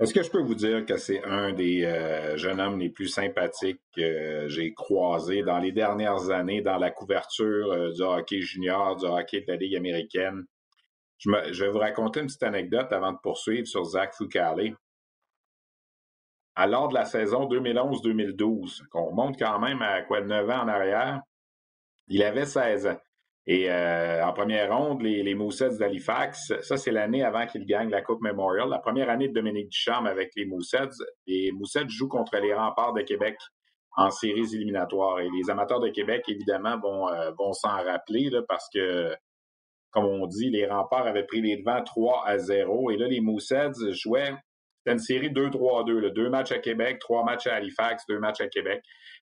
Est-ce 0.00 0.14
que 0.14 0.22
je 0.22 0.30
peux 0.30 0.42
vous 0.42 0.54
dire 0.54 0.86
que 0.86 0.96
c'est 0.96 1.24
un 1.24 1.52
des 1.52 1.82
jeunes 2.36 2.60
hommes 2.60 2.78
les 2.78 2.88
plus 2.88 3.08
sympathiques 3.08 3.80
que 3.96 4.46
j'ai 4.46 4.72
croisé 4.72 5.42
dans 5.42 5.58
les 5.58 5.72
dernières 5.72 6.30
années 6.30 6.60
dans 6.60 6.78
la 6.78 6.92
couverture 6.92 7.92
du 7.92 8.02
hockey 8.02 8.40
junior, 8.42 8.94
du 8.94 9.06
hockey 9.06 9.40
de 9.40 9.46
la 9.48 9.56
Ligue 9.56 9.74
américaine? 9.74 10.44
Je, 11.18 11.64
vais 11.64 11.70
vous 11.70 11.78
raconter 11.78 12.20
une 12.20 12.26
petite 12.26 12.42
anecdote 12.42 12.92
avant 12.92 13.12
de 13.12 13.18
poursuivre 13.22 13.66
sur 13.66 13.84
Zach 13.84 14.14
Foucalé. 14.14 14.74
Alors 16.54 16.88
de 16.88 16.94
la 16.94 17.04
saison 17.04 17.48
2011-2012, 17.48 18.86
qu'on 18.88 19.12
monte 19.14 19.38
quand 19.38 19.58
même 19.58 19.82
à 19.82 20.02
quoi 20.02 20.20
9 20.20 20.50
ans 20.50 20.62
en 20.62 20.68
arrière, 20.68 21.20
il 22.08 22.22
avait 22.22 22.46
16 22.46 22.86
ans. 22.88 22.98
Et 23.46 23.70
euh, 23.70 24.24
en 24.26 24.32
première 24.32 24.76
ronde, 24.76 25.02
les, 25.02 25.22
les 25.22 25.34
Moussets 25.34 25.78
d'Halifax, 25.78 26.52
ça 26.60 26.76
c'est 26.76 26.90
l'année 26.90 27.24
avant 27.24 27.46
qu'ils 27.46 27.64
gagnent 27.64 27.90
la 27.90 28.02
Coupe 28.02 28.20
Memorial. 28.20 28.68
La 28.68 28.78
première 28.78 29.08
année 29.08 29.28
de 29.28 29.32
Dominique 29.32 29.70
Ducharme 29.70 30.06
avec 30.06 30.32
les 30.36 30.44
Moussets. 30.44 30.90
Les 31.26 31.50
Moussets 31.52 31.88
jouent 31.88 32.08
contre 32.08 32.36
les 32.36 32.52
remparts 32.52 32.92
de 32.92 33.02
Québec 33.02 33.38
en 33.96 34.10
séries 34.10 34.54
éliminatoires. 34.54 35.20
Et 35.20 35.28
les 35.30 35.50
amateurs 35.50 35.80
de 35.80 35.88
Québec, 35.88 36.24
évidemment, 36.28 36.78
vont, 36.78 37.08
euh, 37.08 37.30
vont 37.38 37.52
s'en 37.52 37.82
rappeler 37.82 38.30
parce 38.46 38.68
que, 38.72 39.14
comme 39.90 40.04
on 40.04 40.26
dit, 40.26 40.50
les 40.50 40.66
remparts 40.66 41.06
avaient 41.06 41.24
pris 41.24 41.40
les 41.40 41.56
devants 41.56 41.82
3 41.82 42.24
à 42.26 42.38
0. 42.38 42.90
Et 42.90 42.96
là, 42.96 43.08
les 43.08 43.20
Moussets 43.20 43.72
jouaient, 43.92 44.34
c'était 44.78 44.92
une 44.92 44.98
série 44.98 45.30
2-3-2. 45.30 46.10
Deux 46.10 46.28
matchs 46.28 46.52
à 46.52 46.58
Québec, 46.58 46.98
trois 47.00 47.24
matchs 47.24 47.46
à 47.46 47.54
Halifax, 47.54 48.04
deux 48.08 48.18
matchs 48.18 48.40
à 48.40 48.48
Québec. 48.48 48.82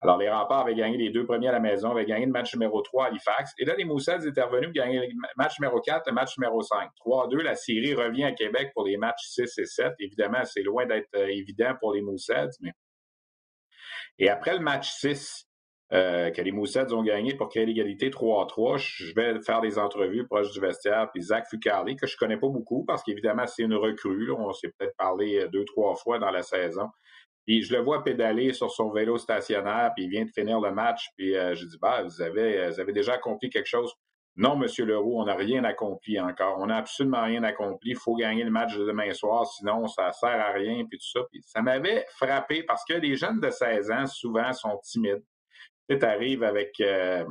Alors, 0.02 0.16
les 0.16 0.30
remparts 0.30 0.60
avaient 0.60 0.74
gagné 0.74 0.96
les 0.96 1.10
deux 1.10 1.26
premiers 1.26 1.48
à 1.48 1.52
la 1.52 1.60
maison, 1.60 1.90
avaient 1.90 2.06
gagné 2.06 2.24
le 2.24 2.32
match 2.32 2.54
numéro 2.54 2.80
3 2.80 3.04
à 3.04 3.08
Halifax. 3.08 3.52
Et 3.58 3.66
là, 3.66 3.74
les 3.76 3.84
Moussets 3.84 4.26
étaient 4.26 4.42
revenus 4.42 4.72
gagner 4.72 4.98
le 4.98 5.14
match 5.36 5.60
numéro 5.60 5.78
4, 5.80 6.06
le 6.06 6.14
match 6.14 6.38
numéro 6.38 6.62
5. 6.62 6.88
3-2, 7.04 7.42
la 7.42 7.54
série 7.54 7.94
revient 7.94 8.24
à 8.24 8.32
Québec 8.32 8.70
pour 8.74 8.86
les 8.86 8.96
matchs 8.96 9.26
6 9.28 9.58
et 9.58 9.66
7. 9.66 9.92
Évidemment, 9.98 10.42
c'est 10.44 10.62
loin 10.62 10.86
d'être 10.86 11.08
euh, 11.16 11.26
évident 11.26 11.74
pour 11.80 11.92
les 11.92 12.00
Moussets, 12.00 12.48
mais. 12.60 12.72
Et 14.18 14.28
après 14.28 14.54
le 14.54 14.60
match 14.60 14.90
6, 14.90 15.46
euh, 15.92 16.30
que 16.30 16.40
les 16.40 16.52
Moussets 16.52 16.92
ont 16.92 17.02
gagné 17.02 17.34
pour 17.34 17.48
créer 17.48 17.66
l'égalité 17.66 18.10
3-3. 18.10 18.78
Je 18.78 19.12
vais 19.14 19.40
faire 19.40 19.60
des 19.60 19.78
entrevues 19.78 20.26
proches 20.26 20.52
du 20.52 20.60
vestiaire. 20.60 21.10
Puis 21.12 21.22
Zach 21.22 21.46
Fucali, 21.50 21.96
que 21.96 22.06
je 22.06 22.16
connais 22.16 22.36
pas 22.36 22.48
beaucoup 22.48 22.84
parce 22.84 23.02
qu'évidemment, 23.02 23.46
c'est 23.46 23.62
une 23.62 23.74
recrue. 23.74 24.26
Là. 24.26 24.34
On 24.38 24.52
s'est 24.52 24.72
peut-être 24.78 24.96
parlé 24.96 25.38
euh, 25.38 25.48
deux, 25.48 25.64
trois 25.64 25.96
fois 25.96 26.18
dans 26.18 26.30
la 26.30 26.42
saison. 26.42 26.88
Puis 27.44 27.62
je 27.62 27.74
le 27.74 27.82
vois 27.82 28.04
pédaler 28.04 28.52
sur 28.52 28.70
son 28.70 28.90
vélo 28.90 29.18
stationnaire, 29.18 29.90
puis 29.96 30.04
il 30.04 30.10
vient 30.10 30.24
de 30.24 30.30
finir 30.30 30.60
le 30.60 30.72
match. 30.72 31.08
Puis 31.16 31.36
euh, 31.36 31.54
je 31.54 31.66
dis, 31.66 31.78
bah, 31.80 32.02
vous 32.04 32.22
avez, 32.22 32.68
vous 32.68 32.78
avez 32.78 32.92
déjà 32.92 33.14
accompli 33.14 33.50
quelque 33.50 33.68
chose. 33.68 33.92
Non, 34.36 34.56
Monsieur 34.56 34.84
Leroux, 34.84 35.20
on 35.20 35.24
n'a 35.24 35.34
rien 35.34 35.64
accompli 35.64 36.20
encore. 36.20 36.58
On 36.60 36.66
n'a 36.66 36.76
absolument 36.76 37.24
rien 37.24 37.42
accompli. 37.42 37.90
Il 37.90 37.96
faut 37.96 38.14
gagner 38.14 38.44
le 38.44 38.50
match 38.50 38.76
de 38.76 38.84
demain 38.84 39.12
soir, 39.12 39.44
sinon 39.46 39.88
ça 39.88 40.12
sert 40.12 40.30
à 40.30 40.52
rien, 40.52 40.84
puis 40.88 40.98
tout 40.98 41.10
ça. 41.10 41.20
Puis 41.32 41.42
ça 41.42 41.62
m'avait 41.62 42.06
frappé 42.10 42.62
parce 42.62 42.84
que 42.84 42.94
les 42.94 43.16
jeunes 43.16 43.40
de 43.40 43.50
16 43.50 43.90
ans, 43.90 44.06
souvent, 44.06 44.52
sont 44.52 44.78
timides. 44.84 45.24
Tu 45.98 46.04
arrives 46.04 46.44
avec 46.44 46.80
euh, 46.80 47.24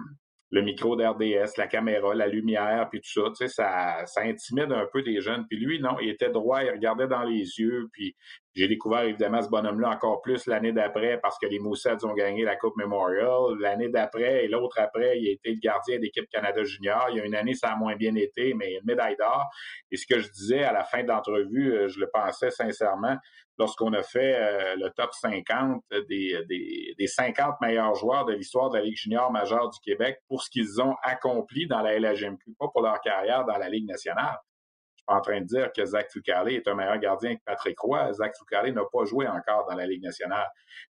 le 0.51 0.61
micro 0.61 0.95
d'RDS, 0.95 1.57
la 1.57 1.67
caméra, 1.67 2.13
la 2.13 2.27
lumière, 2.27 2.89
puis 2.89 3.01
tout 3.01 3.33
ça, 3.35 3.47
ça, 3.47 4.05
ça 4.05 4.21
intimide 4.21 4.71
un 4.71 4.87
peu 4.91 5.01
des 5.03 5.21
jeunes. 5.21 5.45
Puis 5.47 5.59
lui, 5.59 5.79
non, 5.79 5.97
il 6.01 6.09
était 6.09 6.29
droit, 6.29 6.63
il 6.63 6.71
regardait 6.71 7.07
dans 7.07 7.23
les 7.23 7.59
yeux, 7.59 7.87
puis 7.91 8.15
j'ai 8.59 8.67
découvert 8.67 9.03
évidemment 9.03 9.41
ce 9.41 9.47
bonhomme-là 9.47 9.89
encore 9.89 10.21
plus 10.21 10.45
l'année 10.45 10.73
d'après 10.73 11.17
parce 11.21 11.39
que 11.39 11.45
les 11.47 11.59
Moussets 11.59 12.03
ont 12.03 12.13
gagné 12.13 12.43
la 12.43 12.57
Coupe 12.57 12.75
Memorial. 12.75 13.57
L'année 13.57 13.87
d'après 13.87 14.43
et 14.43 14.47
l'autre 14.49 14.79
après, 14.79 15.17
il 15.17 15.29
a 15.29 15.31
été 15.31 15.51
le 15.51 15.59
gardien 15.61 15.97
d'équipe 15.97 16.27
Canada 16.29 16.61
Junior. 16.65 17.07
Il 17.09 17.17
y 17.17 17.21
a 17.21 17.25
une 17.25 17.35
année, 17.35 17.53
ça 17.53 17.69
a 17.69 17.75
moins 17.77 17.95
bien 17.95 18.15
été, 18.15 18.53
mais 18.53 18.73
une 18.73 18.85
médaille 18.85 19.15
d'or. 19.15 19.45
Et 19.91 19.95
ce 19.95 20.05
que 20.05 20.19
je 20.19 20.29
disais 20.29 20.63
à 20.63 20.73
la 20.73 20.83
fin 20.83 21.03
de 21.03 21.07
l'entrevue, 21.07 21.73
euh, 21.73 21.87
je 21.87 22.01
le 22.01 22.09
pensais 22.11 22.51
sincèrement, 22.51 23.15
lorsqu'on 23.57 23.93
a 23.93 24.03
fait 24.03 24.35
euh, 24.35 24.75
le 24.75 24.89
top 24.89 25.13
50 25.13 25.81
des, 26.09 26.37
des, 26.49 26.95
des 26.97 27.07
50 27.07 27.61
meilleurs 27.61 27.95
joueurs 27.95 28.25
de 28.25 28.33
l'histoire 28.33 28.69
de 28.71 28.77
la 28.77 28.83
Ligue 28.83 28.97
junior 28.97 29.31
majeure 29.31 29.69
du 29.69 29.79
Québec 29.79 30.19
pour 30.27 30.43
ce 30.43 30.49
qu'ils 30.49 30.81
ont 30.81 30.95
accompli 31.03 31.65
dans 31.65 31.81
la 31.81 31.97
LHMQ, 31.97 32.55
pas 32.59 32.67
pour 32.67 32.81
leur 32.81 32.99
carrière 32.99 33.45
dans 33.45 33.57
la 33.57 33.69
Ligue 33.69 33.87
nationale. 33.87 34.37
En 35.11 35.21
train 35.21 35.41
de 35.41 35.45
dire 35.45 35.71
que 35.75 35.83
Zach 35.83 36.11
Fucale 36.11 36.49
est 36.49 36.67
un 36.67 36.75
meilleur 36.75 36.99
gardien 36.99 37.35
que 37.35 37.41
Patrick 37.43 37.79
Roy. 37.79 38.13
Zach 38.13 38.35
Fucale 38.37 38.71
n'a 38.73 38.83
pas 38.93 39.05
joué 39.05 39.27
encore 39.27 39.65
dans 39.67 39.75
la 39.75 39.87
Ligue 39.87 40.03
nationale. 40.03 40.47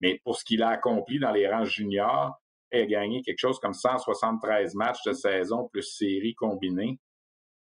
Mais 0.02 0.20
pour 0.22 0.36
ce 0.36 0.44
qu'il 0.44 0.62
a 0.62 0.68
accompli 0.68 1.18
dans 1.18 1.30
les 1.30 1.48
rangs 1.48 1.64
juniors, 1.64 2.38
il 2.72 2.80
a 2.80 2.86
gagné 2.86 3.22
quelque 3.22 3.38
chose 3.38 3.58
comme 3.58 3.72
173 3.72 4.74
matchs 4.74 5.02
de 5.06 5.14
saison 5.14 5.66
plus 5.72 5.82
séries 5.82 6.34
combinées. 6.34 6.98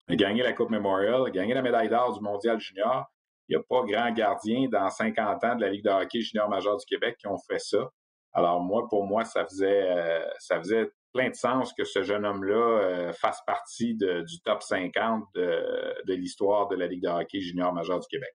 Il 0.09 0.13
a 0.13 0.15
gagné 0.15 0.43
la 0.43 0.53
Coupe 0.53 0.69
Memorial, 0.69 1.23
il 1.25 1.27
a 1.27 1.31
gagné 1.31 1.55
la 1.55 1.63
médaille 1.63 1.89
d'or 1.89 2.13
du 2.13 2.21
Mondial 2.21 2.59
junior. 2.59 3.11
Il 3.49 3.57
n'y 3.57 3.61
a 3.61 3.65
pas 3.67 3.83
grand 3.83 4.11
gardien 4.11 4.67
dans 4.69 4.89
50 4.91 5.43
ans 5.43 5.55
de 5.55 5.61
la 5.61 5.69
Ligue 5.69 5.85
de 5.85 5.89
hockey 5.89 6.21
junior 6.21 6.47
majeur 6.49 6.77
du 6.77 6.85
Québec 6.85 7.17
qui 7.17 7.27
ont 7.27 7.39
fait 7.49 7.59
ça. 7.59 7.89
Alors 8.33 8.61
moi, 8.61 8.87
pour 8.87 9.07
moi, 9.07 9.25
ça 9.25 9.43
faisait, 9.43 9.89
euh, 9.89 10.23
ça 10.37 10.59
faisait 10.59 10.91
plein 11.17 11.29
de 11.29 11.35
sens 11.35 11.73
que 11.73 11.83
ce 11.83 12.03
jeune 12.03 12.25
homme-là 12.25 12.53
euh, 12.55 13.13
fasse 13.13 13.41
partie 13.47 13.95
du 13.95 14.39
top 14.45 14.61
50 14.61 15.25
de, 15.33 16.13
l'histoire 16.13 16.67
de 16.67 16.75
la 16.75 16.85
Ligue 16.85 17.01
de 17.01 17.09
hockey 17.09 17.39
junior 17.39 17.73
majeur 17.73 17.99
du 17.99 18.07
Québec. 18.07 18.29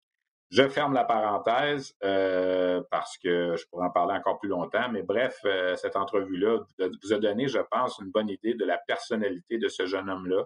Je 0.51 0.68
ferme 0.68 0.92
la 0.92 1.05
parenthèse 1.05 1.95
euh, 2.03 2.83
parce 2.90 3.16
que 3.18 3.55
je 3.57 3.64
pourrais 3.71 3.87
en 3.87 3.90
parler 3.90 4.14
encore 4.14 4.38
plus 4.40 4.49
longtemps, 4.49 4.90
mais 4.90 5.03
bref, 5.03 5.38
euh, 5.45 5.77
cette 5.77 5.95
entrevue-là 5.95 6.59
vous 6.79 7.12
a 7.12 7.18
donné, 7.18 7.47
je 7.47 7.61
pense, 7.71 7.99
une 8.01 8.11
bonne 8.11 8.29
idée 8.29 8.55
de 8.55 8.64
la 8.64 8.79
personnalité 8.79 9.59
de 9.59 9.68
ce 9.68 9.87
jeune 9.87 10.11
homme-là 10.11 10.45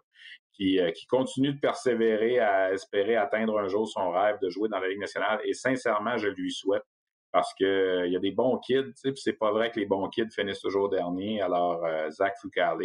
qui 0.52 0.78
continue 1.10 1.52
de 1.52 1.60
persévérer 1.60 2.38
à 2.38 2.72
espérer 2.72 3.16
atteindre 3.16 3.58
un 3.58 3.68
jour 3.68 3.86
son 3.88 4.10
rêve 4.10 4.38
de 4.40 4.48
jouer 4.48 4.70
dans 4.70 4.78
la 4.78 4.88
Ligue 4.88 5.00
nationale. 5.00 5.38
Et 5.44 5.52
sincèrement, 5.52 6.16
je 6.16 6.28
lui 6.28 6.50
souhaite 6.50 6.84
parce 7.32 7.52
que 7.58 8.06
il 8.06 8.12
y 8.12 8.16
a 8.16 8.20
des 8.20 8.32
bons 8.32 8.58
kids, 8.58 8.92
puis 9.02 9.12
c'est 9.16 9.34
pas 9.34 9.52
vrai 9.52 9.70
que 9.70 9.80
les 9.80 9.86
bons 9.86 10.08
kids 10.08 10.30
finissent 10.34 10.60
toujours 10.60 10.88
dernier. 10.88 11.42
Alors, 11.42 11.84
Zach 12.10 12.34
Foucale, 12.40 12.78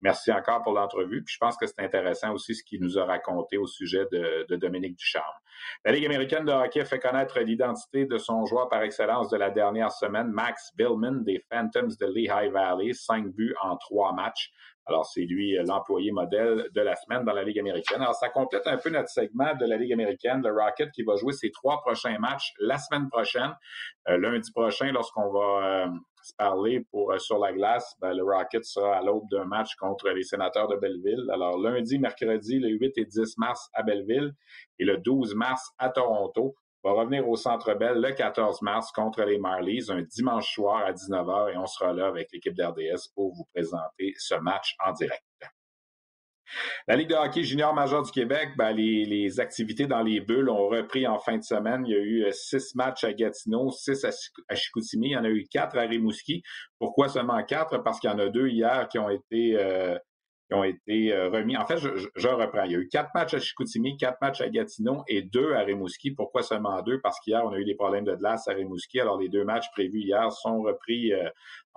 Merci 0.00 0.30
encore 0.30 0.62
pour 0.62 0.74
l'entrevue. 0.74 1.24
Puis 1.24 1.34
je 1.34 1.38
pense 1.38 1.56
que 1.56 1.66
c'est 1.66 1.80
intéressant 1.80 2.32
aussi 2.32 2.54
ce 2.54 2.62
qu'il 2.62 2.80
nous 2.80 2.98
a 2.98 3.04
raconté 3.04 3.58
au 3.58 3.66
sujet 3.66 4.04
de, 4.12 4.54
Dominique 4.56 4.96
Ducharme. 4.96 5.24
La 5.84 5.92
Ligue 5.92 6.06
américaine 6.06 6.44
de 6.44 6.52
hockey 6.52 6.84
fait 6.84 7.00
connaître 7.00 7.40
l'identité 7.40 8.04
de 8.04 8.16
son 8.16 8.46
joueur 8.46 8.68
par 8.68 8.82
excellence 8.82 9.28
de 9.28 9.36
la 9.36 9.50
dernière 9.50 9.90
semaine, 9.90 10.28
Max 10.28 10.70
Billman 10.76 11.24
des 11.24 11.40
Phantoms 11.50 11.96
de 12.00 12.06
Lehigh 12.06 12.50
Valley, 12.52 12.92
cinq 12.92 13.28
buts 13.28 13.54
en 13.60 13.76
trois 13.76 14.12
matchs. 14.12 14.52
Alors, 14.88 15.06
c'est 15.06 15.22
lui 15.22 15.54
l'employé 15.66 16.10
modèle 16.12 16.68
de 16.74 16.80
la 16.80 16.96
semaine 16.96 17.24
dans 17.24 17.34
la 17.34 17.44
Ligue 17.44 17.58
américaine. 17.58 18.00
Alors, 18.00 18.14
ça 18.14 18.30
complète 18.30 18.66
un 18.66 18.78
peu 18.78 18.90
notre 18.90 19.10
segment 19.10 19.54
de 19.54 19.66
la 19.66 19.76
Ligue 19.76 19.92
américaine, 19.92 20.42
le 20.42 20.50
Rocket 20.50 20.90
qui 20.92 21.02
va 21.02 21.16
jouer 21.16 21.32
ses 21.32 21.50
trois 21.50 21.80
prochains 21.82 22.18
matchs 22.18 22.54
la 22.58 22.78
semaine 22.78 23.08
prochaine, 23.08 23.54
euh, 24.08 24.18
lundi 24.18 24.50
prochain, 24.50 24.90
lorsqu'on 24.92 25.30
va 25.30 25.84
euh, 25.84 25.86
parler 26.36 26.86
pour 26.90 27.12
euh, 27.12 27.18
sur 27.18 27.38
la 27.38 27.52
glace, 27.52 27.94
ben, 28.00 28.14
le 28.14 28.24
Rocket 28.24 28.64
sera 28.64 28.96
à 28.96 29.02
l'aube 29.02 29.28
d'un 29.30 29.44
match 29.44 29.74
contre 29.76 30.08
les 30.10 30.22
sénateurs 30.22 30.68
de 30.68 30.76
Belleville. 30.76 31.28
Alors 31.32 31.58
lundi, 31.58 31.98
mercredi, 31.98 32.58
le 32.58 32.70
8 32.70 32.98
et 32.98 33.04
10 33.04 33.38
mars 33.38 33.68
à 33.74 33.82
Belleville 33.82 34.32
et 34.78 34.84
le 34.84 34.98
12 34.98 35.34
mars 35.34 35.72
à 35.78 35.90
Toronto. 35.90 36.54
On 36.84 36.92
va 36.92 37.00
revenir 37.00 37.28
au 37.28 37.36
Centre 37.36 37.74
Bell 37.74 38.00
le 38.00 38.12
14 38.12 38.62
mars 38.62 38.92
contre 38.92 39.22
les 39.22 39.38
Marlies, 39.38 39.90
un 39.90 40.02
dimanche 40.02 40.54
soir 40.54 40.84
à 40.86 40.92
19h 40.92 41.52
et 41.52 41.56
on 41.56 41.66
sera 41.66 41.92
là 41.92 42.06
avec 42.06 42.28
l'équipe 42.32 42.54
d'RDS 42.54 43.12
pour 43.14 43.34
vous 43.34 43.44
présenter 43.52 44.14
ce 44.16 44.36
match 44.36 44.76
en 44.84 44.92
direct. 44.92 45.24
La 46.86 46.96
Ligue 46.96 47.10
de 47.10 47.14
hockey 47.14 47.42
junior 47.42 47.74
majeur 47.74 48.02
du 48.02 48.10
Québec, 48.10 48.50
ben, 48.56 48.72
les, 48.72 49.40
activités 49.40 49.86
dans 49.86 50.02
les 50.02 50.20
bulles 50.20 50.48
ont 50.48 50.68
repris 50.68 51.06
en 51.06 51.18
fin 51.18 51.36
de 51.36 51.42
semaine. 51.42 51.84
Il 51.86 51.92
y 51.92 51.96
a 51.96 52.00
eu 52.00 52.24
euh, 52.24 52.32
six 52.32 52.74
matchs 52.74 53.04
à 53.04 53.12
Gatineau, 53.12 53.70
six 53.70 54.04
à, 54.04 54.54
Chicoutimi. 54.54 55.08
Il 55.08 55.12
y 55.12 55.16
en 55.16 55.24
a 55.24 55.28
eu 55.28 55.44
quatre 55.50 55.76
à 55.76 55.82
Rimouski. 55.82 56.42
Pourquoi 56.78 57.08
seulement 57.08 57.42
quatre? 57.44 57.78
Parce 57.78 58.00
qu'il 58.00 58.10
y 58.10 58.12
en 58.12 58.18
a 58.18 58.28
deux 58.28 58.48
hier 58.48 58.88
qui 58.88 58.98
ont 58.98 59.10
été 59.10 59.56
euh, 59.58 59.98
qui 60.48 60.54
ont 60.54 60.64
été 60.64 61.12
euh, 61.12 61.28
remis. 61.28 61.56
En 61.56 61.66
fait, 61.66 61.76
je, 61.76 61.88
je, 62.16 62.28
reprends. 62.28 62.64
Il 62.64 62.72
y 62.72 62.74
a 62.74 62.78
eu 62.78 62.88
quatre 62.88 63.10
matchs 63.14 63.34
à 63.34 63.38
Chicoutimi, 63.38 63.96
quatre 63.98 64.18
matchs 64.22 64.40
à 64.40 64.48
Gatineau 64.48 65.04
et 65.06 65.22
deux 65.22 65.52
à 65.52 65.60
Rimouski. 65.60 66.12
Pourquoi 66.12 66.42
seulement 66.42 66.80
deux? 66.82 67.00
Parce 67.00 67.20
qu'hier, 67.20 67.42
on 67.44 67.50
a 67.50 67.58
eu 67.58 67.64
des 67.64 67.74
problèmes 67.74 68.04
de 68.04 68.14
glace 68.14 68.48
à 68.48 68.52
Rimouski. 68.52 68.98
Alors, 69.00 69.20
les 69.20 69.28
deux 69.28 69.44
matchs 69.44 69.70
prévus 69.72 70.00
hier 70.00 70.32
sont 70.32 70.62
repris 70.62 71.12
euh, 71.12 71.28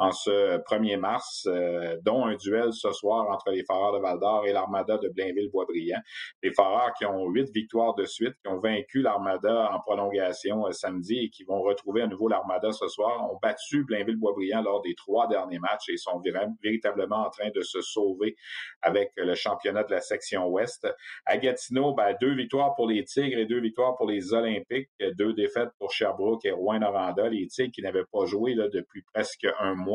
en 0.02 0.12
ce 0.12 0.58
1er 0.64 0.98
mars, 0.98 1.46
euh, 1.46 1.96
dont 2.04 2.26
un 2.26 2.36
duel 2.36 2.74
ce 2.74 2.92
soir 2.92 3.30
entre 3.30 3.52
les 3.52 3.64
Foreurs 3.64 3.94
de 3.94 4.00
Val-d'Or 4.00 4.48
et 4.48 4.52
l'Armada 4.52 4.98
de 4.98 5.10
Blainville-Boisbriand. 5.10 6.02
Les 6.42 6.52
Foreurs 6.52 6.92
qui 6.98 7.06
ont 7.06 7.30
huit 7.30 7.52
victoires 7.54 7.94
de 7.94 8.06
suite, 8.06 8.34
qui 8.44 8.52
ont 8.52 8.60
vaincu 8.60 9.04
l'Armada 9.04 9.70
en 9.72 9.80
prolongation 9.80 10.72
samedi 10.72 11.26
et 11.26 11.30
qui 11.30 11.44
vont 11.44 11.62
retrouver 11.62 12.02
à 12.02 12.08
nouveau 12.08 12.28
l'Armada 12.28 12.72
ce 12.72 12.88
soir, 12.88 13.32
ont 13.32 13.38
battu 13.44 13.84
Blainville-Boisbriand 13.84 14.64
lors 14.64 14.82
des 14.82 14.96
trois 14.96 15.28
derniers 15.28 15.60
matchs 15.60 15.90
et 15.90 15.98
sont 15.98 16.20
véritablement 16.64 17.28
en 17.28 17.30
train 17.30 17.52
de 17.54 17.62
se 17.62 17.82
sauver 17.82 18.36
avec 18.82 19.12
le 19.18 19.36
championnat 19.36 19.84
de 19.84 19.92
la 19.92 20.02
section 20.02 20.48
ouest. 20.48 20.88
À 21.28 21.38
Gatineau, 21.38 21.94
ben, 21.94 22.16
deux 22.20 22.34
victoires 22.34 22.74
pour 22.74 22.88
les 22.88 23.04
Tigres 23.04 23.38
et 23.38 23.46
deux 23.46 23.62
victoires 23.62 23.96
pour 23.98 24.10
les 24.10 24.34
Olympiques, 24.34 24.90
deux 25.16 25.34
défaites 25.34 25.70
pour 25.78 25.92
Sherbrooke 25.92 26.44
et 26.46 26.52
Rouen-Noranda. 26.52 27.30
Les 27.30 27.46
Tigres 27.46 27.72
qui 27.72 27.84
n'avaient 27.84 28.06
pas 28.12 28.26
joué 28.26 28.56
là, 28.56 28.68
depuis 28.68 29.04
presque 29.14 29.46
un 29.60 29.76
mois 29.76 29.91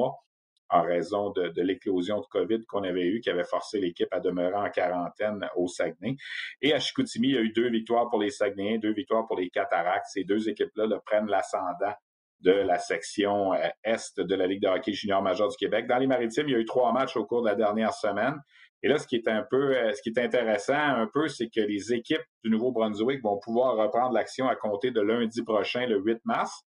en 0.68 0.82
raison 0.82 1.30
de, 1.30 1.52
l'éclosion 1.62 2.20
de 2.20 2.26
COVID 2.26 2.64
qu'on 2.66 2.82
avait 2.82 3.06
eu, 3.06 3.20
qui 3.20 3.30
avait 3.30 3.44
forcé 3.44 3.80
l'équipe 3.80 4.12
à 4.12 4.20
demeurer 4.20 4.56
en 4.56 4.70
quarantaine 4.70 5.48
au 5.54 5.68
Saguenay. 5.68 6.16
Et 6.60 6.72
à 6.72 6.80
Chicoutimi, 6.80 7.28
il 7.28 7.34
y 7.34 7.38
a 7.38 7.40
eu 7.40 7.52
deux 7.52 7.70
victoires 7.70 8.08
pour 8.08 8.20
les 8.20 8.30
Saguenayens, 8.30 8.78
deux 8.78 8.92
victoires 8.92 9.26
pour 9.26 9.36
les 9.36 9.48
Cataractes. 9.48 10.06
Ces 10.08 10.24
deux 10.24 10.48
équipes-là 10.48 10.88
prennent 11.04 11.28
l'ascendant 11.28 11.94
de 12.40 12.52
la 12.52 12.78
section 12.78 13.54
euh, 13.54 13.68
Est 13.84 14.20
de 14.20 14.34
la 14.34 14.46
Ligue 14.46 14.62
de 14.62 14.68
hockey 14.68 14.92
junior 14.92 15.22
majeur 15.22 15.48
du 15.48 15.56
Québec. 15.56 15.86
Dans 15.86 15.98
les 15.98 16.06
maritimes, 16.06 16.48
il 16.48 16.52
y 16.52 16.54
a 16.54 16.58
eu 16.58 16.64
trois 16.64 16.92
matchs 16.92 17.16
au 17.16 17.24
cours 17.24 17.42
de 17.42 17.48
la 17.48 17.54
dernière 17.54 17.94
semaine. 17.94 18.34
Et 18.82 18.88
là, 18.88 18.98
ce 18.98 19.06
qui 19.06 19.16
est 19.16 19.28
un 19.28 19.42
peu, 19.42 19.76
euh, 19.76 19.92
ce 19.92 20.02
qui 20.02 20.10
est 20.10 20.18
intéressant 20.18 20.76
un 20.76 21.08
peu, 21.12 21.28
c'est 21.28 21.48
que 21.48 21.60
les 21.60 21.94
équipes 21.94 22.24
du 22.44 22.50
Nouveau-Brunswick 22.50 23.22
vont 23.22 23.38
pouvoir 23.38 23.76
reprendre 23.76 24.12
l'action 24.12 24.48
à 24.48 24.54
compter 24.54 24.90
de 24.90 25.00
lundi 25.00 25.42
prochain, 25.42 25.86
le 25.86 25.98
8 25.98 26.18
mars. 26.24 26.62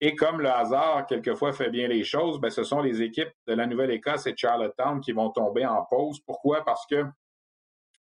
Et 0.00 0.14
comme 0.14 0.40
le 0.40 0.48
hasard, 0.48 1.06
quelquefois, 1.06 1.52
fait 1.52 1.70
bien 1.70 1.88
les 1.88 2.04
choses, 2.04 2.40
ben, 2.40 2.50
ce 2.50 2.62
sont 2.62 2.80
les 2.80 3.02
équipes 3.02 3.32
de 3.46 3.54
la 3.54 3.66
Nouvelle-Écosse 3.66 4.26
et 4.26 4.32
de 4.32 4.38
Charlottetown 4.38 5.00
qui 5.00 5.12
vont 5.12 5.30
tomber 5.30 5.66
en 5.66 5.84
pause. 5.84 6.20
Pourquoi? 6.24 6.64
Parce 6.64 6.86
que 6.86 7.04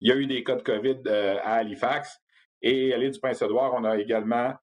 il 0.01 0.09
y 0.09 0.13
a 0.13 0.17
eu 0.17 0.27
des 0.27 0.43
cas 0.43 0.57
de 0.57 0.63
COVID 0.63 1.03
euh, 1.07 1.39
à 1.43 1.55
Halifax 1.55 2.21
et 2.63 2.93
à 2.93 2.99
l'île 2.99 3.13
du 3.13 3.21
Prince-Édouard, 3.21 3.75
on 3.75 3.85
a 3.85 3.97
également 3.99 4.55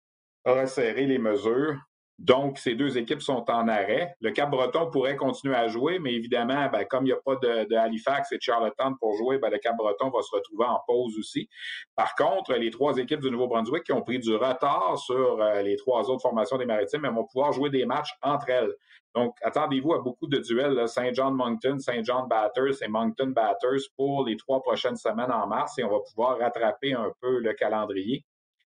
resserré 0.43 1.05
les 1.05 1.19
mesures. 1.19 1.77
Donc, 2.21 2.59
ces 2.59 2.75
deux 2.75 2.99
équipes 2.99 3.23
sont 3.23 3.49
en 3.49 3.67
arrêt. 3.67 4.15
Le 4.21 4.29
Cap-Breton 4.29 4.91
pourrait 4.91 5.15
continuer 5.15 5.55
à 5.55 5.67
jouer, 5.67 5.97
mais 5.97 6.13
évidemment, 6.13 6.69
ben, 6.71 6.85
comme 6.85 7.05
il 7.05 7.07
n'y 7.07 7.13
a 7.13 7.15
pas 7.15 7.35
de, 7.37 7.75
Halifax 7.75 8.31
et 8.31 8.37
de 8.37 8.41
Charlottetown 8.43 8.95
pour 8.99 9.17
jouer, 9.17 9.39
ben, 9.39 9.49
le 9.49 9.57
Cap-Breton 9.57 10.11
va 10.11 10.21
se 10.21 10.29
retrouver 10.35 10.65
en 10.65 10.79
pause 10.85 11.17
aussi. 11.17 11.49
Par 11.95 12.13
contre, 12.13 12.53
les 12.53 12.69
trois 12.69 12.95
équipes 12.97 13.21
du 13.21 13.31
Nouveau-Brunswick 13.31 13.85
qui 13.85 13.91
ont 13.91 14.03
pris 14.03 14.19
du 14.19 14.35
retard 14.35 14.99
sur 14.99 15.41
euh, 15.41 15.63
les 15.63 15.75
trois 15.77 16.11
autres 16.11 16.21
formations 16.21 16.59
des 16.59 16.67
Maritimes 16.67 17.05
elles 17.05 17.11
vont 17.11 17.25
pouvoir 17.25 17.53
jouer 17.53 17.71
des 17.71 17.85
matchs 17.85 18.15
entre 18.21 18.51
elles. 18.51 18.75
Donc, 19.15 19.35
attendez-vous 19.41 19.95
à 19.95 19.99
beaucoup 19.99 20.27
de 20.27 20.37
duels 20.37 20.87
Saint 20.87 21.11
John 21.13 21.33
Moncton, 21.33 21.79
Saint 21.79 22.03
John 22.03 22.27
Batters 22.27 22.83
et 22.83 22.87
Moncton 22.87 23.33
Batters 23.35 23.81
pour 23.97 24.27
les 24.27 24.37
trois 24.37 24.61
prochaines 24.61 24.95
semaines 24.95 25.31
en 25.31 25.47
mars 25.47 25.79
et 25.79 25.83
on 25.83 25.89
va 25.89 25.99
pouvoir 26.07 26.37
rattraper 26.37 26.93
un 26.93 27.11
peu 27.19 27.39
le 27.39 27.53
calendrier. 27.53 28.23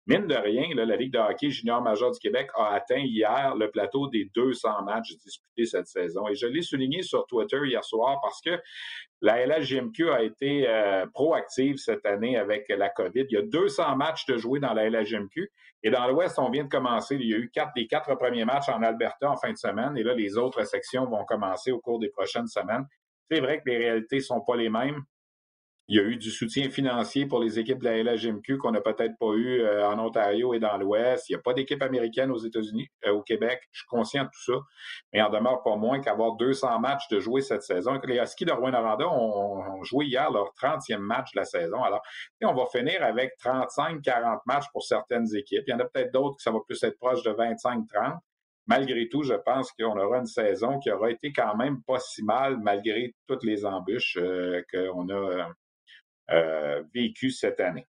Mine 0.07 0.27
de 0.27 0.35
rien, 0.35 0.67
la 0.75 0.95
Ligue 0.95 1.13
de 1.13 1.17
hockey 1.17 1.49
junior 1.49 1.81
major 1.81 2.11
du 2.11 2.19
Québec 2.19 2.49
a 2.55 2.75
atteint 2.75 2.99
hier 2.99 3.55
le 3.55 3.71
plateau 3.71 4.07
des 4.07 4.29
200 4.35 4.83
matchs 4.83 5.17
disputés 5.17 5.65
cette 5.65 5.87
saison. 5.87 6.27
Et 6.27 6.35
je 6.35 6.45
l'ai 6.45 6.61
souligné 6.61 7.01
sur 7.01 7.25
Twitter 7.25 7.57
hier 7.65 7.83
soir 7.83 8.19
parce 8.21 8.39
que 8.39 8.51
la 9.21 9.43
LHJMQ 9.47 10.11
a 10.11 10.21
été 10.21 10.67
euh, 10.67 11.07
proactive 11.11 11.77
cette 11.77 12.05
année 12.05 12.37
avec 12.37 12.69
la 12.69 12.89
COVID. 12.89 13.25
Il 13.29 13.33
y 13.33 13.37
a 13.37 13.41
200 13.41 13.95
matchs 13.95 14.27
de 14.27 14.37
jouer 14.37 14.59
dans 14.59 14.73
la 14.75 14.87
LHJMQ. 14.87 15.51
Et 15.81 15.89
dans 15.89 16.07
l'Ouest, 16.07 16.37
on 16.37 16.51
vient 16.51 16.65
de 16.65 16.69
commencer. 16.69 17.15
Il 17.15 17.27
y 17.27 17.33
a 17.33 17.37
eu 17.37 17.49
quatre, 17.49 17.73
des 17.75 17.87
quatre 17.87 18.13
premiers 18.13 18.45
matchs 18.45 18.69
en 18.69 18.83
Alberta 18.83 19.31
en 19.31 19.37
fin 19.37 19.51
de 19.51 19.57
semaine. 19.57 19.97
Et 19.97 20.03
là, 20.03 20.13
les 20.13 20.37
autres 20.37 20.63
sections 20.65 21.05
vont 21.05 21.25
commencer 21.25 21.71
au 21.71 21.79
cours 21.79 21.97
des 21.97 22.09
prochaines 22.09 22.47
semaines. 22.47 22.85
C'est 23.31 23.39
vrai 23.39 23.59
que 23.59 23.67
les 23.71 23.77
réalités 23.77 24.19
sont 24.19 24.41
pas 24.41 24.55
les 24.55 24.69
mêmes. 24.69 25.01
Il 25.87 25.97
y 25.97 25.99
a 25.99 26.03
eu 26.03 26.17
du 26.17 26.31
soutien 26.31 26.67
financier 26.71 27.27
pour 27.27 27.39
les 27.39 27.59
équipes 27.59 27.77
de 27.77 27.85
la 27.85 28.01
LHMQ 28.01 28.57
qu'on 28.57 28.71
n'a 28.71 28.81
peut-être 28.81 29.15
pas 29.19 29.33
eu 29.35 29.59
euh, 29.59 29.87
en 29.87 29.99
Ontario 29.99 30.55
et 30.55 30.59
dans 30.59 30.75
l'Ouest. 30.77 31.29
Il 31.29 31.33
n'y 31.33 31.35
a 31.35 31.41
pas 31.43 31.53
d'équipe 31.53 31.81
américaine 31.83 32.31
aux 32.31 32.39
États-Unis, 32.39 32.87
euh, 33.05 33.11
au 33.11 33.21
Québec. 33.21 33.61
Je 33.71 33.81
suis 33.81 33.87
conscient 33.87 34.23
de 34.23 34.29
tout 34.29 34.53
ça. 34.53 34.59
Mais 35.13 35.19
il 35.19 35.21
en 35.21 35.29
demeure 35.29 35.61
pas 35.61 35.75
moins 35.75 35.99
qu'avoir 35.99 36.37
200 36.37 36.79
matchs 36.79 37.07
de 37.09 37.19
jouer 37.19 37.41
cette 37.41 37.61
saison. 37.61 37.99
Les 38.03 38.17
Huskies 38.17 38.45
de 38.45 38.51
Rouen-Noranda 38.51 39.07
ont, 39.07 39.83
joué 39.83 40.05
hier 40.05 40.31
leur 40.31 40.53
30e 40.59 40.97
match 40.97 41.33
de 41.33 41.41
la 41.41 41.45
saison. 41.45 41.83
Alors, 41.83 42.01
on 42.41 42.55
va 42.55 42.65
finir 42.65 43.03
avec 43.03 43.33
35-40 43.43 44.39
matchs 44.47 44.65
pour 44.73 44.81
certaines 44.81 45.35
équipes. 45.35 45.65
Il 45.67 45.71
y 45.71 45.73
en 45.75 45.79
a 45.79 45.85
peut-être 45.85 46.11
d'autres 46.11 46.37
qui 46.37 46.43
ça 46.43 46.51
va 46.51 46.61
plus 46.65 46.81
être 46.83 46.97
proche 46.97 47.21
de 47.21 47.29
25-30 47.29 48.17
malgré 48.67 49.07
tout, 49.09 49.21
je 49.21 49.35
pense 49.35 49.71
qu'on 49.73 49.95
aura 49.99 50.17
une 50.17 50.25
saison 50.25 50.79
qui 50.79 50.89
aura 50.89 51.11
été 51.11 51.31
quand 51.31 51.55
même 51.55 51.83
pas 51.83 51.99
si 51.99 52.23
mal 52.23 52.57
malgré 52.57 53.13
toutes 53.27 53.43
les 53.43 53.63
embûches 53.63 54.17
euh, 54.19 54.63
qu'on 54.71 55.07
a 55.09 55.13
euh, 55.13 55.43
vécu 56.93 57.31
cette 57.31 57.59
année. 57.59 57.87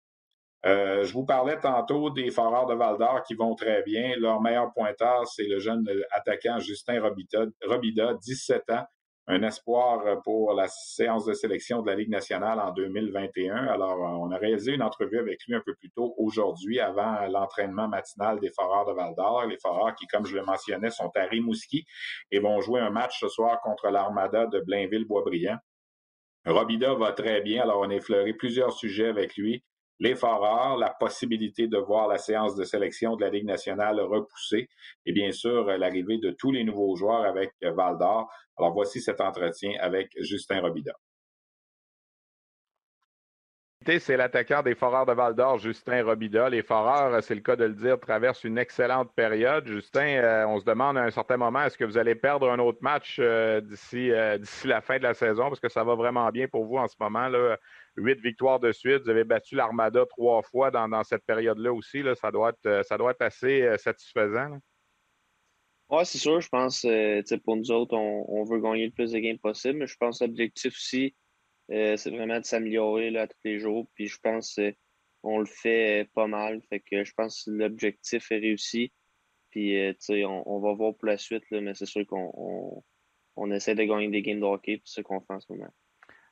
Euh, 0.66 1.04
je 1.04 1.12
vous 1.12 1.26
parlais 1.26 1.60
tantôt 1.60 2.10
des 2.10 2.32
Foreurs 2.32 2.68
de 2.68 2.74
Val 2.74 2.98
d'Or 2.98 3.24
qui 3.24 3.34
vont 3.34 3.54
très 3.54 3.84
bien. 3.84 4.16
Leur 4.18 4.42
meilleur 4.42 4.72
pointeur, 4.72 5.28
c'est 5.28 5.48
le 5.48 5.60
jeune 5.60 5.86
attaquant 6.12 6.60
Justin 6.60 7.02
Robida, 7.02 7.46
Robida, 7.66 8.14
17 8.14 8.70
ans, 8.70 8.86
un 9.28 9.44
espoir 9.44 10.22
pour 10.24 10.54
la 10.54 10.68
séance 10.70 11.26
de 11.26 11.34
sélection 11.34 11.82
de 11.82 11.90
la 11.90 11.96
Ligue 11.96 12.10
nationale 12.10 12.62
en 12.62 12.72
2021. 12.72 13.56
Alors, 13.56 14.00
on 14.22 14.32
a 14.32 14.38
réalisé 14.38 14.74
une 14.74 14.84
entrevue 14.84 15.20
avec 15.20 15.46
lui 15.46 15.56
un 15.56 15.62
peu 15.66 15.76
plus 15.76 15.92
tôt 15.92 16.16
aujourd'hui, 16.18 16.80
avant 16.80 17.28
l'entraînement 17.28 17.90
matinal 17.90 18.40
des 18.40 18.50
Foreurs 18.52 18.86
de 18.86 18.94
Val 18.94 19.16
d'Or. 19.18 19.46
Les 19.48 19.58
Foreurs 19.58 19.96
qui, 19.96 20.08
comme 20.08 20.26
je 20.26 20.38
le 20.38 20.46
mentionnais, 20.46 20.92
sont 20.92 21.12
à 21.16 21.24
Rimouski 21.24 21.86
et 22.32 22.40
vont 22.40 22.62
jouer 22.62 22.80
un 22.80 22.90
match 22.90 23.20
ce 23.20 23.28
soir 23.28 23.60
contre 23.62 23.90
l'Armada 23.90 24.46
de 24.46 24.62
Blainville-Boisbriand. 24.62 25.58
Robida 26.46 26.94
va 26.94 27.14
très 27.14 27.42
bien, 27.42 27.64
alors 27.64 27.80
on 27.80 27.90
a 27.90 27.96
effleuré 27.96 28.34
plusieurs 28.34 28.74
sujets 28.74 29.08
avec 29.08 29.38
lui. 29.38 29.64
Les 30.00 30.16
la 30.16 30.94
possibilité 31.00 31.68
de 31.68 31.78
voir 31.78 32.08
la 32.08 32.18
séance 32.18 32.56
de 32.56 32.64
sélection 32.64 33.16
de 33.16 33.22
la 33.22 33.30
Ligue 33.30 33.46
nationale 33.46 34.02
repoussée 34.02 34.68
et 35.06 35.14
bien 35.14 35.32
sûr 35.32 35.66
l'arrivée 35.66 36.18
de 36.18 36.32
tous 36.32 36.52
les 36.52 36.66
nouveaux 36.66 36.96
joueurs 36.96 37.24
avec 37.24 37.52
Val 37.62 37.98
d'Or. 37.98 38.30
Alors 38.58 38.74
voici 38.74 39.02
cet 39.02 39.22
entretien 39.22 39.78
avec 39.80 40.10
Justin 40.20 40.60
Robida 40.62 40.94
c'est 44.00 44.18
l'attaquant 44.18 44.62
des 44.62 44.76
Foreurs 44.76 45.06
de 45.06 45.14
Val 45.14 45.36
d'Or, 45.36 45.58
Justin 45.58 46.04
Robida. 46.04 46.50
Les 46.50 46.64
Foreurs, 46.64 47.22
c'est 47.24 47.36
le 47.36 47.42
cas 47.42 47.56
de 47.56 47.66
le 47.66 47.74
dire, 47.74 48.00
traversent 48.00 48.44
une 48.44 48.58
excellente 48.58 49.14
période. 49.14 49.68
Justin, 49.68 50.06
euh, 50.06 50.46
on 50.48 50.60
se 50.60 50.66
demande 50.66 50.98
à 50.98 51.04
un 51.04 51.12
certain 51.12 51.38
moment, 51.38 51.64
est-ce 51.64 51.78
que 51.78 51.84
vous 51.84 51.98
allez 51.98 52.16
perdre 52.16 52.50
un 52.50 52.60
autre 52.60 52.80
match 52.82 53.18
euh, 53.20 53.62
euh, 53.94 54.38
d'ici 54.38 54.68
la 54.68 54.82
fin 54.82 54.98
de 54.98 55.04
la 55.04 55.14
saison? 55.14 55.50
Parce 55.50 55.60
que 55.60 55.70
ça 55.70 55.84
va 55.84 55.96
vraiment 55.96 56.30
bien 56.30 56.48
pour 56.48 56.66
vous 56.66 56.78
en 56.78 56.88
ce 56.88 56.96
moment. 57.00 57.30
Huit 57.96 58.20
victoires 58.22 58.60
de 58.60 58.72
suite. 58.72 59.04
Vous 59.04 59.10
avez 59.10 59.24
battu 59.24 59.56
l'Armada 59.56 60.06
trois 60.06 60.42
fois 60.42 60.72
dans, 60.72 61.04
cette 61.04 61.26
période-là 61.26 61.74
aussi. 61.74 62.04
Ça, 62.16 62.32
doit 62.32 62.54
être, 62.66 63.22
assez 63.22 63.70
satisfaisant. 63.78 64.58
Oui, 65.90 66.06
c'est 66.06 66.18
sûr. 66.18 66.42
Je 66.42 66.50
pense, 66.50 66.86
pour 67.44 67.56
nous 67.56 67.72
autres, 67.72 67.96
on, 67.96 68.26
on, 68.28 68.44
veut 68.46 68.60
gagner 68.60 68.86
le 68.86 68.92
plus 68.92 69.12
de 69.12 69.20
games 69.20 69.38
possible. 69.40 69.80
Mais 69.80 69.88
je 69.88 69.98
pense 69.98 70.20
que 70.20 70.26
l'objectif 70.26 70.74
aussi, 70.74 71.14
euh, 71.74 71.98
c'est 71.98 72.12
vraiment 72.12 72.40
de 72.40 72.46
s'améliorer 72.46 73.12
tous 73.12 73.38
les 73.44 73.60
jours. 73.60 73.88
Puis 73.96 74.08
je 74.08 74.20
pense 74.20 74.60
qu'on 75.22 75.40
le 75.40 75.46
fait 75.46 76.10
pas 76.14 76.28
mal. 76.28 76.62
Fait 76.70 76.80
que 76.80 77.04
je 77.04 77.14
pense 77.14 77.44
que 77.44 77.52
l'objectif 77.52 78.32
est 78.32 78.40
réussi. 78.40 78.94
Puis 79.50 79.78
euh, 79.80 79.94
on, 80.10 80.44
on, 80.46 80.60
va 80.60 80.74
voir 80.74 80.96
pour 80.96 81.08
la 81.08 81.18
suite, 81.18 81.44
là, 81.52 81.62
mais 81.62 81.76
c'est 81.76 81.86
sûr 81.86 82.06
qu'on 82.08 82.84
on, 83.36 83.52
essaie 83.52 83.76
de 83.76 83.84
gagner 83.84 84.10
des 84.10 84.22
games 84.22 84.40
de 84.40 84.46
hockey, 84.46 84.82
c'est 84.84 85.02
ce 85.02 85.02
qu'on 85.02 85.22
fait 85.22 85.34
en 85.34 85.40
ce 85.40 85.52
moment. 85.52 85.72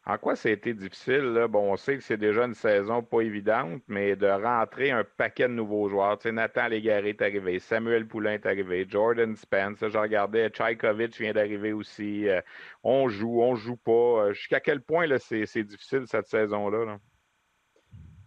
En 0.04 0.18
quoi 0.18 0.36
ça 0.36 0.50
a 0.50 0.52
été 0.52 0.74
difficile? 0.74 1.46
Bon, 1.48 1.72
on 1.72 1.78
sait 1.78 1.96
que 1.96 2.04
c'est 2.04 2.18
déjà 2.18 2.46
une 2.46 2.56
saison 2.56 3.04
pas 3.04 3.22
évidente, 3.22 3.84
mais 3.88 4.16
de 4.16 4.26
rentrer 4.26 4.90
un 4.90 5.04
paquet 5.04 5.48
de 5.48 5.54
nouveaux 5.54 5.90
joueurs. 5.90 6.18
Tu 6.18 6.24
sais, 6.24 6.32
Nathan 6.32 6.70
Légaré 6.70 7.10
est 7.10 7.22
arrivé, 7.22 7.60
Samuel 7.60 8.08
Poulain 8.08 8.34
est 8.34 8.46
arrivé, 8.48 8.88
Jordan 8.90 9.36
Spence, 9.36 9.78
je 9.80 9.98
regardais, 9.98 10.50
Tchaïkovic 10.50 11.20
vient 11.20 11.34
d'arriver 11.34 11.72
aussi. 11.72 12.28
Euh, 12.28 12.42
on 12.84 13.10
joue, 13.10 13.44
on 13.44 13.54
joue 13.54 13.78
pas. 13.78 13.92
Euh, 13.92 14.34
jusqu'à 14.34 14.60
quel 14.60 14.82
point 14.82 15.06
c'est 15.20 15.64
difficile 15.64 16.06
cette 16.08 16.28
saison-là? 16.28 16.84
Là? 16.84 17.00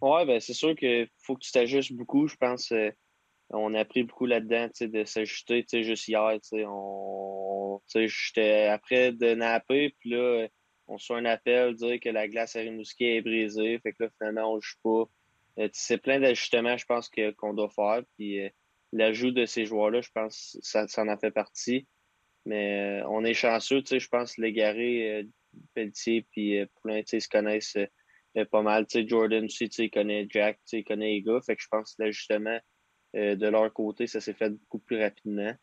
Oui, 0.01 0.25
ben 0.25 0.39
c'est 0.39 0.53
sûr 0.53 0.75
qu'il 0.75 1.09
faut 1.23 1.35
que 1.35 1.41
tu 1.41 1.51
t'ajustes 1.51 1.91
beaucoup. 1.91 2.27
Je 2.27 2.37
pense 2.37 2.71
euh, 2.71 2.89
on 3.49 3.73
a 3.73 3.81
appris 3.81 4.03
beaucoup 4.03 4.25
là-dedans, 4.25 4.69
de 4.79 5.03
s'ajuster. 5.03 5.65
Juste 5.83 6.07
hier, 6.07 6.39
on, 6.53 7.81
j'étais 7.93 8.67
après 8.67 9.11
de 9.11 9.35
napper, 9.35 9.93
puis 9.99 10.11
là 10.11 10.47
on 10.87 10.93
reçoit 10.93 11.17
un 11.17 11.25
appel, 11.25 11.75
dire 11.75 11.99
que 11.99 12.09
la 12.09 12.27
glace 12.27 12.55
à 12.55 12.59
Rimouski 12.59 13.05
est 13.05 13.21
brisée. 13.21 13.79
Fait 13.79 13.93
que 13.93 14.03
là, 14.03 14.09
finalement, 14.17 14.53
on 14.53 14.57
ne 14.57 14.61
joue 14.61 14.77
pas. 14.83 15.11
Euh, 15.59 15.69
c'est 15.73 15.97
plein 15.97 16.19
d'ajustements, 16.19 16.77
je 16.77 16.85
pense, 16.85 17.09
qu'on 17.37 17.53
doit 17.53 17.69
faire. 17.69 18.03
Puis 18.17 18.41
euh, 18.41 18.49
l'ajout 18.91 19.31
de 19.31 19.45
ces 19.45 19.65
joueurs-là, 19.65 20.01
je 20.01 20.11
pense 20.13 20.57
ça, 20.61 20.87
ça 20.87 21.03
en 21.03 21.07
a 21.07 21.17
fait 21.17 21.31
partie. 21.31 21.87
Mais 22.45 23.01
euh, 23.01 23.07
on 23.09 23.23
est 23.23 23.33
chanceux, 23.33 23.81
tu 23.81 23.89
sais, 23.89 23.99
je 23.99 24.09
pense, 24.09 24.37
Légaré, 24.37 25.27
Pelletier, 25.73 26.27
puis 26.31 26.63
Poulain, 26.75 27.01
tu 27.01 27.07
sais, 27.07 27.19
se 27.19 27.29
connaissent 27.29 27.77
pas 28.51 28.61
mal. 28.61 28.85
Tu 28.85 29.01
sais, 29.01 29.07
Jordan 29.07 29.45
aussi, 29.45 29.69
tu 29.69 29.75
sais, 29.75 29.89
connaît 29.89 30.27
Jack, 30.29 30.57
tu 30.57 30.61
sais, 30.65 30.79
il 30.79 30.83
connaît 30.83 31.19
les. 31.19 31.41
Fait 31.41 31.55
que 31.55 31.61
je 31.63 31.67
pense 31.69 31.95
que 31.95 32.03
l'ajustement 32.03 32.59
de 33.15 33.47
leur 33.47 33.73
côté, 33.73 34.07
ça 34.07 34.19
s'est 34.19 34.33
fait 34.33 34.51
beaucoup 34.51 34.79
plus 34.79 35.01
rapidement. 35.01 35.55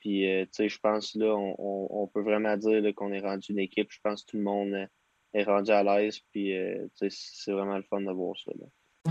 Puis, 0.00 0.30
euh, 0.30 0.44
tu 0.44 0.50
sais, 0.52 0.68
je 0.68 0.78
pense, 0.78 1.14
là, 1.14 1.34
on, 1.36 2.06
peut 2.12 2.22
vraiment 2.22 2.56
dire 2.56 2.82
qu'on 2.94 3.12
est 3.12 3.20
rendu 3.20 3.52
une 3.52 3.58
équipe. 3.58 3.88
Je 3.90 4.00
pense 4.02 4.22
que 4.22 4.30
tout 4.30 4.36
le 4.36 4.42
monde 4.42 4.74
euh, 4.74 4.86
est 5.34 5.44
rendu 5.44 5.70
à 5.70 5.82
l'aise. 5.82 6.20
Puis, 6.32 6.56
euh, 6.56 6.86
tu 6.98 7.10
sais, 7.10 7.16
c'est 7.34 7.52
vraiment 7.52 7.76
le 7.76 7.82
fun 7.82 8.00
de 8.00 8.12
voir 8.12 8.34
ça. 8.44 8.52
Là. 8.58 8.66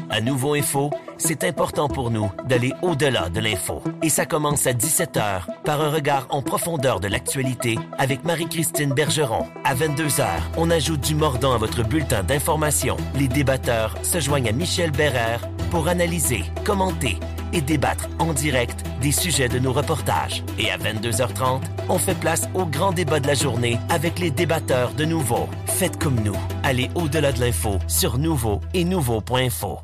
À 0.10 0.22
Nouveau 0.22 0.54
Info, 0.54 0.90
c'est 1.18 1.44
important 1.44 1.88
pour 1.88 2.12
nous 2.12 2.30
d'aller 2.46 2.74
au-delà 2.82 3.30
de 3.30 3.40
l'info. 3.40 3.82
Et 4.04 4.10
ça 4.10 4.26
commence 4.26 4.68
à 4.68 4.74
17h 4.74 5.62
par 5.64 5.82
un 5.82 5.90
regard 5.90 6.28
en 6.30 6.42
profondeur 6.42 7.00
de 7.00 7.08
l'actualité 7.08 7.76
avec 7.98 8.24
Marie-Christine 8.24 8.94
Bergeron. 8.94 9.46
À 9.64 9.74
22h, 9.74 10.28
on 10.58 10.70
ajoute 10.70 11.02
du 11.02 11.16
mordant 11.16 11.54
à 11.54 11.58
votre 11.58 11.88
bulletin 11.88 12.24
d'information. 12.24 12.98
Les 13.16 13.28
débatteurs 13.28 13.96
se 14.04 14.20
joignent 14.20 14.50
à 14.50 14.54
Michel 14.54 14.92
Bérère 14.92 15.50
pour 15.72 15.88
analyser, 15.88 16.44
commenter 16.66 17.18
et 17.54 17.62
débattre 17.62 18.10
en 18.20 18.34
direct 18.34 18.84
des 19.02 19.12
sujets 19.12 19.50
de 19.50 19.60
nos 19.60 19.74
reportages. 19.74 20.44
Et 20.60 20.72
à 20.72 20.78
22h30, 20.78 21.62
on 21.90 21.98
fait 21.98 22.20
place 22.20 22.48
au 22.54 22.66
grand 22.66 22.92
débat 22.92 23.20
de 23.20 23.28
la 23.28 23.34
journée 23.34 23.78
avec 23.90 24.20
les 24.20 24.32
débatteurs 24.32 24.94
de 24.94 25.06
Nouveau. 25.06 25.48
Faites 25.66 26.02
comme 26.02 26.20
nous. 26.22 26.38
Allez 26.64 26.90
au-delà 26.96 27.32
de 27.32 27.40
l'info 27.40 27.80
sur 27.88 28.18
Nouveau 28.18 28.62
et 28.74 28.84
Nouveau.info. 28.84 29.80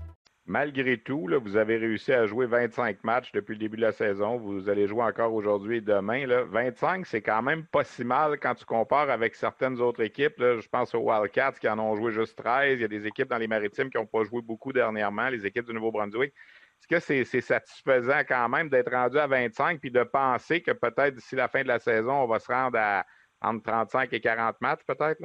Malgré 0.48 0.98
tout, 0.98 1.28
là, 1.28 1.38
vous 1.38 1.56
avez 1.56 1.78
réussi 1.78 2.12
à 2.12 2.26
jouer 2.26 2.46
25 2.46 3.06
matchs 3.06 3.32
depuis 3.32 3.54
le 3.54 3.60
début 3.60 3.78
de 3.78 3.84
la 3.84 3.94
saison. 3.94 4.38
Vous 4.38 4.68
allez 4.68 4.86
jouer 4.86 5.04
encore 5.04 5.34
aujourd'hui 5.34 5.78
et 5.78 5.82
demain. 5.82 6.26
Là. 6.26 6.44
25, 6.44 7.06
c'est 7.06 7.22
quand 7.22 7.42
même 7.42 7.64
pas 7.68 7.86
si 7.86 8.04
mal 8.04 8.38
quand 8.38 8.56
tu 8.56 8.66
compares 8.66 9.10
avec 9.10 9.36
certaines 9.36 9.80
autres 9.80 10.02
équipes. 10.02 10.36
Je 10.40 10.68
pense 10.68 10.94
aux 10.94 11.10
Wildcats 11.10 11.54
qui 11.54 11.70
en 11.70 11.80
ont 11.80 11.96
joué 11.96 12.12
juste 12.12 12.36
13. 12.36 12.80
Il 12.80 12.82
y 12.82 12.84
a 12.84 12.90
des 12.90 13.08
équipes 13.08 13.30
dans 13.30 13.38
les 13.38 13.48
maritimes 13.48 13.90
qui 13.90 13.98
n'ont 13.98 14.06
pas 14.06 14.24
joué 14.24 14.42
beaucoup 14.42 14.74
dernièrement, 14.74 15.30
les 15.30 15.46
équipes 15.46 15.68
du 15.68 15.74
Nouveau-Brunswick 15.74 16.34
est-ce 16.82 16.88
que 16.88 17.24
c'est 17.24 17.42
satisfaisant 17.42 18.22
quand 18.28 18.50
même 18.50 18.70
d'être 18.70 18.92
rendu 18.92 19.18
à 19.18 19.28
25 19.28 19.80
puis 19.80 19.92
de 19.92 20.04
penser 20.04 20.62
que 20.62 20.72
peut-être 20.72 21.16
d'ici 21.16 21.36
la 21.36 21.48
fin 21.48 21.62
de 21.62 21.68
la 21.68 21.80
saison, 21.80 22.14
on 22.14 22.28
va 22.28 22.40
se 22.40 22.52
rendre 22.52 22.78
à 22.80 23.06
entre 23.42 23.64
35 23.64 24.14
et 24.14 24.22
40 24.22 24.62
matchs, 24.62 24.82
peut-être? 24.88 25.20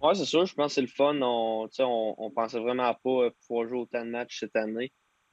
Oui, 0.00 0.16
c'est 0.16 0.24
sûr. 0.24 0.44
Je 0.44 0.54
pense 0.54 0.68
que 0.68 0.74
c'est 0.74 0.80
le 0.82 0.86
fun. 0.86 1.18
On, 1.22 1.68
on, 1.78 2.14
on 2.18 2.30
pensait 2.30 2.60
vraiment 2.60 2.92
pas 2.92 3.30
pouvoir 3.46 3.68
jouer 3.68 3.78
autant 3.78 4.04
de 4.04 4.10
matchs 4.10 4.40
cette 4.40 4.56
année. 4.56 4.92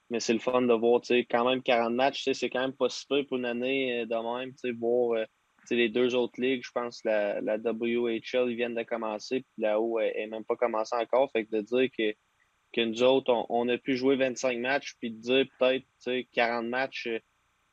Mais 0.10 0.20
c'est 0.20 0.34
le 0.34 0.40
fun 0.40 0.62
de 0.62 0.74
voir 0.74 1.02
quand 1.30 1.50
même 1.50 1.62
40 1.62 1.94
matchs. 1.94 2.30
C'est 2.32 2.50
quand 2.50 2.62
même 2.62 2.74
pas 2.74 2.90
si 2.90 3.06
peu 3.08 3.26
pour 3.26 3.38
une 3.38 3.46
année 3.46 4.06
de 4.06 4.16
même. 4.16 4.54
Voir 4.78 5.20
euh, 5.20 5.26
les 5.70 5.90
deux 5.90 6.16
autres 6.16 6.40
ligues, 6.40 6.64
je 6.64 6.72
pense 6.74 7.04
la, 7.04 7.42
la 7.42 7.58
WHL, 7.58 8.50
ils 8.50 8.56
viennent 8.56 8.76
de 8.76 8.84
commencer. 8.84 9.42
Puis 9.42 9.64
là-haut, 9.64 10.00
elle 10.00 10.14
n'est 10.16 10.28
même 10.28 10.46
pas 10.46 10.56
commencé 10.56 10.96
encore. 10.96 11.30
Fait 11.32 11.46
que 11.46 11.56
de 11.56 11.62
dire 11.62 11.90
que 11.98 12.14
que 12.72 12.82
nous 12.82 13.04
autres, 13.04 13.34
on, 13.50 13.68
a 13.70 13.78
pu 13.78 13.96
jouer 13.96 14.16
25 14.16 14.58
matchs, 14.60 14.96
puis 15.00 15.12
de 15.12 15.20
dire 15.20 15.46
peut-être 15.60 15.86
40 16.34 16.68
matchs, 16.68 17.08
euh, 17.08 17.20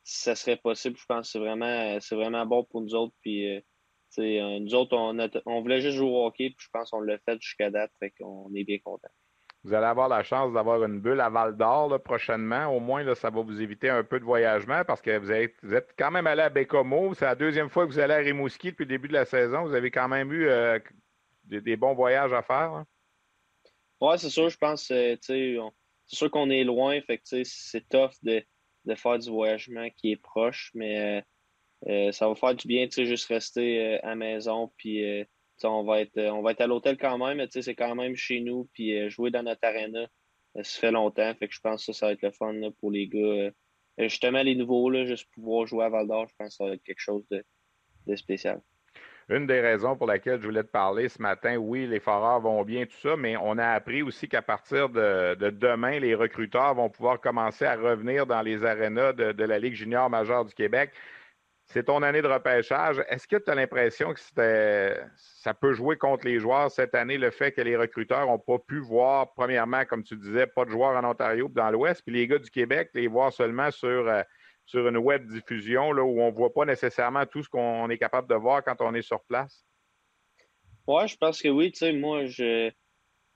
ça 0.03 0.35
serait 0.35 0.57
possible. 0.57 0.97
Je 0.97 1.05
pense 1.05 1.27
que 1.27 1.31
c'est 1.33 1.39
vraiment, 1.39 1.99
c'est 1.99 2.15
vraiment 2.15 2.45
bon 2.45 2.63
pour 2.63 2.81
nous 2.81 2.95
autres. 2.95 3.13
Puis, 3.21 3.55
euh, 3.55 3.61
euh, 4.19 4.59
nous 4.59 4.75
autres, 4.75 4.95
on, 4.95 5.17
on, 5.45 5.61
voulait 5.61 5.81
juste 5.81 5.97
jouer 5.97 6.09
au 6.09 6.25
hockey, 6.25 6.49
puis 6.49 6.65
je 6.65 6.69
pense 6.71 6.89
qu'on 6.89 7.01
l'a 7.01 7.17
fait 7.19 7.39
jusqu'à 7.41 7.69
date, 7.69 7.91
fait 7.99 8.11
qu'on 8.19 8.49
est 8.55 8.63
bien 8.63 8.79
content. 8.79 9.09
Vous 9.65 9.73
allez 9.73 9.87
avoir 9.87 10.07
la 10.07 10.23
chance 10.23 10.53
d'avoir 10.53 10.83
une 10.85 11.01
bulle 11.01 11.19
à 11.19 11.29
Val 11.29 11.57
d'Or 11.57 12.01
prochainement. 12.01 12.67
Au 12.67 12.79
moins, 12.79 13.03
là, 13.03 13.13
ça 13.13 13.29
va 13.29 13.41
vous 13.41 13.61
éviter 13.61 13.89
un 13.89 14.03
peu 14.05 14.17
de 14.17 14.23
voyagement 14.23 14.83
parce 14.85 15.01
que 15.01 15.17
vous 15.17 15.31
êtes, 15.31 15.53
vous 15.61 15.73
êtes 15.73 15.93
quand 15.97 16.11
même 16.11 16.27
allé 16.27 16.43
à 16.43 16.49
Bécomo. 16.49 17.13
C'est 17.13 17.25
la 17.25 17.35
deuxième 17.35 17.69
fois 17.69 17.85
que 17.85 17.91
vous 17.91 17.99
allez 17.99 18.13
à 18.13 18.17
Rimouski 18.17 18.71
depuis 18.71 18.85
le 18.85 18.89
début 18.89 19.09
de 19.09 19.13
la 19.13 19.25
saison. 19.25 19.63
Vous 19.63 19.73
avez 19.73 19.91
quand 19.91 20.07
même 20.07 20.31
eu 20.31 20.49
des, 21.43 21.75
bons 21.75 21.93
voyages 21.93 22.31
à 22.31 22.41
faire. 22.41 22.71
Hein? 22.71 22.85
Ouais, 24.01 24.17
c'est 24.17 24.29
sûr, 24.29 24.49
je 24.49 24.57
pense, 24.57 24.91
euh, 24.91 25.17
c'est 25.21 25.57
sûr 26.05 26.31
qu'on 26.31 26.49
est 26.49 26.63
loin, 26.63 27.01
fait 27.01 27.21
c'est 27.23 27.87
tough 27.89 28.11
de, 28.23 28.41
de, 28.85 28.95
faire 28.95 29.19
du 29.19 29.29
voyagement 29.29 29.89
qui 29.97 30.11
est 30.11 30.15
proche, 30.17 30.71
mais 30.73 31.19
euh, 31.19 31.21
euh, 31.89 32.11
ça 32.13 32.29
va 32.29 32.35
faire 32.35 32.55
du 32.55 32.67
bien, 32.67 32.87
tu 32.87 32.93
sais, 32.93 33.05
juste 33.05 33.27
rester 33.27 33.99
à 33.99 34.09
la 34.09 34.15
maison, 34.15 34.71
puis 34.77 35.03
on 35.63 35.83
va 35.83 36.01
être 36.01 36.17
on 36.17 36.41
va 36.41 36.51
être 36.51 36.61
à 36.61 36.67
l'hôtel 36.67 36.97
quand 36.97 37.17
même, 37.17 37.37
mais 37.37 37.47
c'est 37.49 37.75
quand 37.75 37.95
même 37.95 38.15
chez 38.15 38.39
nous, 38.39 38.69
puis 38.73 39.09
jouer 39.09 39.31
dans 39.31 39.43
notre 39.43 39.65
arena, 39.65 40.07
ça 40.55 40.79
fait 40.79 40.91
longtemps, 40.91 41.33
fait 41.35 41.49
que 41.49 41.53
je 41.53 41.59
pense 41.59 41.85
que 41.85 41.91
ça, 41.91 42.07
va 42.07 42.13
être 42.13 42.21
le 42.21 42.31
fun 42.31 42.55
pour 42.79 42.91
les 42.91 43.07
gars. 43.07 43.51
justement, 43.97 44.43
les 44.43 44.55
nouveaux, 44.55 44.89
là, 44.89 45.05
juste 45.05 45.27
pouvoir 45.33 45.67
jouer 45.67 45.85
à 45.85 45.89
Val 45.89 46.07
d'Or, 46.07 46.27
je 46.29 46.35
pense 46.37 46.49
que 46.49 46.55
ça 46.55 46.65
va 46.65 46.73
être 46.73 46.83
quelque 46.83 47.01
chose 47.01 47.27
de, 47.29 47.43
de 48.07 48.15
spécial 48.15 48.61
une 49.29 49.45
des 49.45 49.61
raisons 49.61 49.95
pour 49.95 50.07
laquelle 50.07 50.41
je 50.41 50.45
voulais 50.45 50.63
te 50.63 50.69
parler 50.69 51.07
ce 51.07 51.21
matin, 51.21 51.55
oui, 51.57 51.85
les 51.85 51.99
foreurs 51.99 52.39
vont 52.39 52.63
bien, 52.63 52.85
tout 52.85 52.97
ça, 53.01 53.15
mais 53.15 53.37
on 53.37 53.57
a 53.59 53.67
appris 53.67 54.01
aussi 54.01 54.27
qu'à 54.27 54.41
partir 54.41 54.89
de, 54.89 55.35
demain, 55.51 55.99
les 55.99 56.15
recruteurs 56.15 56.73
vont 56.73 56.89
pouvoir 56.89 57.21
commencer 57.21 57.65
à 57.65 57.75
revenir 57.75 58.25
dans 58.25 58.41
les 58.41 58.65
arénas 58.65 59.13
de, 59.13 59.43
la 59.43 59.59
Ligue 59.59 59.75
junior 59.75 60.09
majeure 60.09 60.45
du 60.45 60.53
Québec. 60.53 60.91
C'est 61.65 61.83
ton 61.83 62.01
année 62.01 62.23
de 62.23 62.27
repêchage. 62.27 63.03
Est-ce 63.09 63.27
que 63.27 63.35
tu 63.35 63.51
as 63.51 63.53
l'impression 63.53 64.15
que 64.15 64.19
ça 65.15 65.53
peut 65.53 65.73
jouer 65.73 65.97
contre 65.97 66.25
les 66.25 66.39
joueurs 66.39 66.71
cette 66.71 66.95
année, 66.95 67.19
le 67.19 67.29
fait 67.29 67.51
que 67.51 67.61
les 67.61 67.77
recruteurs 67.77 68.25
n'ont 68.25 68.39
pas 68.39 68.57
pu 68.57 68.79
voir, 68.79 69.31
premièrement, 69.33 69.85
comme 69.85 70.03
tu 70.03 70.15
disais, 70.15 70.47
pas 70.47 70.65
de 70.65 70.71
joueurs 70.71 70.97
en 70.97 71.07
Ontario 71.07 71.47
dans 71.53 71.69
l'Ouest, 71.69 72.01
puis 72.03 72.15
les 72.15 72.27
gars 72.27 72.39
du 72.39 72.49
Québec, 72.49 72.89
les 72.95 73.07
voir 73.07 73.31
seulement 73.31 73.69
sur 73.69 74.07
euh, 74.07 74.23
sur 74.69 74.87
une 74.87 74.97
web 74.97 75.27
diffusion 75.27 75.91
là, 75.93 76.03
où 76.03 76.21
on 76.21 76.27
ne 76.27 76.35
voit 76.35 76.53
pas 76.53 76.63
nécessairement 76.63 77.25
tout 77.25 77.41
ce 77.41 77.49
qu'on 77.49 77.89
est 77.89 77.97
capable 77.97 78.29
de 78.29 78.35
voir 78.35 78.63
quand 78.63 78.75
on 78.81 78.93
est 78.93 79.01
sur 79.01 79.23
place? 79.23 79.65
Oui, 80.85 81.07
je 81.07 81.17
pense 81.17 81.41
que 81.41 81.47
oui. 81.47 81.71
Tu 81.71 81.79
sais, 81.79 81.91
moi, 81.91 82.27
je. 82.27 82.71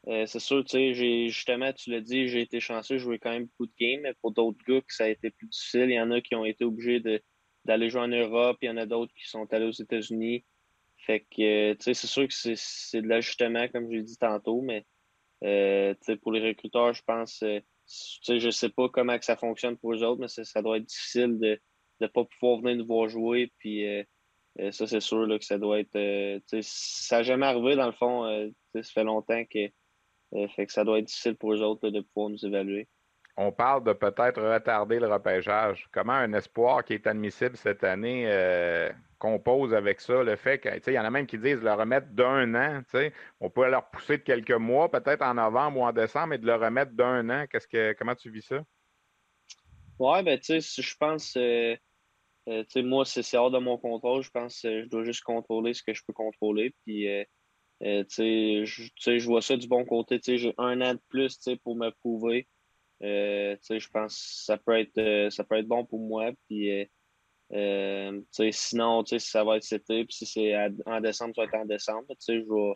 Euh, 0.07 0.25
c'est 0.27 0.39
sûr, 0.39 0.63
tu 0.63 0.71
sais, 0.71 0.93
j'ai 0.93 1.29
justement, 1.29 1.73
tu 1.73 1.89
l'as 1.89 2.01
dit, 2.01 2.27
j'ai 2.27 2.41
été 2.41 2.59
chanceux, 2.59 2.97
j'ai 2.97 3.03
joué 3.03 3.19
quand 3.19 3.31
même 3.31 3.45
beaucoup 3.45 3.65
de 3.65 3.73
games, 3.79 4.01
mais 4.03 4.13
pour 4.21 4.31
d'autres 4.31 4.59
gars 4.67 4.81
ça 4.89 5.05
a 5.05 5.07
été 5.07 5.31
plus 5.31 5.47
difficile. 5.47 5.89
Il 5.89 5.95
y 5.95 5.99
en 5.99 6.11
a 6.11 6.21
qui 6.21 6.36
ont 6.36 6.45
été 6.45 6.65
obligés 6.65 7.01
d'aller 7.63 7.89
jouer 7.89 8.01
en 8.01 8.09
Europe, 8.09 8.57
il 8.61 8.65
y 8.67 8.69
en 8.69 8.77
a 8.77 8.86
d'autres 8.86 9.13
qui 9.15 9.27
sont 9.27 9.51
allés 9.53 9.65
aux 9.65 9.71
États-Unis. 9.71 10.45
Fait 10.97 11.21
que, 11.21 11.73
tu 11.73 11.84
sais, 11.84 11.93
c'est 11.93 12.07
sûr 12.07 12.27
que 12.27 12.34
c'est 12.34 13.01
de 13.01 13.07
l'ajustement, 13.07 13.67
comme 13.69 13.89
je 13.89 13.95
l'ai 13.95 14.03
dit 14.03 14.17
tantôt, 14.17 14.61
mais 14.61 14.86
euh, 15.45 15.95
pour 16.21 16.34
les 16.34 16.47
recruteurs, 16.47 16.93
je 16.93 17.01
pense, 17.03 17.43
euh, 18.29 18.39
je 18.39 18.49
sais 18.49 18.69
pas 18.69 18.89
comment 18.89 19.17
que 19.17 19.25
ça 19.25 19.36
fonctionne 19.36 19.77
pour 19.77 19.93
eux 19.93 20.03
autres, 20.03 20.21
mais 20.21 20.27
ça, 20.27 20.61
doit 20.61 20.77
être 20.77 20.86
difficile 20.86 21.39
de 21.39 21.59
ne 22.01 22.07
pas 22.07 22.23
pouvoir 22.25 22.61
venir 22.61 22.77
nous 22.77 22.86
voir 22.86 23.07
jouer. 23.09 23.51
Puis 23.59 23.88
euh, 23.88 24.03
euh, 24.59 24.71
ça, 24.71 24.88
c'est 24.88 24.99
sûr 24.99 25.27
que 25.27 25.45
ça 25.45 25.57
doit 25.57 25.79
être. 25.79 25.95
Euh, 25.95 26.39
ça 26.61 27.17
n'a 27.17 27.23
jamais 27.23 27.45
arrivé, 27.45 27.75
dans 27.75 27.88
le 27.88 27.93
fond. 27.93 28.51
ça 28.75 28.81
fait 28.84 29.03
longtemps 29.03 29.43
que, 29.45 29.69
fait 30.55 30.65
que 30.65 30.71
ça 30.71 30.84
doit 30.84 30.99
être 30.99 31.05
difficile 31.05 31.36
pour 31.36 31.53
eux 31.53 31.61
autres 31.61 31.89
de 31.89 32.01
pouvoir 32.01 32.29
nous 32.29 32.45
évaluer. 32.45 32.88
On 33.36 33.51
parle 33.51 33.84
de 33.84 33.93
peut-être 33.93 34.39
retarder 34.41 34.99
le 34.99 35.11
repêchage. 35.11 35.88
Comment 35.91 36.13
un 36.13 36.34
espoir 36.34 36.86
qui 36.86 36.93
est 36.93 37.07
admissible 37.07 37.57
cette 37.57 37.84
année 37.84 38.27
compose 39.24 39.74
avec 39.74 40.01
ça 40.01 40.21
le 40.21 40.36
fait 40.36 40.59
qu'il 40.59 40.93
y 40.93 40.99
en 40.99 41.05
a 41.05 41.09
même 41.09 41.26
qui 41.26 41.38
disent 41.38 41.61
le 41.61 41.71
remettre 41.74 42.07
d'un 42.07 42.53
an. 42.55 42.84
On 43.39 43.49
peut 43.49 43.69
leur 43.69 43.89
pousser 43.89 44.17
de 44.17 44.24
quelques 44.24 44.51
mois, 44.51 44.91
peut-être 44.91 45.21
en 45.21 45.36
novembre 45.36 45.80
ou 45.80 45.84
en 45.86 45.93
décembre, 45.93 46.34
et 46.34 46.38
de 46.38 46.45
le 46.45 46.55
remettre 46.55 46.91
d'un 46.91 47.30
an. 47.30 47.45
Qu'est-ce 47.49 47.69
que 47.69 47.93
comment 47.93 48.15
tu 48.15 48.30
vis 48.30 48.41
ça? 48.41 48.61
Oui, 49.97 50.24
ben 50.24 50.38
tu 50.38 50.59
sais, 50.59 50.82
je 50.82 50.95
pense 50.97 51.38
euh, 51.38 51.74
euh 52.49 52.65
moi, 52.84 53.05
c'est 53.05 53.38
hors 53.38 53.49
de 53.49 53.59
mon 53.59 53.78
contrôle. 53.78 54.24
Je 54.24 54.30
pense 54.30 54.61
que 54.61 54.84
je 54.84 54.89
dois 54.89 55.05
juste 55.05 55.24
contrôler 55.24 55.74
ce 55.74 55.84
que 55.84 55.93
je 55.93 56.01
peux 56.05 56.13
contrôler. 56.13 56.76
Puis 56.86 57.07
euh, 57.07 57.24
euh 57.84 58.03
tu 58.03 58.65
sais, 58.97 59.19
je 59.19 59.26
vois 59.26 59.41
ça 59.41 59.55
du 59.55 59.69
bon 59.69 59.86
côté. 59.86 60.19
J'ai 60.21 60.53
un 60.57 60.82
an 60.82 60.95
de 60.95 61.01
plus 61.07 61.39
pour 61.63 61.78
me 61.78 61.91
prouver. 61.91 62.49
Euh, 63.01 63.55
je 63.69 63.88
pense 63.88 64.15
que 64.15 64.43
ça 64.43 64.57
peut 64.57 64.78
être 64.78 65.30
ça 65.32 65.45
peut 65.45 65.55
être 65.55 65.67
bon 65.67 65.86
pour 65.86 66.01
moi. 66.01 66.32
Puis 66.49 66.89
euh, 67.53 68.21
sinon, 68.51 69.03
ça 69.05 69.43
va 69.43 69.57
être 69.57 69.63
cet 69.63 69.83
été, 69.83 70.05
puis 70.05 70.15
si 70.15 70.25
c'est 70.25 70.55
en 70.85 71.01
décembre, 71.01 71.35
ça 71.35 71.41
va 71.41 71.47
être 71.47 71.55
en 71.55 71.65
décembre. 71.65 72.07
Je 72.27 72.73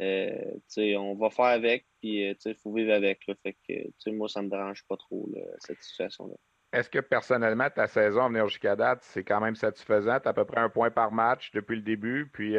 euh, 0.00 0.96
on 0.98 1.14
va 1.14 1.30
faire 1.30 1.46
avec, 1.46 1.86
puis 2.00 2.22
il 2.22 2.36
euh, 2.46 2.54
faut 2.62 2.72
vivre 2.72 2.92
avec. 2.92 3.24
fait 3.42 3.56
que, 3.66 4.10
moi, 4.10 4.28
ça 4.28 4.42
me 4.42 4.48
dérange 4.48 4.84
pas 4.88 4.96
trop, 4.96 5.28
cette 5.58 5.80
situation-là. 5.80 6.34
Est-ce 6.72 6.88
que 6.88 7.00
personnellement, 7.00 7.68
ta 7.68 7.88
saison 7.88 8.22
à 8.22 8.28
venir 8.28 8.46
jusqu'à 8.46 8.76
date, 8.76 9.00
c'est 9.02 9.24
quand 9.24 9.40
même 9.40 9.56
satisfaisant? 9.56 10.20
Tu 10.20 10.28
as 10.28 10.30
à 10.30 10.34
peu 10.34 10.44
près 10.44 10.60
un 10.60 10.68
point 10.68 10.90
par 10.90 11.10
match 11.10 11.50
depuis 11.52 11.76
le 11.76 11.82
début, 11.82 12.30
puis 12.32 12.56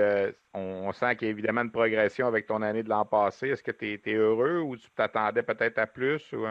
on, 0.54 0.92
sent 0.92 1.16
qu'il 1.16 1.28
y 1.28 1.30
a 1.30 1.32
évidemment 1.32 1.62
une 1.62 1.72
progression 1.72 2.28
avec 2.28 2.48
ton 2.48 2.62
année 2.62 2.84
de 2.84 2.90
l'an 2.90 3.06
passé. 3.06 3.50
Est-ce 3.50 3.64
que 3.64 3.72
tu 3.72 4.02
es, 4.06 4.14
heureux 4.14 4.60
ou 4.60 4.76
tu 4.76 4.90
t'attendais 4.92 5.44
peut-être 5.44 5.78
à 5.78 5.88
plus? 5.88 6.34
Ou... 6.34 6.46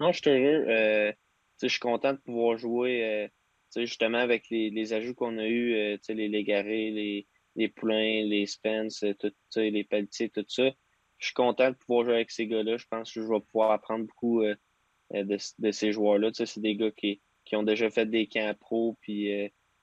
Non, 0.00 0.12
je 0.12 0.20
suis 0.20 0.30
heureux. 0.30 1.14
je 1.62 1.66
suis 1.66 1.80
content 1.80 2.12
de 2.12 2.18
pouvoir 2.18 2.58
jouer 2.58 3.30
justement, 3.76 4.18
avec 4.18 4.48
les, 4.50 4.70
les 4.70 4.92
ajouts 4.92 5.14
qu'on 5.14 5.38
a 5.38 5.46
eus, 5.46 5.74
euh, 5.74 5.96
les 6.08 6.28
Légarés, 6.28 6.90
les, 6.90 7.26
les 7.56 7.68
Poulains, 7.68 8.24
les 8.24 8.46
Spence, 8.46 9.02
euh, 9.02 9.14
tout, 9.14 9.32
les 9.56 9.84
Pelletiers, 9.84 10.30
tout 10.30 10.44
ça, 10.48 10.70
je 11.18 11.26
suis 11.26 11.34
content 11.34 11.70
de 11.70 11.76
pouvoir 11.76 12.04
jouer 12.04 12.14
avec 12.14 12.30
ces 12.30 12.46
gars-là. 12.46 12.76
Je 12.76 12.86
pense 12.90 13.12
que 13.12 13.20
je 13.20 13.26
vais 13.26 13.40
pouvoir 13.40 13.70
apprendre 13.70 14.06
beaucoup 14.06 14.42
euh, 14.42 14.54
de, 15.12 15.38
de, 15.58 15.70
ces 15.70 15.92
joueurs-là. 15.92 16.30
C'est 16.34 16.60
des 16.60 16.76
gars 16.76 16.90
qui, 16.90 17.22
qui 17.44 17.56
ont 17.56 17.62
déjà 17.62 17.88
fait 17.90 18.06
des 18.06 18.26
camps 18.26 18.54
pro, 18.58 18.96
puis 19.00 19.30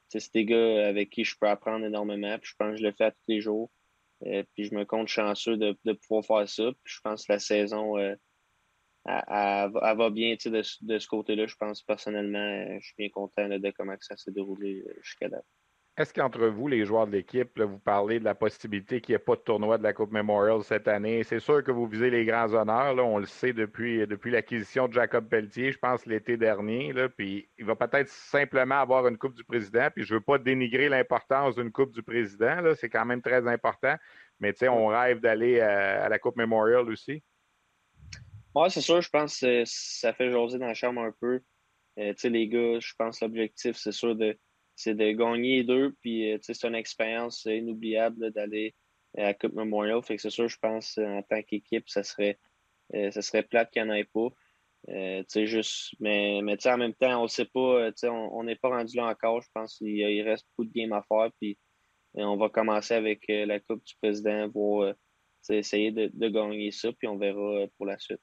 c'est 0.10 0.34
des 0.34 0.46
gars 0.46 0.88
avec 0.88 1.10
qui 1.10 1.24
je 1.24 1.36
peux 1.40 1.48
apprendre 1.48 1.86
énormément. 1.86 2.38
Puis 2.40 2.52
je 2.52 2.56
pense 2.58 2.72
que 2.72 2.78
je 2.78 2.84
le 2.84 2.92
fais 2.92 3.12
tous 3.12 3.18
les 3.28 3.40
jours. 3.40 3.72
puis 4.22 4.66
je 4.66 4.76
me 4.76 4.84
compte 4.84 5.08
chanceux 5.08 5.58
de, 5.58 5.78
de 5.86 5.94
pouvoir 5.94 6.26
faire 6.26 6.50
ça. 6.50 6.72
Puis 6.84 6.96
je 6.96 7.00
pense 7.02 7.26
que 7.26 7.32
la 7.32 7.40
saison 7.40 7.96
elle, 9.06 9.72
va 9.72 10.10
bien 10.10 10.36
de, 10.36 10.86
de 10.86 11.00
ce 11.00 11.08
côté-là. 11.08 11.48
Je 11.48 11.56
pense 11.56 11.82
personnellement, 11.82 12.80
je 12.80 12.86
suis 12.86 12.96
bien 12.98 13.10
content 13.10 13.48
de 13.48 13.72
comment 13.72 13.96
ça 14.00 14.18
s'est 14.18 14.32
déroulé 14.32 14.84
euh, 14.88 14.94
jusqu'à 15.02 15.30
date. 15.30 15.46
Est-ce 15.98 16.14
qu'entre 16.14 16.48
vous, 16.48 16.70
les 16.70 16.86
joueurs 16.86 17.06
de 17.06 17.12
l'équipe, 17.12 17.60
vous 17.60 17.78
parlez 17.78 18.20
de 18.20 18.24
la 18.24 18.34
possibilité 18.34 19.02
qu'il 19.02 19.12
n'y 19.12 19.18
ait 19.18 19.20
pas 19.20 19.36
de 19.36 19.42
tournoi 19.42 19.78
de 19.78 19.84
la 19.84 19.92
Coupe 19.92 20.12
Memorial 20.12 20.64
cette 20.64 20.88
année? 20.88 21.22
C'est 21.24 21.42
sûr 21.42 21.64
que 21.66 21.72
vous 21.72 21.86
visez 21.86 22.10
les 22.10 22.24
grands 22.24 22.54
honneurs, 22.54 22.96
là, 22.96 23.04
on 23.04 23.18
le 23.18 23.26
sait 23.26 23.52
depuis, 23.52 24.08
depuis 24.08 24.32
l'acquisition 24.32 24.88
de 24.88 24.94
Jacob 24.94 25.28
Pelletier, 25.28 25.74
je 25.74 25.78
pense 25.78 26.06
l'été 26.06 26.38
dernier. 26.38 26.94
Là, 26.94 27.10
puis 27.10 27.50
il 27.58 27.66
va 27.66 27.76
peut-être 27.76 28.08
simplement 28.08 28.80
avoir 28.80 29.06
une 29.06 29.18
Coupe 29.18 29.36
du 29.36 29.44
Président. 29.44 29.90
Puis 29.94 30.06
je 30.06 30.14
ne 30.14 30.20
veux 30.20 30.24
pas 30.24 30.38
dénigrer 30.38 30.88
l'importance 30.88 31.56
d'une 31.56 31.74
Coupe 31.74 31.92
du 31.92 32.04
Président, 32.04 32.62
c'est 32.76 32.90
quand 32.90 33.06
même 33.06 33.22
très 33.22 33.46
important. 33.48 33.96
Mais 34.40 34.54
on 34.70 34.88
rêve 34.88 35.20
d'aller 35.20 35.60
à, 35.60 36.06
à 36.06 36.10
la 36.10 36.20
Coupe 36.20 36.38
Memorial 36.38 36.90
aussi. 36.90 37.22
Oui, 38.54 38.70
c'est 38.70 38.82
sûr, 38.82 39.02
je 39.02 39.10
pense 39.10 39.40
que 39.40 39.64
ça 39.66 40.14
fait 40.14 40.30
jaser 40.30 40.60
dans 40.60 40.68
la 40.68 40.74
chambre 40.74 41.02
un 41.02 41.14
peu. 41.22 41.42
Euh, 42.00 42.14
les 42.24 42.48
gars, 42.48 42.80
je 42.80 42.94
pense 42.98 43.20
que 43.20 43.26
l'objectif, 43.26 43.78
c'est 43.78 43.94
sûr, 43.94 44.16
de, 44.16 44.38
c'est 44.76 44.96
de 44.96 45.12
gagner 45.12 45.64
deux. 45.64 45.94
Puis, 46.02 46.34
euh, 46.34 46.38
c'est 46.42 46.66
une 46.66 46.76
expérience 46.76 47.46
inoubliable 47.46 48.32
d'aller 48.32 48.76
à 49.18 49.24
la 49.24 49.34
Coupe 49.34 49.54
Memorial. 49.54 50.02
Fait 50.04 50.18
que 50.18 50.22
c'est 50.22 50.30
sûr, 50.30 50.50
je 50.50 50.58
pense, 50.60 50.98
en 50.98 51.22
tant 51.24 51.42
qu'équipe, 51.44 51.88
ça 51.90 52.04
serait, 52.04 52.40
euh, 52.96 53.12
ça 53.12 53.22
serait 53.22 53.44
plate 53.44 53.72
qu'il 53.72 53.84
n'y 53.84 53.90
en 53.90 53.94
ait 53.94 54.06
pas. 54.06 54.30
sais, 55.28 55.48
juste, 55.48 55.96
mais, 56.00 56.42
mais 56.44 56.58
en 56.68 56.78
même 56.78 56.94
temps, 56.94 57.20
on 57.22 57.24
ne 57.24 57.28
sait 57.28 57.46
pas, 57.46 57.92
sais, 57.96 58.10
on 58.10 58.44
n'est 58.44 58.56
pas 58.56 58.70
rendu 58.70 58.98
là 58.98 59.08
encore. 59.08 59.42
Je 59.42 59.50
pense 59.54 59.78
qu'il 59.78 59.90
il 59.90 60.22
reste 60.24 60.46
beaucoup 60.50 60.70
de 60.70 60.74
games 60.74 60.94
à 60.94 61.04
faire. 61.04 61.30
Puis, 61.40 61.58
on 62.16 62.38
va 62.38 62.50
commencer 62.50 62.96
avec 62.96 63.26
la 63.30 63.60
Coupe 63.62 63.84
du 63.86 63.96
Président 64.02 64.50
pour 64.52 64.86
essayer 65.50 65.92
de, 65.92 66.10
de 66.14 66.30
gagner 66.30 66.72
ça. 66.72 66.92
Puis, 66.94 67.08
on 67.08 67.18
verra 67.18 67.68
pour 67.78 67.86
la 67.86 67.98
suite. 68.00 68.22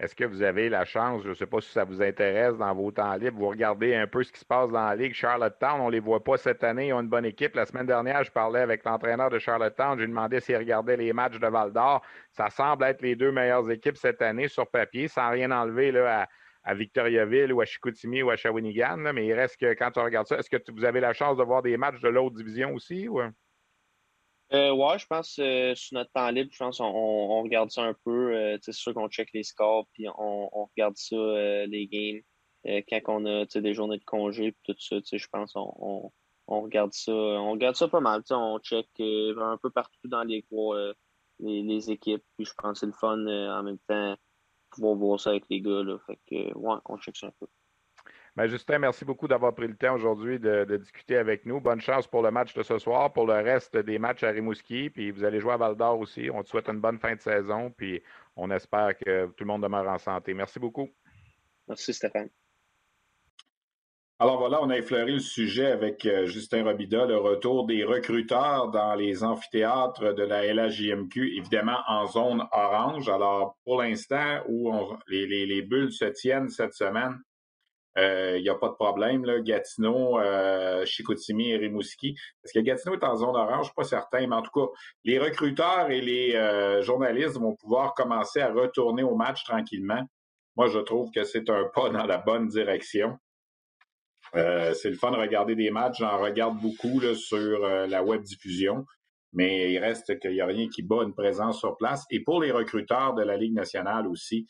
Est-ce 0.00 0.16
que 0.16 0.24
vous 0.24 0.42
avez 0.42 0.68
la 0.68 0.84
chance, 0.84 1.22
je 1.22 1.28
ne 1.28 1.34
sais 1.34 1.46
pas 1.46 1.60
si 1.60 1.70
ça 1.70 1.84
vous 1.84 2.02
intéresse 2.02 2.56
dans 2.56 2.74
vos 2.74 2.90
temps 2.90 3.14
libres, 3.14 3.38
vous 3.38 3.48
regardez 3.48 3.94
un 3.94 4.08
peu 4.08 4.24
ce 4.24 4.32
qui 4.32 4.40
se 4.40 4.44
passe 4.44 4.68
dans 4.70 4.86
la 4.86 4.96
Ligue 4.96 5.14
Charlottetown. 5.14 5.80
On 5.80 5.86
ne 5.86 5.92
les 5.92 6.00
voit 6.00 6.24
pas 6.24 6.36
cette 6.36 6.64
année, 6.64 6.88
ils 6.88 6.92
ont 6.92 7.00
une 7.00 7.08
bonne 7.08 7.24
équipe. 7.24 7.54
La 7.54 7.64
semaine 7.64 7.86
dernière, 7.86 8.24
je 8.24 8.32
parlais 8.32 8.60
avec 8.60 8.84
l'entraîneur 8.84 9.30
de 9.30 9.38
Charlottetown, 9.38 9.96
je 9.96 10.04
lui 10.04 10.10
demandais 10.10 10.40
s'il 10.40 10.56
regardait 10.56 10.96
les 10.96 11.12
matchs 11.12 11.38
de 11.38 11.46
Val 11.46 11.72
d'Or. 11.72 12.02
Ça 12.32 12.50
semble 12.50 12.84
être 12.84 13.02
les 13.02 13.14
deux 13.14 13.30
meilleures 13.30 13.70
équipes 13.70 13.96
cette 13.96 14.20
année 14.20 14.48
sur 14.48 14.66
papier, 14.68 15.06
sans 15.06 15.30
rien 15.30 15.52
enlever 15.52 15.96
à, 15.98 16.28
Victoriaville 16.74 17.52
ou 17.52 17.60
à 17.60 17.64
Chicoutimi 17.64 18.22
ou 18.22 18.30
à 18.30 18.36
Shawinigan. 18.36 19.12
mais 19.12 19.26
il 19.26 19.34
reste 19.34 19.60
que 19.60 19.74
quand 19.74 19.92
tu 19.92 20.00
regardes 20.00 20.26
ça, 20.26 20.38
est-ce 20.38 20.50
que 20.50 20.72
vous 20.72 20.84
avez 20.84 21.00
la 21.00 21.12
chance 21.12 21.36
de 21.36 21.44
voir 21.44 21.62
des 21.62 21.76
matchs 21.76 22.00
de 22.00 22.08
l'autre 22.08 22.34
division 22.34 22.74
aussi? 22.74 23.06
Euh, 24.54 24.72
ouais, 24.72 24.98
je 25.00 25.06
pense 25.06 25.36
euh, 25.40 25.74
sur 25.74 25.94
notre 25.94 26.12
temps 26.12 26.30
libre, 26.30 26.50
je 26.52 26.58
pense 26.58 26.78
on, 26.78 27.42
regarde 27.42 27.70
ça 27.72 27.82
un 27.82 27.94
peu. 28.04 28.36
Euh, 28.36 28.56
c'est 28.62 28.72
sûr 28.72 28.94
qu'on 28.94 29.08
check 29.08 29.30
les 29.34 29.42
scores, 29.42 29.88
puis 29.92 30.06
on, 30.16 30.48
regarde 30.76 30.96
ça, 30.96 31.16
euh, 31.16 31.66
les 31.66 31.88
games. 31.88 32.22
quand 32.88 33.00
on 33.08 33.26
a 33.26 33.46
des 33.46 33.74
journées 33.74 33.98
de 33.98 34.04
congé, 34.04 34.52
puis 34.52 34.74
tout 34.74 34.80
ça, 34.80 34.96
je 35.12 35.26
pense 35.32 35.52
on, 35.56 36.12
on, 36.46 36.62
regarde 36.62 36.92
ça. 36.92 37.12
On 37.12 37.52
regarde 37.52 37.74
ça 37.74 37.88
pas 37.88 38.00
mal. 38.00 38.22
On 38.30 38.58
check 38.60 38.88
un 39.00 39.58
peu 39.60 39.70
partout 39.70 40.08
dans 40.08 40.22
les, 40.22 40.44
les, 41.40 41.62
les 41.62 41.90
équipes. 41.90 42.24
Puis 42.36 42.46
je 42.46 42.54
pense 42.56 42.74
que 42.74 42.78
c'est 42.80 42.86
le 42.86 42.92
fun 42.92 43.18
en 43.26 43.62
même 43.64 43.78
temps 43.88 44.16
pouvoir 44.70 44.94
voir 44.94 45.20
ça 45.20 45.30
avec 45.30 45.44
les 45.50 45.60
gars. 45.60 45.82
Là. 45.82 45.98
Fait 46.06 46.18
que 46.28 46.56
ouais, 46.56 46.76
on 46.86 46.98
check 46.98 47.16
ça 47.16 47.26
un 47.28 47.32
peu. 47.40 47.46
Ben, 48.36 48.48
Justin, 48.48 48.80
merci 48.80 49.04
beaucoup 49.04 49.28
d'avoir 49.28 49.54
pris 49.54 49.68
le 49.68 49.76
temps 49.76 49.94
aujourd'hui 49.94 50.40
de, 50.40 50.76
discuter 50.76 51.16
avec 51.16 51.46
nous. 51.46 51.60
Bonne 51.60 51.80
chance 51.80 52.08
pour 52.08 52.20
le 52.20 52.32
match 52.32 52.52
de 52.52 52.64
ce 52.64 52.78
soir, 52.78 53.12
pour 53.12 53.26
le 53.26 53.34
reste 53.34 53.76
des 53.76 53.96
matchs 54.00 54.24
à 54.24 54.30
Rimouski. 54.30 54.90
Puis 54.90 55.12
vous 55.12 55.22
allez 55.22 55.38
jouer 55.38 55.52
à 55.52 55.56
Val 55.56 55.76
d'Or 55.76 56.00
aussi. 56.00 56.28
On 56.34 56.42
te 56.42 56.48
souhaite 56.48 56.68
une 56.68 56.80
bonne 56.80 56.98
fin 56.98 57.14
de 57.14 57.20
saison. 57.20 57.70
Puis 57.70 58.02
on 58.34 58.50
espère 58.50 58.98
que 58.98 59.26
tout 59.26 59.44
le 59.44 59.46
monde 59.46 59.62
demeure 59.62 59.88
en 59.88 59.98
santé. 59.98 60.34
Merci 60.34 60.58
beaucoup. 60.58 60.90
Merci, 61.68 61.94
Stéphane. 61.94 62.28
Alors 64.18 64.38
voilà, 64.38 64.60
on 64.62 64.70
a 64.70 64.78
effleuré 64.78 65.12
le 65.12 65.18
sujet 65.20 65.66
avec 65.66 66.04
euh, 66.06 66.26
Justin 66.26 66.64
Robida, 66.64 67.04
le 67.04 67.18
retour 67.18 67.66
des 67.66 67.84
recruteurs 67.84 68.68
dans 68.70 68.94
les 68.94 69.22
amphithéâtres 69.22 70.14
de 70.14 70.22
la 70.22 70.52
LHJMQ, 70.52 71.36
évidemment 71.36 71.78
en 71.86 72.06
zone 72.06 72.42
orange. 72.50 73.08
Alors 73.08 73.58
pour 73.64 73.80
l'instant, 73.80 74.42
où 74.48 74.72
les 75.08 75.62
bulles 75.62 75.92
se 75.92 76.06
tiennent 76.06 76.48
cette 76.48 76.74
semaine, 76.74 77.18
il 77.96 78.02
euh, 78.02 78.40
n'y 78.40 78.48
a 78.48 78.56
pas 78.56 78.68
de 78.68 78.74
problème. 78.74 79.24
Là. 79.24 79.40
Gatineau, 79.40 80.18
euh, 80.18 80.84
Chicoutimi 80.84 81.50
et 81.50 81.56
Rimouski. 81.56 82.16
Est-ce 82.42 82.52
que 82.52 82.64
Gatineau 82.64 82.96
est 82.96 83.04
en 83.04 83.16
zone 83.16 83.36
orange? 83.36 83.60
Je 83.60 83.64
suis 83.66 83.74
pas 83.74 83.84
certain, 83.84 84.26
mais 84.26 84.34
en 84.34 84.42
tout 84.42 84.50
cas, 84.50 84.66
les 85.04 85.18
recruteurs 85.18 85.90
et 85.90 86.00
les 86.00 86.34
euh, 86.34 86.82
journalistes 86.82 87.38
vont 87.38 87.54
pouvoir 87.54 87.94
commencer 87.94 88.40
à 88.40 88.52
retourner 88.52 89.04
au 89.04 89.14
match 89.14 89.44
tranquillement. 89.44 90.02
Moi, 90.56 90.68
je 90.68 90.78
trouve 90.80 91.10
que 91.12 91.22
c'est 91.24 91.48
un 91.50 91.64
pas 91.72 91.90
dans 91.90 92.06
la 92.06 92.18
bonne 92.18 92.48
direction. 92.48 93.16
c'est 94.32 94.90
le 94.90 94.96
fun 94.96 95.12
de 95.12 95.16
regarder 95.16 95.54
des 95.54 95.70
matchs. 95.70 95.98
J'en 95.98 96.18
regarde 96.18 96.60
beaucoup 96.60 97.00
sur 97.14 97.58
la 97.60 98.02
web 98.02 98.22
diffusion, 98.22 98.84
mais 99.32 99.72
il 99.72 99.78
reste 99.78 100.18
qu'il 100.20 100.32
n'y 100.32 100.40
a 100.40 100.46
rien 100.46 100.68
qui 100.68 100.82
bat 100.82 101.02
une 101.02 101.14
présence 101.14 101.58
sur 101.58 101.76
place. 101.76 102.04
Et 102.10 102.20
pour 102.20 102.40
les 102.40 102.52
recruteurs 102.52 103.14
de 103.14 103.22
la 103.22 103.36
Ligue 103.36 103.54
nationale 103.54 104.06
aussi, 104.06 104.46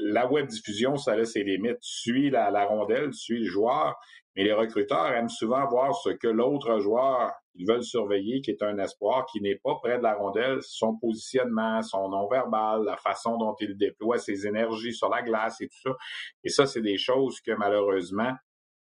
la 0.00 0.26
web 0.26 0.46
diffusion, 0.46 0.96
ça 0.96 1.12
a 1.12 1.24
ses 1.24 1.42
limites. 1.42 1.80
Tu 1.80 2.00
suis 2.00 2.30
la, 2.30 2.50
la, 2.50 2.64
rondelle, 2.66 3.10
tu 3.10 3.18
suis 3.18 3.38
le 3.38 3.44
joueur, 3.44 3.94
mais 4.34 4.44
les 4.44 4.52
recruteurs 4.52 5.12
aiment 5.12 5.28
souvent 5.28 5.66
voir 5.66 5.94
ce 5.94 6.10
que 6.10 6.28
l'autre 6.28 6.78
joueur, 6.78 7.32
ils 7.54 7.66
veulent 7.66 7.82
surveiller, 7.82 8.40
qui 8.42 8.50
est 8.50 8.62
un 8.62 8.78
espoir, 8.78 9.26
qui 9.26 9.40
n'est 9.40 9.58
pas 9.62 9.76
près 9.82 9.98
de 9.98 10.02
la 10.02 10.14
rondelle, 10.14 10.58
son 10.62 10.96
positionnement, 10.98 11.82
son 11.82 12.08
non-verbal, 12.10 12.84
la 12.84 12.96
façon 12.96 13.38
dont 13.38 13.54
il 13.60 13.76
déploie 13.76 14.18
ses 14.18 14.46
énergies 14.46 14.92
sur 14.92 15.08
la 15.08 15.22
glace 15.22 15.60
et 15.60 15.68
tout 15.68 15.80
ça. 15.82 15.96
Et 16.44 16.50
ça, 16.50 16.66
c'est 16.66 16.82
des 16.82 16.98
choses 16.98 17.40
que 17.40 17.52
malheureusement, 17.52 18.32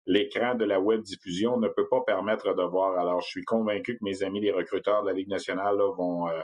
l'écran 0.06 0.56
de 0.56 0.66
la 0.66 0.80
web 0.80 1.02
diffusion 1.02 1.58
ne 1.58 1.68
peut 1.70 1.88
pas 1.90 2.02
permettre 2.06 2.54
de 2.54 2.64
voir. 2.64 2.98
Alors, 3.00 3.22
je 3.22 3.30
suis 3.30 3.44
convaincu 3.44 3.98
que 3.98 4.04
mes 4.04 4.24
amis 4.24 4.42
les 4.42 4.52
recruteurs 4.52 5.02
de 5.04 5.08
la 5.08 5.14
Ligue 5.14 5.30
nationale 5.30 5.78
vont 5.98 6.28
euh, 6.28 6.42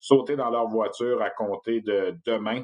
sauter 0.00 0.36
dans 0.36 0.50
leur 0.50 0.68
voiture 0.68 1.22
à 1.22 1.30
compter 1.30 1.80
de 1.80 2.16
demain 2.24 2.62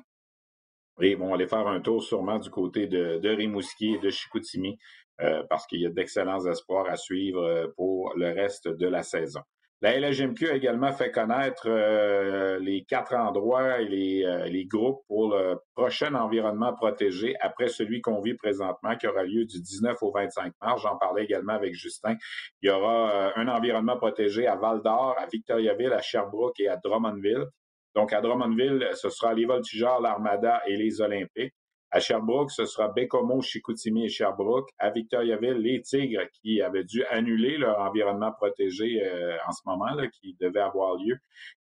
et 1.00 1.10
ils 1.12 1.16
vont 1.16 1.32
aller 1.34 1.46
faire 1.46 1.66
un 1.66 1.80
tour 1.80 2.02
sûrement 2.02 2.38
du 2.38 2.50
côté 2.50 2.86
de, 2.86 3.28
Rimouski 3.28 3.94
et 3.94 3.98
de 3.98 4.10
Chicoutimi 4.10 4.78
euh, 5.20 5.42
parce 5.48 5.66
qu'il 5.66 5.80
y 5.80 5.86
a 5.86 5.90
d'excellents 5.90 6.44
espoirs 6.46 6.88
à 6.88 6.96
suivre 6.96 7.42
euh, 7.42 7.66
pour 7.76 8.12
le 8.16 8.30
reste 8.30 8.68
de 8.68 8.86
la 8.86 9.02
saison. 9.02 9.40
La 9.80 9.98
LGMQ 9.98 10.48
a 10.48 10.54
également 10.54 10.92
fait 10.92 11.10
connaître 11.10 11.66
euh, 11.66 12.58
les 12.60 12.84
quatre 12.84 13.14
endroits 13.14 13.80
et 13.80 13.88
les, 13.88 14.46
les, 14.48 14.64
groupes 14.64 15.00
pour 15.08 15.34
le 15.34 15.56
prochain 15.74 16.14
environnement 16.14 16.72
protégé 16.72 17.34
après 17.40 17.66
celui 17.66 18.00
qu'on 18.00 18.20
vit 18.20 18.34
présentement 18.34 18.96
qui 18.96 19.08
aura 19.08 19.24
lieu 19.24 19.44
du 19.44 19.60
19 19.60 20.00
au 20.02 20.12
25 20.12 20.52
mars. 20.62 20.82
J'en 20.82 20.96
parlais 20.98 21.24
également 21.24 21.54
avec 21.54 21.74
Justin. 21.74 22.14
Il 22.62 22.68
y 22.68 22.70
aura 22.70 23.36
un 23.36 23.48
environnement 23.48 23.96
protégé 23.96 24.46
à 24.46 24.54
Val-d'Or, 24.54 25.16
à 25.18 25.26
Victoriaville, 25.26 25.92
à 25.92 26.00
Sherbrooke 26.00 26.60
et 26.60 26.68
à 26.68 26.76
Drummondville. 26.76 27.48
Donc, 27.94 28.12
à 28.12 28.20
Drummondville, 28.20 28.88
ce 28.94 29.10
sera 29.10 29.34
les 29.34 29.44
Voltigeurs, 29.44 30.00
l'Armada 30.00 30.62
et 30.66 30.76
les 30.76 31.00
Olympiques. 31.00 31.54
À 31.94 32.00
Sherbrooke, 32.00 32.50
ce 32.50 32.64
sera 32.64 32.88
Bécomo, 32.88 33.42
Chicoutimi 33.42 34.06
et 34.06 34.08
Sherbrooke. 34.08 34.70
À 34.78 34.90
Victoriaville, 34.90 35.58
les 35.58 35.82
Tigres 35.82 36.26
qui 36.40 36.62
avaient 36.62 36.84
dû 36.84 37.04
annuler 37.04 37.58
leur 37.58 37.80
environnement 37.80 38.32
protégé 38.32 39.02
euh, 39.04 39.36
en 39.46 39.52
ce 39.52 39.60
moment, 39.66 39.94
qui 40.10 40.34
devait 40.40 40.60
avoir 40.60 40.96
lieu. 40.96 41.18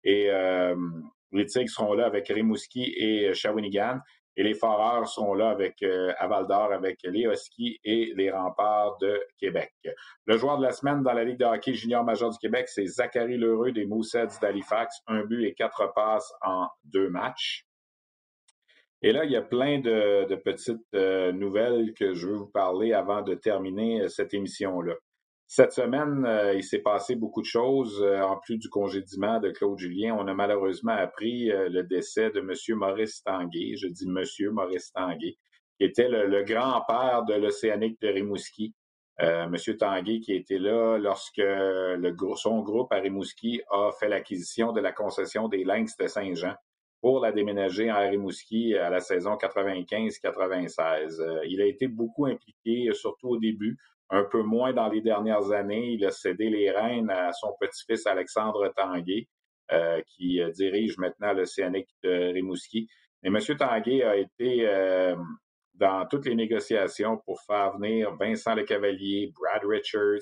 Et 0.03 0.31
euh, 0.31 0.75
les 1.31 1.45
Tigres 1.45 1.69
seront 1.69 1.93
là 1.93 2.07
avec 2.07 2.27
Rimouski 2.27 2.95
et 2.97 3.35
Shawinigan. 3.35 3.99
Et 4.37 4.43
les 4.43 4.53
Foreurs 4.53 5.07
sont 5.07 5.33
là 5.33 5.49
avec 5.49 5.81
euh, 5.83 6.13
d'Or 6.47 6.73
avec 6.73 6.99
les 7.03 7.23
Huskies 7.23 7.79
et 7.83 8.13
les 8.15 8.29
Remparts 8.31 8.97
de 8.99 9.21
Québec. 9.37 9.73
Le 10.25 10.37
joueur 10.37 10.57
de 10.57 10.63
la 10.63 10.71
semaine 10.71 11.03
dans 11.03 11.13
la 11.13 11.23
Ligue 11.23 11.39
de 11.39 11.45
hockey 11.45 11.73
junior 11.73 12.03
majeur 12.03 12.29
du 12.29 12.37
Québec, 12.37 12.67
c'est 12.67 12.85
Zachary 12.85 13.37
Lheureux 13.37 13.71
des 13.71 13.85
Moussets 13.85 14.39
d'Halifax. 14.41 15.01
Un 15.07 15.23
but 15.23 15.45
et 15.45 15.53
quatre 15.53 15.93
passes 15.93 16.33
en 16.41 16.67
deux 16.83 17.09
matchs. 17.09 17.65
Et 19.01 19.11
là, 19.11 19.23
il 19.23 19.31
y 19.31 19.35
a 19.35 19.41
plein 19.41 19.79
de, 19.79 20.35
petites 20.35 20.81
euh, 20.95 21.31
nouvelles 21.31 21.93
que 21.93 22.13
je 22.13 22.27
veux 22.27 22.37
vous 22.37 22.47
parler 22.47 22.93
avant 22.93 23.21
de 23.21 23.35
terminer 23.35 24.01
euh, 24.01 24.07
cette 24.07 24.33
émission-là. 24.33 24.95
Cette 25.47 25.73
semaine, 25.73 26.25
euh, 26.25 26.55
il 26.55 26.63
s'est 26.63 26.79
passé 26.79 27.15
beaucoup 27.15 27.41
de 27.41 27.45
choses. 27.45 28.01
Euh, 28.01 28.19
en 28.21 28.37
plus 28.37 28.57
du 28.57 28.67
congédiement 28.67 29.39
de 29.39 29.51
Claude 29.51 29.77
Julien, 29.77 30.17
on 30.19 30.27
a 30.27 30.33
malheureusement 30.33 30.93
appris 30.93 31.51
euh, 31.51 31.69
le 31.69 31.83
décès 31.83 32.31
de 32.31 32.39
M. 32.39 32.51
Maurice 32.77 33.21
Tanguay. 33.23 33.75
Je 33.75 33.87
dis 33.87 34.07
M. 34.07 34.23
Maurice 34.51 34.91
Tanguay, 34.91 35.37
qui 35.77 35.83
était 35.83 36.09
le, 36.09 36.43
grand-père 36.43 37.25
de 37.25 37.35
l'Océanique 37.35 38.01
de 38.01 38.07
Rimouski. 38.07 38.73
M. 39.17 39.55
Tanguay 39.79 40.19
qui 40.19 40.33
était 40.33 40.57
là 40.57 40.97
lorsque 40.97 41.41
son 42.35 42.59
groupe 42.59 42.91
à 42.91 42.97
Rimouski 42.97 43.61
a 43.71 43.91
fait 43.97 44.09
l'acquisition 44.09 44.73
de 44.73 44.81
la 44.81 44.91
concession 44.91 45.47
des 45.47 45.63
Lynx 45.63 45.95
de 45.97 46.07
Saint-Jean 46.07 46.53
pour 46.99 47.21
la 47.21 47.31
déménager 47.31 47.89
à 47.89 47.99
Rimouski 47.99 48.75
à 48.75 48.89
la 48.89 48.99
saison 48.99 49.35
95-96. 49.35 51.45
il 51.47 51.61
a 51.61 51.65
été 51.65 51.87
beaucoup 51.87 52.25
impliqué, 52.25 52.89
surtout 52.93 53.29
au 53.29 53.37
début, 53.37 53.77
un 54.09 54.23
peu 54.23 54.41
moins 54.43 54.73
dans 54.73 54.87
les 54.87 55.01
dernières 55.01 55.51
années. 55.51 55.93
Il 55.93 56.05
a 56.05 56.11
cédé 56.11 56.49
les 56.49 56.71
rênes 56.71 57.09
à 57.09 57.31
son 57.33 57.53
petit-fils 57.59 58.05
Alexandre 58.05 58.71
Tanguay, 58.75 59.27
euh, 59.71 60.01
qui 60.07 60.41
euh, 60.41 60.51
dirige 60.51 60.97
maintenant 60.97 61.33
l'Océanique 61.33 61.89
de 62.03 62.33
Rimouski. 62.33 62.87
Et 63.23 63.27
M. 63.27 63.39
Tanguay 63.57 64.03
a 64.03 64.15
été 64.15 64.67
euh, 64.67 65.15
dans 65.73 66.05
toutes 66.07 66.27
les 66.27 66.35
négociations 66.35 67.17
pour 67.25 67.41
faire 67.41 67.77
venir 67.77 68.15
Vincent 68.15 68.53
Lecavalier, 68.53 69.31
Brad 69.35 69.63
Richards 69.65 70.21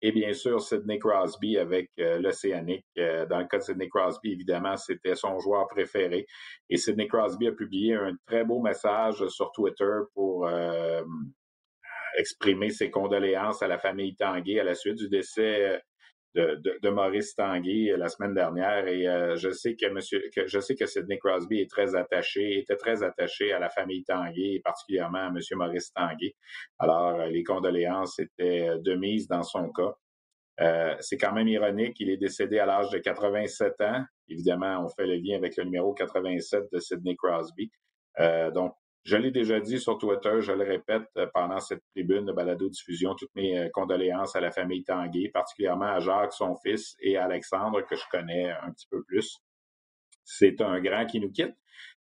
et 0.00 0.12
bien 0.12 0.32
sûr 0.32 0.60
Sidney 0.60 0.98
Crosby 0.98 1.56
avec 1.56 1.90
l'Océanique. 1.96 2.84
dans 2.96 3.38
le 3.38 3.46
cas 3.46 3.58
de 3.58 3.62
Sidney 3.62 3.88
Crosby, 3.88 4.32
évidemment, 4.32 4.76
c'était 4.76 5.14
son 5.14 5.38
joueur 5.38 5.66
préféré. 5.66 6.26
Et 6.68 6.76
Sidney 6.76 7.08
Crosby 7.08 7.48
a 7.48 7.52
publié 7.52 7.94
un 7.94 8.14
très 8.26 8.44
beau 8.44 8.60
message 8.60 9.26
sur 9.28 9.50
Twitter 9.52 10.00
pour 10.12 10.46
exprimer 12.16 12.70
ses 12.70 12.90
condoléances 12.90 13.62
à 13.62 13.68
la 13.68 13.78
famille 13.78 14.16
Tanguay 14.16 14.60
à 14.60 14.64
la 14.64 14.74
suite 14.74 14.96
du 14.96 15.08
décès 15.08 15.80
euh, 16.36 16.56
de, 16.82 16.90
Maurice 16.90 17.36
Tanguay 17.36 17.92
euh, 17.92 17.96
la 17.96 18.08
semaine 18.08 18.34
dernière. 18.34 18.88
Et 18.88 19.06
euh, 19.06 19.36
je 19.36 19.50
sais 19.50 19.76
que 19.76 19.86
monsieur, 19.90 20.20
que 20.34 20.48
je 20.48 20.58
sais 20.58 20.74
que 20.74 20.84
Sidney 20.84 21.16
Crosby 21.18 21.60
est 21.60 21.70
très 21.70 21.94
attaché, 21.94 22.58
était 22.58 22.76
très 22.76 23.04
attaché 23.04 23.52
à 23.52 23.60
la 23.60 23.70
famille 23.70 24.02
Tanguay, 24.02 24.54
et 24.54 24.60
particulièrement 24.60 25.26
à 25.26 25.30
monsieur 25.30 25.56
Maurice 25.56 25.92
Tanguay. 25.92 26.34
Alors, 26.80 27.18
les 27.26 27.44
condoléances 27.44 28.18
étaient 28.18 28.68
de 28.80 28.94
mise 28.96 29.28
dans 29.28 29.44
son 29.44 29.70
cas. 29.70 30.96
c'est 31.00 31.18
quand 31.18 31.32
même 31.32 31.48
ironique, 31.48 31.96
il 32.00 32.10
est 32.10 32.16
décédé 32.16 32.58
à 32.58 32.66
l'âge 32.66 32.90
de 32.90 32.98
87 32.98 33.80
ans. 33.82 34.04
Évidemment, 34.28 34.84
on 34.84 34.88
fait 34.88 35.06
le 35.06 35.16
lien 35.16 35.36
avec 35.36 35.56
le 35.56 35.64
numéro 35.64 35.94
87 35.94 36.64
de 36.72 36.78
Sidney 36.80 37.14
Crosby. 37.16 37.70
donc, 38.52 38.74
je 39.04 39.16
l'ai 39.18 39.30
déjà 39.30 39.60
dit 39.60 39.78
sur 39.78 39.98
Twitter, 39.98 40.40
je 40.40 40.52
le 40.52 40.64
répète 40.64 41.04
euh, 41.18 41.26
pendant 41.34 41.60
cette 41.60 41.82
tribune 41.90 42.24
de 42.24 42.32
balado-diffusion, 42.32 43.14
toutes 43.14 43.34
mes 43.34 43.58
euh, 43.58 43.68
condoléances 43.72 44.34
à 44.34 44.40
la 44.40 44.50
famille 44.50 44.82
Tanguay, 44.82 45.28
particulièrement 45.28 45.92
à 45.92 46.00
Jacques, 46.00 46.32
son 46.32 46.56
fils, 46.56 46.96
et 47.00 47.18
à 47.18 47.24
Alexandre, 47.24 47.82
que 47.82 47.96
je 47.96 48.04
connais 48.10 48.50
un 48.50 48.72
petit 48.72 48.86
peu 48.90 49.02
plus. 49.04 49.38
C'est 50.24 50.62
un 50.62 50.80
grand 50.80 51.04
qui 51.04 51.20
nous 51.20 51.30
quitte. 51.30 51.54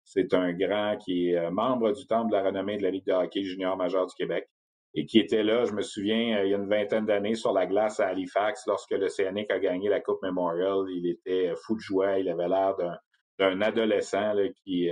C'est 0.03 0.33
un 0.35 0.53
grand 0.53 0.97
qui 0.97 1.29
est 1.29 1.37
euh, 1.37 1.49
membre 1.49 1.91
du 1.91 2.05
Temple 2.05 2.29
de 2.29 2.35
la 2.35 2.43
renommée 2.43 2.77
de 2.77 2.83
la 2.83 2.91
Ligue 2.91 3.05
de 3.05 3.13
hockey 3.13 3.43
junior 3.43 3.75
majeur 3.77 4.05
du 4.05 4.13
Québec 4.13 4.47
et 4.93 5.05
qui 5.05 5.19
était 5.19 5.43
là, 5.43 5.63
je 5.65 5.71
me 5.71 5.81
souviens, 5.81 6.43
il 6.43 6.49
y 6.49 6.53
a 6.53 6.57
une 6.57 6.67
vingtaine 6.67 7.05
d'années 7.05 7.35
sur 7.35 7.53
la 7.53 7.65
glace 7.65 7.99
à 7.99 8.07
Halifax 8.07 8.67
lorsque 8.67 8.91
le 8.91 9.07
CNC 9.07 9.49
a 9.49 9.59
gagné 9.59 9.89
la 9.89 10.01
Coupe 10.01 10.21
Memorial. 10.21 10.85
Il 10.89 11.07
était 11.07 11.53
fou 11.63 11.75
de 11.75 11.79
joie, 11.79 12.19
il 12.19 12.27
avait 12.29 12.49
l'air 12.49 12.75
d'un 12.75 12.97
adolescent 13.39 14.33
qui, 14.63 14.89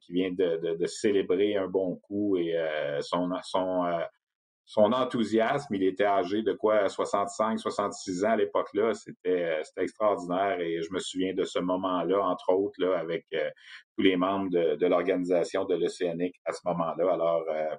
qui 0.00 0.12
vient 0.12 0.32
de, 0.32 0.86
célébrer 0.86 1.56
un 1.56 1.68
bon 1.68 1.96
coup 1.96 2.36
et 2.36 2.54
son, 3.00 3.30
son, 3.42 3.84
son 4.64 4.92
enthousiasme, 4.92 5.74
il 5.74 5.82
était 5.82 6.04
âgé 6.04 6.42
de 6.42 6.52
quoi, 6.52 6.88
65, 6.88 7.58
66 7.58 8.24
ans 8.24 8.30
à 8.30 8.36
l'époque-là. 8.36 8.94
C'était, 8.94 9.60
extraordinaire 9.76 10.60
et 10.60 10.80
je 10.82 10.92
me 10.92 10.98
souviens 10.98 11.34
de 11.34 11.44
ce 11.44 11.58
moment-là, 11.58 12.20
entre 12.24 12.52
autres, 12.52 12.82
avec 12.94 13.26
euh, 13.34 13.50
tous 13.96 14.02
les 14.02 14.16
membres 14.16 14.50
de, 14.50 14.86
l'organisation 14.86 15.64
de 15.64 15.74
l'Océanique 15.74 16.36
à 16.44 16.52
ce 16.52 16.60
moment-là. 16.66 17.12
Alors, 17.12 17.44
euh, 17.50 17.76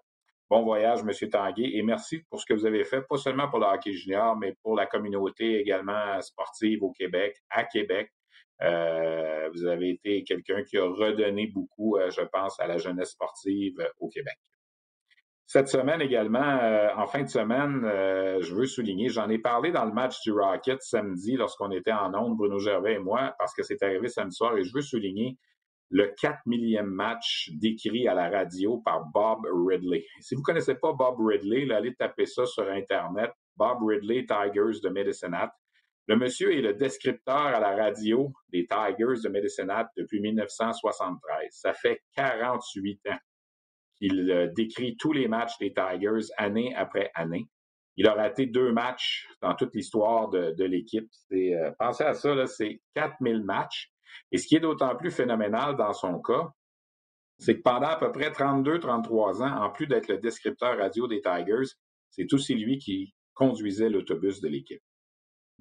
bon 0.50 0.64
voyage, 0.64 1.00
M. 1.00 1.30
Tanguay, 1.30 1.72
et 1.74 1.82
merci 1.82 2.22
pour 2.30 2.40
ce 2.40 2.46
que 2.46 2.54
vous 2.54 2.66
avez 2.66 2.84
fait, 2.84 3.02
pas 3.02 3.18
seulement 3.18 3.50
pour 3.50 3.60
le 3.60 3.66
hockey 3.66 3.94
junior, 3.94 4.38
mais 4.38 4.56
pour 4.62 4.76
la 4.76 4.86
communauté 4.86 5.60
également 5.60 6.22
sportive 6.22 6.84
au 6.84 6.92
Québec, 6.92 7.38
à 7.50 7.64
Québec. 7.64 8.12
Euh, 8.64 9.50
vous 9.54 9.66
avez 9.66 9.90
été 9.90 10.24
quelqu'un 10.24 10.64
qui 10.64 10.78
a 10.78 10.86
redonné 10.86 11.48
beaucoup, 11.48 11.98
je 12.10 12.22
pense, 12.22 12.60
à 12.60 12.68
la 12.68 12.78
jeunesse 12.78 13.12
sportive 13.12 13.76
au 14.00 14.10
Québec. 14.10 14.38
Cette 15.46 15.68
semaine 15.68 16.02
également, 16.02 16.60
euh, 16.64 16.88
en 16.96 17.06
fin 17.06 17.22
de 17.22 17.30
semaine, 17.30 17.84
euh, 17.86 18.42
je 18.42 18.56
veux 18.56 18.66
souligner, 18.66 19.10
j'en 19.10 19.30
ai 19.30 19.38
parlé 19.38 19.72
dans 19.72 19.86
le 19.86 19.94
match 19.94 20.22
du 20.22 20.32
Rocket 20.32 20.82
samedi 20.82 21.36
lorsqu'on 21.36 21.70
était 21.72 21.92
en 21.92 22.14
ondes, 22.16 22.38
Bruno 22.38 22.60
Gervais 22.60 22.94
et 22.94 23.00
moi, 23.00 23.36
parce 23.38 23.54
que 23.54 23.62
c'est 23.62 23.84
arrivé 23.84 24.08
samedi 24.08 24.36
soir, 24.36 24.58
et 24.58 24.64
je 24.64 24.74
veux 24.74 24.82
souligner 24.82 25.38
le 25.90 26.12
4 26.20 26.40
millième 26.48 26.88
match 26.88 27.52
décrit 27.54 28.08
à 28.08 28.16
la 28.16 28.30
radio 28.30 28.82
par 28.84 29.06
Bob 29.14 29.46
Ridley. 29.68 30.06
Si 30.22 30.34
vous 30.34 30.42
ne 30.42 30.46
connaissez 30.46 30.76
pas 30.76 30.94
Bob 30.94 31.18
Ridley, 31.20 31.72
allez 31.72 31.94
taper 31.94 32.26
ça 32.26 32.46
sur 32.46 32.68
Internet, 32.68 33.32
Bob 33.56 33.78
Ridley 33.84 34.26
Tigers 34.26 34.80
de 34.82 34.90
Medicine 34.90 35.36
Hat. 35.36 35.52
Le 36.08 36.18
monsieur 36.18 36.54
est 36.54 36.62
le 36.62 36.74
descripteur 36.74 37.36
à 37.36 37.60
la 37.60 37.76
radio 37.76 38.34
des 38.52 38.68
Tigers 38.68 39.22
de 39.24 39.30
Medicine 39.30 39.72
depuis 39.96 40.20
1973. 40.20 41.48
Ça 41.52 41.74
fait 41.74 42.02
48 42.16 43.08
ans 43.10 43.20
il 44.04 44.30
euh, 44.32 44.48
décrit 44.54 44.98
tous 44.98 45.14
les 45.14 45.30
matchs 45.30 45.58
des 45.60 45.74
Tigers 45.74 46.28
année 46.38 46.76
après 46.76 47.10
année. 47.16 47.48
Il 47.96 48.08
a 48.08 48.14
raté 48.14 48.48
deux 48.48 48.74
matchs 48.74 49.28
dans 49.42 49.56
toute 49.56 49.74
l'histoire 49.76 50.30
de, 50.30 50.64
l'équipe. 50.66 51.10
Euh, 51.32 51.72
pensez 51.80 52.04
à 52.04 52.14
ça, 52.14 52.48
c'est 52.48 52.82
4000 52.96 53.44
matchs. 53.44 53.92
Et 54.32 54.38
ce 54.38 54.48
qui 54.48 54.58
est 54.58 54.60
d'autant 54.60 54.96
plus 54.98 55.10
phénoménal 55.10 55.78
dans 55.78 55.94
son 55.94 56.20
cas, 56.22 56.50
c'est 57.38 57.58
que 57.58 57.62
pendant 57.62 57.88
à 57.88 57.96
peu 57.96 58.12
près 58.12 58.30
32-33 58.30 59.42
ans, 59.42 59.64
en 59.64 59.70
plus 59.70 59.88
d'être 59.88 60.10
le 60.10 60.18
descripteur 60.18 60.78
radio 60.78 61.08
des 61.08 61.22
Tigers, 61.22 61.72
c'est 62.10 62.32
aussi 62.34 62.56
lui 62.56 62.80
qui 62.80 63.14
conduisait 63.34 63.90
l'autobus 63.90 64.42
de 64.42 64.50
l'équipe. 64.50 64.82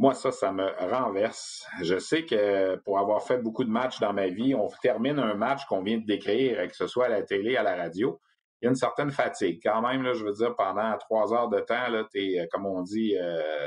Moi, 0.03 0.15
ça, 0.15 0.33
ça 0.33 0.51
me 0.51 0.67
renverse. 0.91 1.65
Je 1.81 1.97
sais 1.97 2.27
que 2.27 2.75
pour 2.85 2.99
avoir 2.99 3.23
fait 3.23 3.39
beaucoup 3.39 3.63
de 3.63 3.71
matchs 3.71 4.01
dans 4.01 4.13
ma 4.13 4.27
vie, 4.27 4.53
on 4.53 4.69
termine 4.83 5.21
un 5.21 5.35
match 5.35 5.65
qu'on 5.67 5.83
vient 5.83 5.99
de 5.99 6.05
décrire, 6.05 6.67
que 6.69 6.75
ce 6.75 6.89
soit 6.89 7.07
à 7.07 7.09
la 7.09 7.23
télé, 7.23 7.57
à 7.57 7.63
la 7.63 7.77
radio 7.77 8.21
il 8.63 8.67
y 8.67 8.69
a 8.69 8.71
une 8.71 8.77
certaine 8.77 9.11
fatigue. 9.11 9.61
Quand 9.63 9.83
même, 9.83 10.05
là, 10.05 10.13
je 10.13 10.25
veux 10.25 10.33
dire, 10.33 10.55
pendant 10.55 10.97
trois 10.99 11.35
heures 11.35 11.49
de 11.49 11.59
temps, 11.61 11.87
tu 12.13 12.21
es, 12.21 12.41
euh, 12.41 12.47
comme 12.53 12.65
on 12.65 12.83
dit, 12.83 13.17
euh, 13.17 13.67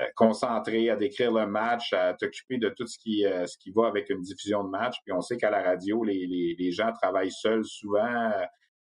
euh, 0.00 0.06
concentré 0.16 0.90
à 0.90 0.96
décrire 0.96 1.32
le 1.32 1.46
match, 1.46 1.94
à 1.94 2.12
t'occuper 2.12 2.58
de 2.58 2.68
tout 2.68 2.86
ce 2.86 2.98
qui, 2.98 3.22
ce 3.22 3.56
qui 3.58 3.70
va 3.70 3.86
avec 3.86 4.10
une 4.10 4.20
diffusion 4.20 4.64
de 4.64 4.68
match. 4.68 4.96
Puis 5.04 5.12
on 5.12 5.22
sait 5.22 5.38
qu'à 5.38 5.50
la 5.50 5.62
radio, 5.62 6.04
les, 6.04 6.26
les, 6.26 6.54
les, 6.58 6.72
gens 6.72 6.92
travaillent 6.92 7.32
seuls 7.32 7.64
souvent, 7.64 8.30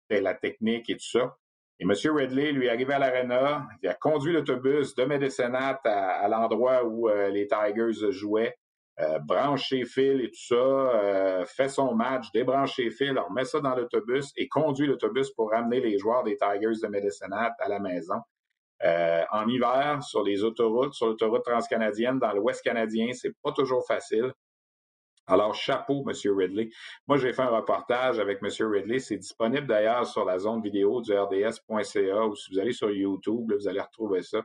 la 0.10 0.34
technique 0.34 0.90
et 0.90 0.96
tout 0.96 1.10
ça. 1.10 1.36
Et 1.80 1.84
M. 1.84 1.92
Redley, 1.92 2.52
lui, 2.52 2.68
est 2.68 2.70
arrivé 2.70 2.94
à 2.94 3.00
l'Arena, 3.00 3.68
il 3.82 3.90
a 3.90 3.94
conduit 3.94 4.32
l'autobus 4.32 4.96
de 4.96 5.06
Médécénat 5.06 5.80
à, 5.84 6.24
à 6.24 6.28
l'endroit 6.28 6.86
où 6.86 7.10
les 7.10 7.48
Tigers 7.48 8.12
jouaient. 8.12 8.56
Euh, 9.00 9.18
branche 9.18 9.70
ses 9.70 9.86
fils 9.86 10.22
et 10.24 10.30
tout 10.30 10.56
ça, 10.56 10.56
euh, 10.56 11.46
fait 11.46 11.68
son 11.68 11.96
match, 11.96 12.28
débranche 12.32 12.76
ses 12.76 12.92
fils, 12.92 13.10
remet 13.18 13.44
ça 13.44 13.60
dans 13.60 13.74
l'autobus 13.74 14.32
et 14.38 14.48
conduit 14.48 14.86
l'autobus 14.86 15.32
pour 15.32 15.50
ramener 15.50 15.80
les 15.80 15.98
joueurs 15.98 16.24
des 16.24 16.38
Tigers 16.38 16.80
de 16.80 16.88
Medicine 16.88 17.34
à 17.34 17.68
la 17.68 17.80
maison. 17.80 18.22
Euh, 18.84 19.24
en 19.32 19.48
hiver, 19.48 20.04
sur 20.04 20.24
les 20.24 20.44
autoroutes, 20.44 20.94
sur 20.94 21.08
l'autoroute 21.08 21.44
transcanadienne, 21.44 22.20
dans 22.20 22.34
l'Ouest 22.34 22.62
canadien, 22.62 23.14
c'est 23.14 23.34
pas 23.42 23.52
toujours 23.52 23.84
facile. 23.88 24.32
Alors, 25.28 25.56
chapeau, 25.56 26.04
M. 26.08 26.14
Ridley. 26.36 26.70
Moi, 27.08 27.18
j'ai 27.18 27.34
fait 27.34 27.44
un 27.44 27.50
reportage 27.50 28.20
avec 28.20 28.40
M. 28.44 28.50
Ridley. 28.68 29.00
C'est 29.00 29.18
disponible 29.18 29.68
d'ailleurs 29.68 30.06
sur 30.06 30.26
la 30.26 30.38
zone 30.38 30.62
vidéo 30.62 31.02
du 31.02 31.14
rds.ca 31.14 32.26
ou 32.26 32.36
si 32.36 32.54
vous 32.54 32.60
allez 32.60 32.74
sur 32.74 32.92
YouTube, 32.92 33.52
vous 33.54 33.68
allez 33.68 33.82
retrouver 33.82 34.22
ça. 34.22 34.42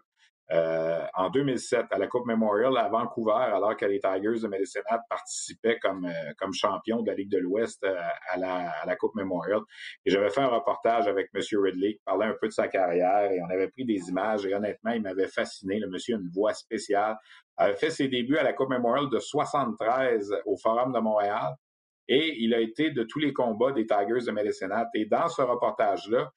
Euh, 0.51 1.05
en 1.15 1.29
2007, 1.29 1.87
à 1.91 1.99
la 1.99 2.07
Coupe 2.07 2.25
Memorial 2.25 2.75
à 2.79 2.89
Vancouver, 2.89 3.33
alors 3.33 3.77
que 3.77 3.85
les 3.85 4.01
Tigers 4.01 4.41
de 4.41 4.49
Medicine 4.49 4.81
participaient 5.11 5.79
comme, 5.79 6.07
euh, 6.07 6.33
comme 6.39 6.55
champions 6.55 7.03
de 7.03 7.09
la 7.09 7.15
Ligue 7.15 7.31
de 7.31 7.37
l'Ouest 7.37 7.85
euh, 7.85 7.95
à, 8.31 8.39
la, 8.39 8.71
à 8.71 8.87
la 8.87 8.97
Coupe 8.97 9.15
Memorial. 9.15 9.61
Et 10.07 10.11
j'avais 10.11 10.31
fait 10.31 10.41
un 10.41 10.49
reportage 10.49 11.07
avec 11.07 11.29
M. 11.35 11.43
Ridley 11.53 11.95
qui 11.95 12.03
parlait 12.03 12.27
un 12.27 12.35
peu 12.41 12.49
de 12.49 12.53
sa 12.53 12.69
carrière 12.69 13.31
et 13.31 13.43
on 13.43 13.51
avait 13.51 13.69
pris 13.69 13.85
des 13.85 14.09
images 14.09 14.47
et 14.47 14.55
honnêtement, 14.55 14.93
il 14.93 15.03
m'avait 15.03 15.29
fasciné. 15.29 15.81
Le 15.81 15.89
monsieur 15.89 16.17
a 16.17 16.19
une 16.19 16.31
voix 16.31 16.55
spéciale. 16.55 17.19
Avait 17.59 17.77
fait 17.77 17.91
ses 17.91 18.09
débuts 18.09 18.39
à 18.39 18.43
la 18.43 18.53
Coupe 18.53 18.71
Memorial 18.71 19.11
de 19.11 19.19
73 19.19 20.33
au 20.47 20.57
Forum 20.57 20.93
de 20.93 21.01
Montréal 21.01 21.55
et 22.09 22.37
il 22.39 22.55
a 22.55 22.61
été 22.61 22.91
de 22.91 23.03
tous 23.03 23.19
les 23.19 23.33
combats 23.33 23.73
des 23.73 23.87
Tigers 23.87 24.25
de 24.27 24.31
Medicine 24.31 24.73
Et 24.95 25.05
dans 25.05 25.29
ce 25.29 25.43
reportage-là, 25.43 26.31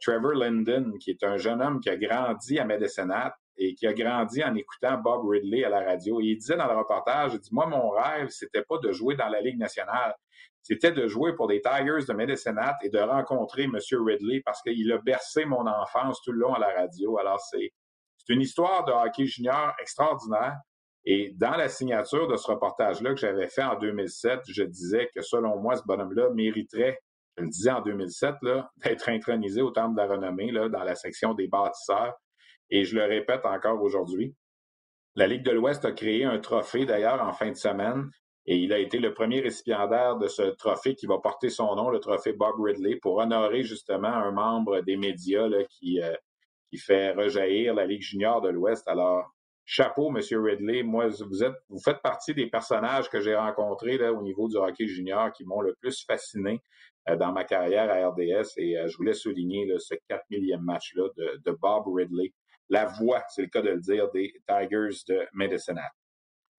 Trevor 0.00 0.32
Linden, 0.34 0.98
qui 0.98 1.10
est 1.10 1.22
un 1.22 1.36
jeune 1.36 1.62
homme 1.62 1.80
qui 1.80 1.88
a 1.88 1.96
grandi 1.96 2.58
à 2.58 2.64
Medicine 2.64 3.12
et 3.56 3.74
qui 3.74 3.86
a 3.86 3.92
grandi 3.92 4.42
en 4.42 4.54
écoutant 4.54 4.98
Bob 4.98 5.28
Ridley 5.28 5.64
à 5.64 5.68
la 5.68 5.84
radio. 5.84 6.20
Il 6.20 6.36
disait 6.36 6.56
dans 6.56 6.66
le 6.66 6.76
reportage, 6.76 7.34
il 7.34 7.40
dit, 7.40 7.50
moi, 7.52 7.66
mon 7.66 7.90
rêve, 7.90 8.28
c'était 8.30 8.62
pas 8.62 8.78
de 8.78 8.90
jouer 8.90 9.14
dans 9.14 9.28
la 9.28 9.40
Ligue 9.40 9.58
nationale, 9.58 10.14
c'était 10.62 10.90
de 10.90 11.06
jouer 11.06 11.34
pour 11.36 11.48
les 11.48 11.60
Tigers 11.60 12.06
de 12.08 12.12
Medicine 12.14 12.58
et 12.82 12.88
de 12.88 12.98
rencontrer 12.98 13.64
M. 13.64 13.78
Ridley 13.92 14.42
parce 14.44 14.62
qu'il 14.62 14.90
a 14.92 14.98
bercé 14.98 15.44
mon 15.44 15.66
enfance 15.66 16.20
tout 16.22 16.32
le 16.32 16.40
long 16.40 16.54
à 16.54 16.58
la 16.58 16.72
radio. 16.74 17.18
Alors, 17.18 17.38
c'est 17.38 17.72
une 18.28 18.40
histoire 18.40 18.84
de 18.84 18.92
hockey 18.92 19.26
junior 19.26 19.72
extraordinaire. 19.80 20.56
Et 21.04 21.32
dans 21.36 21.56
la 21.56 21.68
signature 21.68 22.28
de 22.28 22.36
ce 22.36 22.50
reportage-là 22.50 23.10
que 23.10 23.20
j'avais 23.20 23.48
fait 23.48 23.62
en 23.62 23.78
2007, 23.78 24.40
je 24.48 24.62
disais 24.62 25.10
que 25.14 25.20
selon 25.20 25.60
moi, 25.60 25.76
ce 25.76 25.82
bonhomme-là 25.84 26.30
mériterait, 26.30 26.98
je 27.36 27.42
le 27.42 27.48
disais 27.50 27.70
en 27.70 27.82
2007, 27.82 28.36
d'être 28.84 29.08
intronisé 29.08 29.60
au 29.60 29.70
Temple 29.70 29.96
de 29.96 30.00
la 30.00 30.06
Renommée 30.06 30.52
dans 30.52 30.84
la 30.84 30.94
section 30.94 31.34
des 31.34 31.48
bâtisseurs 31.48 32.14
et 32.70 32.84
je 32.84 32.96
le 32.96 33.04
répète 33.04 33.44
encore 33.44 33.82
aujourd'hui. 33.82 34.34
La 35.16 35.26
Ligue 35.26 35.44
de 35.44 35.52
l'Ouest 35.52 35.84
a 35.84 35.92
créé 35.92 36.24
un 36.24 36.38
trophée 36.38 36.86
d'ailleurs 36.86 37.22
en 37.22 37.32
fin 37.32 37.50
de 37.50 37.56
semaine 37.56 38.10
et 38.46 38.56
il 38.56 38.72
a 38.72 38.78
été 38.78 38.98
le 38.98 39.14
premier 39.14 39.40
récipiendaire 39.40 40.16
de 40.16 40.26
ce 40.26 40.42
trophée 40.42 40.94
qui 40.94 41.06
va 41.06 41.18
porter 41.18 41.48
son 41.48 41.74
nom, 41.76 41.88
le 41.88 42.00
trophée 42.00 42.32
Bob 42.32 42.60
Ridley, 42.60 42.96
pour 42.96 43.16
honorer 43.16 43.62
justement 43.62 44.08
un 44.08 44.32
membre 44.32 44.80
des 44.80 44.96
médias 44.96 45.48
qui, 45.70 46.02
euh, 46.02 46.14
fait 46.78 47.12
rejaillir 47.12 47.74
la 47.74 47.86
Ligue 47.86 48.02
junior 48.02 48.40
de 48.40 48.48
l'Ouest. 48.48 48.86
Alors, 48.88 49.34
chapeau, 49.64 50.10
Monsieur 50.10 50.40
Ridley. 50.40 50.82
Moi, 50.82 51.08
vous 51.08 51.42
êtes, 51.42 51.54
vous 51.68 51.80
faites 51.80 52.02
partie 52.02 52.34
des 52.34 52.46
personnages 52.46 53.08
que 53.08 53.20
j'ai 53.20 53.34
rencontrés 53.34 53.98
au 54.08 54.22
niveau 54.22 54.48
du 54.48 54.56
hockey 54.56 54.86
junior 54.86 55.32
qui 55.32 55.44
m'ont 55.44 55.60
le 55.60 55.74
plus 55.80 56.04
fasciné 56.06 56.60
euh, 57.08 57.16
dans 57.16 57.32
ma 57.32 57.44
carrière 57.44 57.90
à 57.90 58.08
RDS. 58.08 58.58
Et 58.58 58.78
euh, 58.78 58.88
je 58.88 58.96
voulais 58.96 59.14
souligner 59.14 59.66
ce 59.78 59.94
4 60.08 60.24
millième 60.30 60.62
match-là 60.62 61.08
de, 61.16 61.40
de 61.44 61.56
Bob 61.60 61.84
Ridley 61.86 62.32
la 62.68 62.86
voix, 62.86 63.22
c'est 63.28 63.42
le 63.42 63.48
cas 63.48 63.62
de 63.62 63.70
le 63.70 63.80
dire, 63.80 64.10
des 64.10 64.32
Tigers 64.48 65.04
de 65.08 65.26
Medicine 65.32 65.80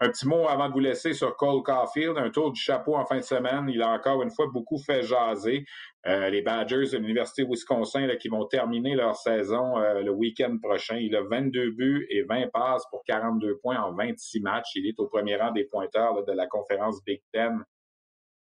Un 0.01 0.09
petit 0.09 0.27
mot 0.27 0.45
avant 0.49 0.67
de 0.67 0.73
vous 0.73 0.81
laisser 0.81 1.13
sur 1.13 1.37
Cole 1.37 1.63
Caulfield, 1.63 2.17
un 2.17 2.29
tour 2.29 2.51
du 2.51 2.59
chapeau 2.59 2.97
en 2.97 3.05
fin 3.05 3.15
de 3.15 3.23
semaine. 3.23 3.69
Il 3.69 3.81
a 3.81 3.87
encore 3.91 4.21
une 4.23 4.29
fois 4.29 4.47
beaucoup 4.51 4.77
fait 4.77 5.03
jaser. 5.03 5.63
Euh, 6.05 6.29
les 6.29 6.41
Badgers 6.41 6.89
de 6.91 6.97
l'Université 6.97 7.45
Wisconsin 7.45 8.05
qui 8.19 8.27
vont 8.27 8.45
terminer 8.45 8.95
leur 8.95 9.15
saison 9.15 9.77
euh, 9.77 10.01
le 10.01 10.11
week-end 10.11 10.57
prochain. 10.61 10.97
Il 10.97 11.15
a 11.15 11.21
22 11.23 11.71
buts 11.71 12.07
et 12.09 12.23
20 12.23 12.51
passes 12.51 12.83
pour 12.91 13.03
42 13.05 13.57
points 13.59 13.81
en 13.81 13.93
26 13.93 14.41
matchs. 14.41 14.75
Il 14.75 14.85
est 14.85 14.99
au 14.99 15.07
premier 15.07 15.37
rang 15.37 15.51
des 15.51 15.63
pointeurs 15.63 16.25
de 16.25 16.31
la 16.33 16.45
conférence 16.45 17.01
Big 17.05 17.21
Ten 17.31 17.63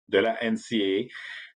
de 0.07 0.19
la 0.19 0.37
NCAA. 0.43 1.07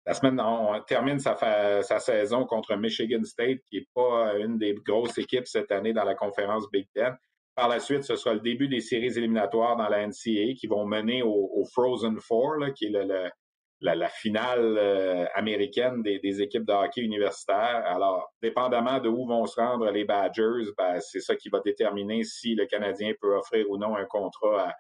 La 0.08 0.16
semaine, 0.16 0.42
on 0.42 0.82
termine 0.82 1.20
sa, 1.20 1.36
sa 1.84 2.00
saison 2.00 2.46
contre 2.46 2.76
Michigan 2.76 3.24
State, 3.24 3.60
qui 3.70 3.78
n'est 3.78 3.88
pas 3.94 4.38
une 4.40 4.58
des 4.58 4.74
grosses 4.74 5.20
équipes 5.20 5.48
cette 5.48 5.72
année 5.72 5.94
dans 5.94 6.04
la 6.04 6.16
conférence 6.16 6.70
Big 6.72 6.88
Ten. 6.96 7.16
Par 7.56 7.70
la 7.70 7.80
suite, 7.80 8.04
ce 8.04 8.16
sera 8.16 8.34
le 8.34 8.40
début 8.40 8.68
des 8.68 8.82
séries 8.82 9.16
éliminatoires 9.18 9.76
dans 9.76 9.88
la 9.88 10.08
NCAA 10.08 10.56
qui 10.58 10.68
vont 10.68 10.86
mener 10.86 11.22
au, 11.24 11.64
Frozen 11.72 12.20
Four, 12.20 12.58
qui 12.76 12.86
est 12.86 13.32
la, 13.80 14.10
finale 14.10 14.78
euh, 14.78 15.26
américaine 15.36 16.02
des, 16.02 16.42
équipes 16.42 16.66
de 16.66 16.74
hockey 16.74 17.02
universitaire. 17.02 17.84
Alors, 17.86 18.34
dépendamment 18.42 19.00
de 19.00 19.10
où 19.10 19.28
vont 19.28 19.46
se 19.46 19.62
rendre 19.62 19.92
les 19.92 20.04
Badgers, 20.04 20.72
ben, 20.78 21.00
c'est 21.00 21.20
ça 21.20 21.36
qui 21.36 21.50
va 21.50 21.60
déterminer 21.60 22.24
si 22.24 22.56
le 22.56 22.66
Canadien 22.66 23.14
peut 23.22 23.36
offrir 23.36 23.70
ou 23.70 23.78
non 23.78 23.96
un 23.96 24.06
contrat 24.06 24.70
à, 24.70 24.74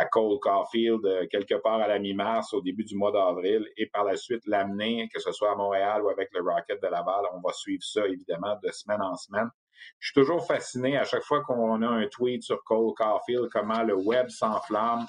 à 0.00 0.06
Cole 0.06 0.38
Caulfield 0.40 1.04
euh, 1.04 1.26
quelque 1.30 1.56
part 1.56 1.80
à 1.80 1.88
la 1.88 1.98
mi-mars, 1.98 2.54
au 2.54 2.62
début 2.62 2.84
du 2.84 2.96
mois 2.96 3.12
d'avril, 3.12 3.66
et 3.76 3.86
par 3.86 4.04
la 4.04 4.16
suite 4.16 4.46
l'amener, 4.46 5.08
que 5.12 5.20
ce 5.20 5.32
soit 5.32 5.52
à 5.52 5.56
Montréal 5.56 6.02
ou 6.02 6.08
avec 6.08 6.30
le 6.32 6.40
Rocket 6.42 6.80
de 6.82 6.88
Laval. 6.88 7.24
On 7.34 7.40
va 7.40 7.52
suivre 7.52 7.82
ça, 7.82 8.06
évidemment, 8.06 8.56
de 8.62 8.70
semaine 8.70 9.02
en 9.02 9.16
semaine. 9.16 9.50
Je 9.98 10.08
suis 10.08 10.14
toujours 10.14 10.46
fasciné 10.46 10.96
à 10.96 11.04
chaque 11.04 11.22
fois 11.22 11.42
qu'on 11.42 11.82
a 11.82 11.88
un 11.88 12.06
tweet 12.06 12.42
sur 12.42 12.62
Cole 12.64 12.94
Caulfield, 12.94 13.48
comment 13.50 13.82
le 13.82 13.94
web 13.94 14.28
s'enflamme, 14.28 15.06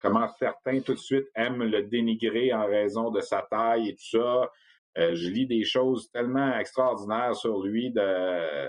comment 0.00 0.28
certains 0.38 0.80
tout 0.80 0.94
de 0.94 0.98
suite 0.98 1.26
aiment 1.34 1.64
le 1.64 1.82
dénigrer 1.82 2.52
en 2.52 2.66
raison 2.66 3.10
de 3.10 3.20
sa 3.20 3.42
taille 3.42 3.90
et 3.90 3.94
tout 3.94 4.18
ça. 4.18 4.50
Euh, 4.96 5.14
je 5.14 5.28
lis 5.28 5.46
des 5.46 5.64
choses 5.64 6.10
tellement 6.12 6.56
extraordinaires 6.56 7.34
sur 7.34 7.62
lui 7.62 7.90
de 7.90 8.68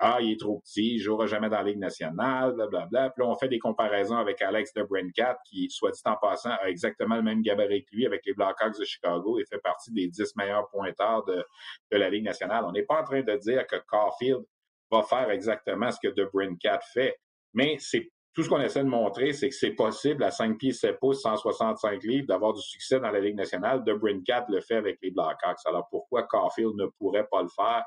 ah, 0.00 0.18
il 0.20 0.32
est 0.32 0.38
trop 0.38 0.60
petit, 0.60 0.94
il 0.94 0.98
jouera 1.00 1.26
jamais 1.26 1.48
dans 1.48 1.56
la 1.56 1.64
Ligue 1.64 1.78
nationale, 1.78 2.52
blablabla. 2.52 2.86
Bla, 2.86 2.86
bla. 2.86 3.10
Puis 3.10 3.24
là, 3.24 3.30
on 3.30 3.36
fait 3.36 3.48
des 3.48 3.58
comparaisons 3.58 4.16
avec 4.16 4.40
Alex 4.40 4.72
de 4.74 4.84
Brincat, 4.84 5.38
qui, 5.44 5.68
soit 5.70 5.90
dit 5.90 6.00
en 6.04 6.14
passant, 6.16 6.50
a 6.50 6.68
exactement 6.68 7.16
le 7.16 7.22
même 7.22 7.42
gabarit 7.42 7.84
que 7.84 7.96
lui 7.96 8.06
avec 8.06 8.24
les 8.24 8.32
Blackhawks 8.32 8.78
de 8.78 8.84
Chicago 8.84 9.40
et 9.40 9.44
fait 9.44 9.58
partie 9.58 9.92
des 9.92 10.06
dix 10.06 10.36
meilleurs 10.36 10.68
pointeurs 10.68 11.24
de, 11.24 11.44
de 11.90 11.96
la 11.96 12.10
Ligue 12.10 12.24
nationale. 12.24 12.64
On 12.64 12.70
n'est 12.70 12.84
pas 12.84 13.00
en 13.00 13.04
train 13.04 13.22
de 13.22 13.36
dire 13.38 13.66
que 13.66 13.76
Caulfield 13.88 14.44
va 14.90 15.02
faire 15.02 15.30
exactement 15.30 15.90
ce 15.90 15.98
que 16.02 16.12
de 16.12 16.28
Brincat 16.32 16.80
fait, 16.92 17.16
mais 17.54 17.76
c'est 17.78 18.10
tout 18.34 18.44
ce 18.44 18.48
qu'on 18.48 18.60
essaie 18.60 18.84
de 18.84 18.88
montrer, 18.88 19.32
c'est 19.32 19.48
que 19.48 19.54
c'est 19.54 19.72
possible 19.72 20.22
à 20.22 20.30
5 20.30 20.58
pieds 20.58 20.72
7 20.72 20.98
pouces, 21.00 21.22
165 21.22 22.04
livres, 22.04 22.26
d'avoir 22.28 22.52
du 22.52 22.62
succès 22.62 23.00
dans 23.00 23.10
la 23.10 23.18
Ligue 23.18 23.34
nationale. 23.34 23.82
De 23.82 23.94
Brincat 23.94 24.46
le 24.48 24.60
fait 24.60 24.76
avec 24.76 24.98
les 25.02 25.10
Blackhawks. 25.10 25.58
Alors 25.66 25.88
pourquoi 25.90 26.22
Caulfield 26.22 26.76
ne 26.76 26.86
pourrait 26.98 27.26
pas 27.28 27.42
le 27.42 27.48
faire? 27.48 27.82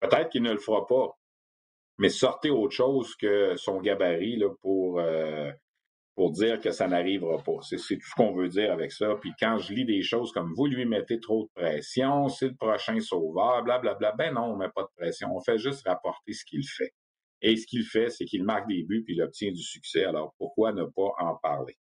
Peut-être 0.00 0.30
qu'il 0.30 0.42
ne 0.42 0.52
le 0.52 0.58
fera 0.58 0.86
pas 0.86 1.08
mais 2.00 2.08
sortez 2.08 2.48
autre 2.48 2.74
chose 2.74 3.14
que 3.14 3.56
son 3.56 3.78
gabarit 3.78 4.36
là, 4.36 4.48
pour, 4.62 4.98
euh, 5.00 5.52
pour 6.14 6.32
dire 6.32 6.60
que 6.60 6.70
ça 6.70 6.86
n'arrivera 6.88 7.42
pas. 7.42 7.60
C'est 7.62 7.76
tout 7.76 8.06
ce 8.06 8.14
qu'on 8.14 8.32
veut 8.32 8.48
dire 8.48 8.72
avec 8.72 8.92
ça. 8.92 9.14
Puis 9.20 9.32
quand 9.38 9.58
je 9.58 9.72
lis 9.72 9.84
des 9.84 10.02
choses 10.02 10.32
comme 10.32 10.52
vous 10.54 10.66
lui 10.66 10.84
mettez 10.84 11.20
trop 11.20 11.44
de 11.44 11.62
pression, 11.62 12.28
c'est 12.28 12.48
le 12.48 12.56
prochain 12.56 12.98
sauveur, 13.00 13.62
blablabla, 13.62 13.94
bla, 13.94 14.12
bla, 14.12 14.26
ben 14.26 14.34
non, 14.34 14.52
on 14.52 14.56
met 14.56 14.68
pas 14.74 14.82
de 14.82 14.90
pression. 14.96 15.28
On 15.34 15.40
fait 15.40 15.58
juste 15.58 15.86
rapporter 15.86 16.32
ce 16.32 16.44
qu'il 16.44 16.66
fait. 16.66 16.92
Et 17.42 17.56
ce 17.56 17.66
qu'il 17.66 17.84
fait, 17.84 18.10
c'est 18.10 18.26
qu'il 18.26 18.44
marque 18.44 18.68
des 18.68 18.82
buts 18.82 19.02
puis 19.04 19.14
il 19.14 19.22
obtient 19.22 19.50
du 19.50 19.62
succès. 19.62 20.04
Alors 20.04 20.34
pourquoi 20.38 20.72
ne 20.72 20.84
pas 20.84 21.12
en 21.18 21.36
parler? 21.36 21.76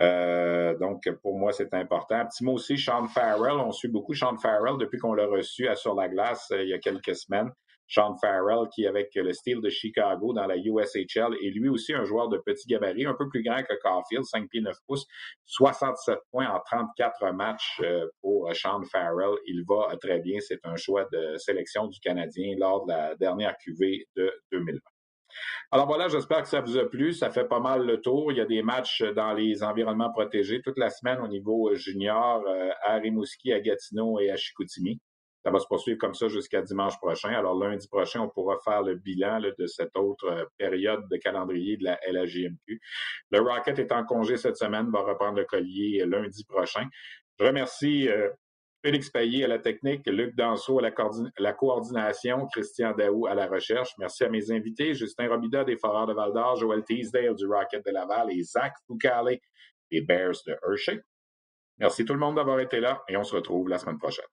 Euh, 0.00 0.76
donc, 0.78 1.08
pour 1.22 1.38
moi, 1.38 1.52
c'est 1.52 1.74
important. 1.74 2.24
petit 2.26 2.44
mot 2.44 2.54
aussi, 2.54 2.78
Sean 2.78 3.06
Farrell. 3.06 3.58
On 3.58 3.72
suit 3.72 3.88
beaucoup 3.88 4.14
Sean 4.14 4.36
Farrell 4.38 4.78
depuis 4.78 4.98
qu'on 4.98 5.12
l'a 5.12 5.26
reçu 5.26 5.68
à 5.68 5.74
Sur 5.74 5.94
la 5.94 6.08
glace 6.08 6.50
euh, 6.52 6.62
il 6.62 6.70
y 6.70 6.74
a 6.74 6.78
quelques 6.78 7.16
semaines. 7.16 7.50
Sean 7.88 8.14
Farrell, 8.20 8.68
qui 8.72 8.86
avec 8.86 9.14
le 9.14 9.32
Steel 9.32 9.60
de 9.60 9.68
Chicago 9.68 10.32
dans 10.32 10.46
la 10.46 10.56
USHL, 10.56 11.34
est 11.42 11.50
lui 11.50 11.68
aussi 11.68 11.94
un 11.94 12.04
joueur 12.04 12.28
de 12.28 12.38
petit 12.38 12.68
gabarit, 12.68 13.06
un 13.06 13.14
peu 13.14 13.28
plus 13.28 13.42
grand 13.42 13.62
que 13.62 13.74
Caulfield, 13.82 14.24
5 14.24 14.48
pieds 14.48 14.60
9 14.60 14.76
pouces, 14.86 15.06
67 15.46 16.18
points 16.30 16.48
en 16.48 16.60
34 16.60 17.32
matchs 17.32 17.80
euh, 17.82 18.06
pour 18.20 18.54
Sean 18.54 18.82
Farrell. 18.84 19.36
Il 19.46 19.64
va 19.66 19.96
très 19.96 20.20
bien. 20.20 20.38
C'est 20.40 20.60
un 20.64 20.76
choix 20.76 21.06
de 21.12 21.36
sélection 21.36 21.86
du 21.86 21.98
Canadien 22.00 22.54
lors 22.58 22.86
de 22.86 22.92
la 22.92 23.14
dernière 23.16 23.56
QV 23.58 24.06
de 24.16 24.32
2020. 24.52 24.78
Alors 25.70 25.86
voilà, 25.86 26.08
j'espère 26.08 26.42
que 26.42 26.48
ça 26.48 26.60
vous 26.60 26.78
a 26.78 26.88
plu. 26.88 27.12
Ça 27.12 27.30
fait 27.30 27.46
pas 27.46 27.60
mal 27.60 27.86
le 27.86 28.00
tour. 28.00 28.32
Il 28.32 28.38
y 28.38 28.40
a 28.40 28.46
des 28.46 28.62
matchs 28.62 29.02
dans 29.02 29.32
les 29.32 29.62
environnements 29.62 30.10
protégés 30.10 30.60
toute 30.62 30.78
la 30.78 30.90
semaine 30.90 31.20
au 31.20 31.28
niveau 31.28 31.74
junior 31.74 32.42
euh, 32.46 32.70
à 32.84 32.96
Rimouski, 32.96 33.52
à 33.52 33.60
Gatineau 33.60 34.18
et 34.20 34.30
à 34.30 34.36
Chicoutimi. 34.36 35.00
Ça 35.48 35.52
va 35.52 35.60
se 35.60 35.66
poursuivre 35.66 35.98
comme 35.98 36.12
ça 36.12 36.28
jusqu'à 36.28 36.60
dimanche 36.60 36.98
prochain. 36.98 37.30
Alors, 37.30 37.58
lundi 37.58 37.88
prochain, 37.88 38.20
on 38.20 38.28
pourra 38.28 38.58
faire 38.62 38.82
le 38.82 38.96
bilan 38.96 39.40
de 39.40 39.66
cette 39.66 39.96
autre 39.96 40.26
euh, 40.26 40.44
période 40.58 41.08
de 41.10 41.16
calendrier 41.16 41.78
de 41.78 41.84
la 41.84 41.98
LAGMQ. 42.06 42.78
Le 43.30 43.40
Rocket 43.40 43.78
est 43.78 43.90
en 43.90 44.04
congé 44.04 44.36
cette 44.36 44.58
semaine, 44.58 44.90
va 44.90 45.00
reprendre 45.00 45.38
le 45.38 45.46
collier 45.46 46.04
lundi 46.04 46.44
prochain. 46.44 46.84
Je 47.40 47.46
remercie 47.46 48.10
euh, 48.10 48.28
Félix 48.84 49.08
Payet 49.08 49.44
à 49.44 49.48
la 49.48 49.58
technique, 49.58 50.06
Luc 50.06 50.36
Danseau 50.36 50.80
à 50.80 50.90
la, 51.38 51.52
coordination, 51.54 52.46
Christian 52.48 52.92
Daou 52.92 53.26
à 53.26 53.34
la 53.34 53.46
recherche. 53.46 53.94
Merci 53.98 54.24
à 54.24 54.28
mes 54.28 54.50
invités, 54.50 54.92
Justin 54.92 55.30
Robida 55.30 55.64
des 55.64 55.78
Foreurs 55.78 56.08
de 56.08 56.12
Val-d'Or, 56.12 56.56
Joël 56.56 56.84
Teasdale 56.84 57.34
du 57.36 57.46
Rocket 57.46 57.86
de 57.86 57.90
Laval 57.90 58.32
et 58.32 58.42
Zach 58.42 58.74
Foucalé 58.86 59.40
des 59.90 60.02
Bears 60.02 60.36
de 60.46 60.54
Hershey. 60.68 61.00
Merci 61.78 62.04
tout 62.04 62.12
le 62.12 62.20
monde 62.20 62.36
d'avoir 62.36 62.60
été 62.60 62.80
là 62.80 63.02
et 63.08 63.16
on 63.16 63.24
se 63.24 63.34
retrouve 63.34 63.70
la 63.70 63.78
semaine 63.78 63.96
prochaine. 63.96 64.26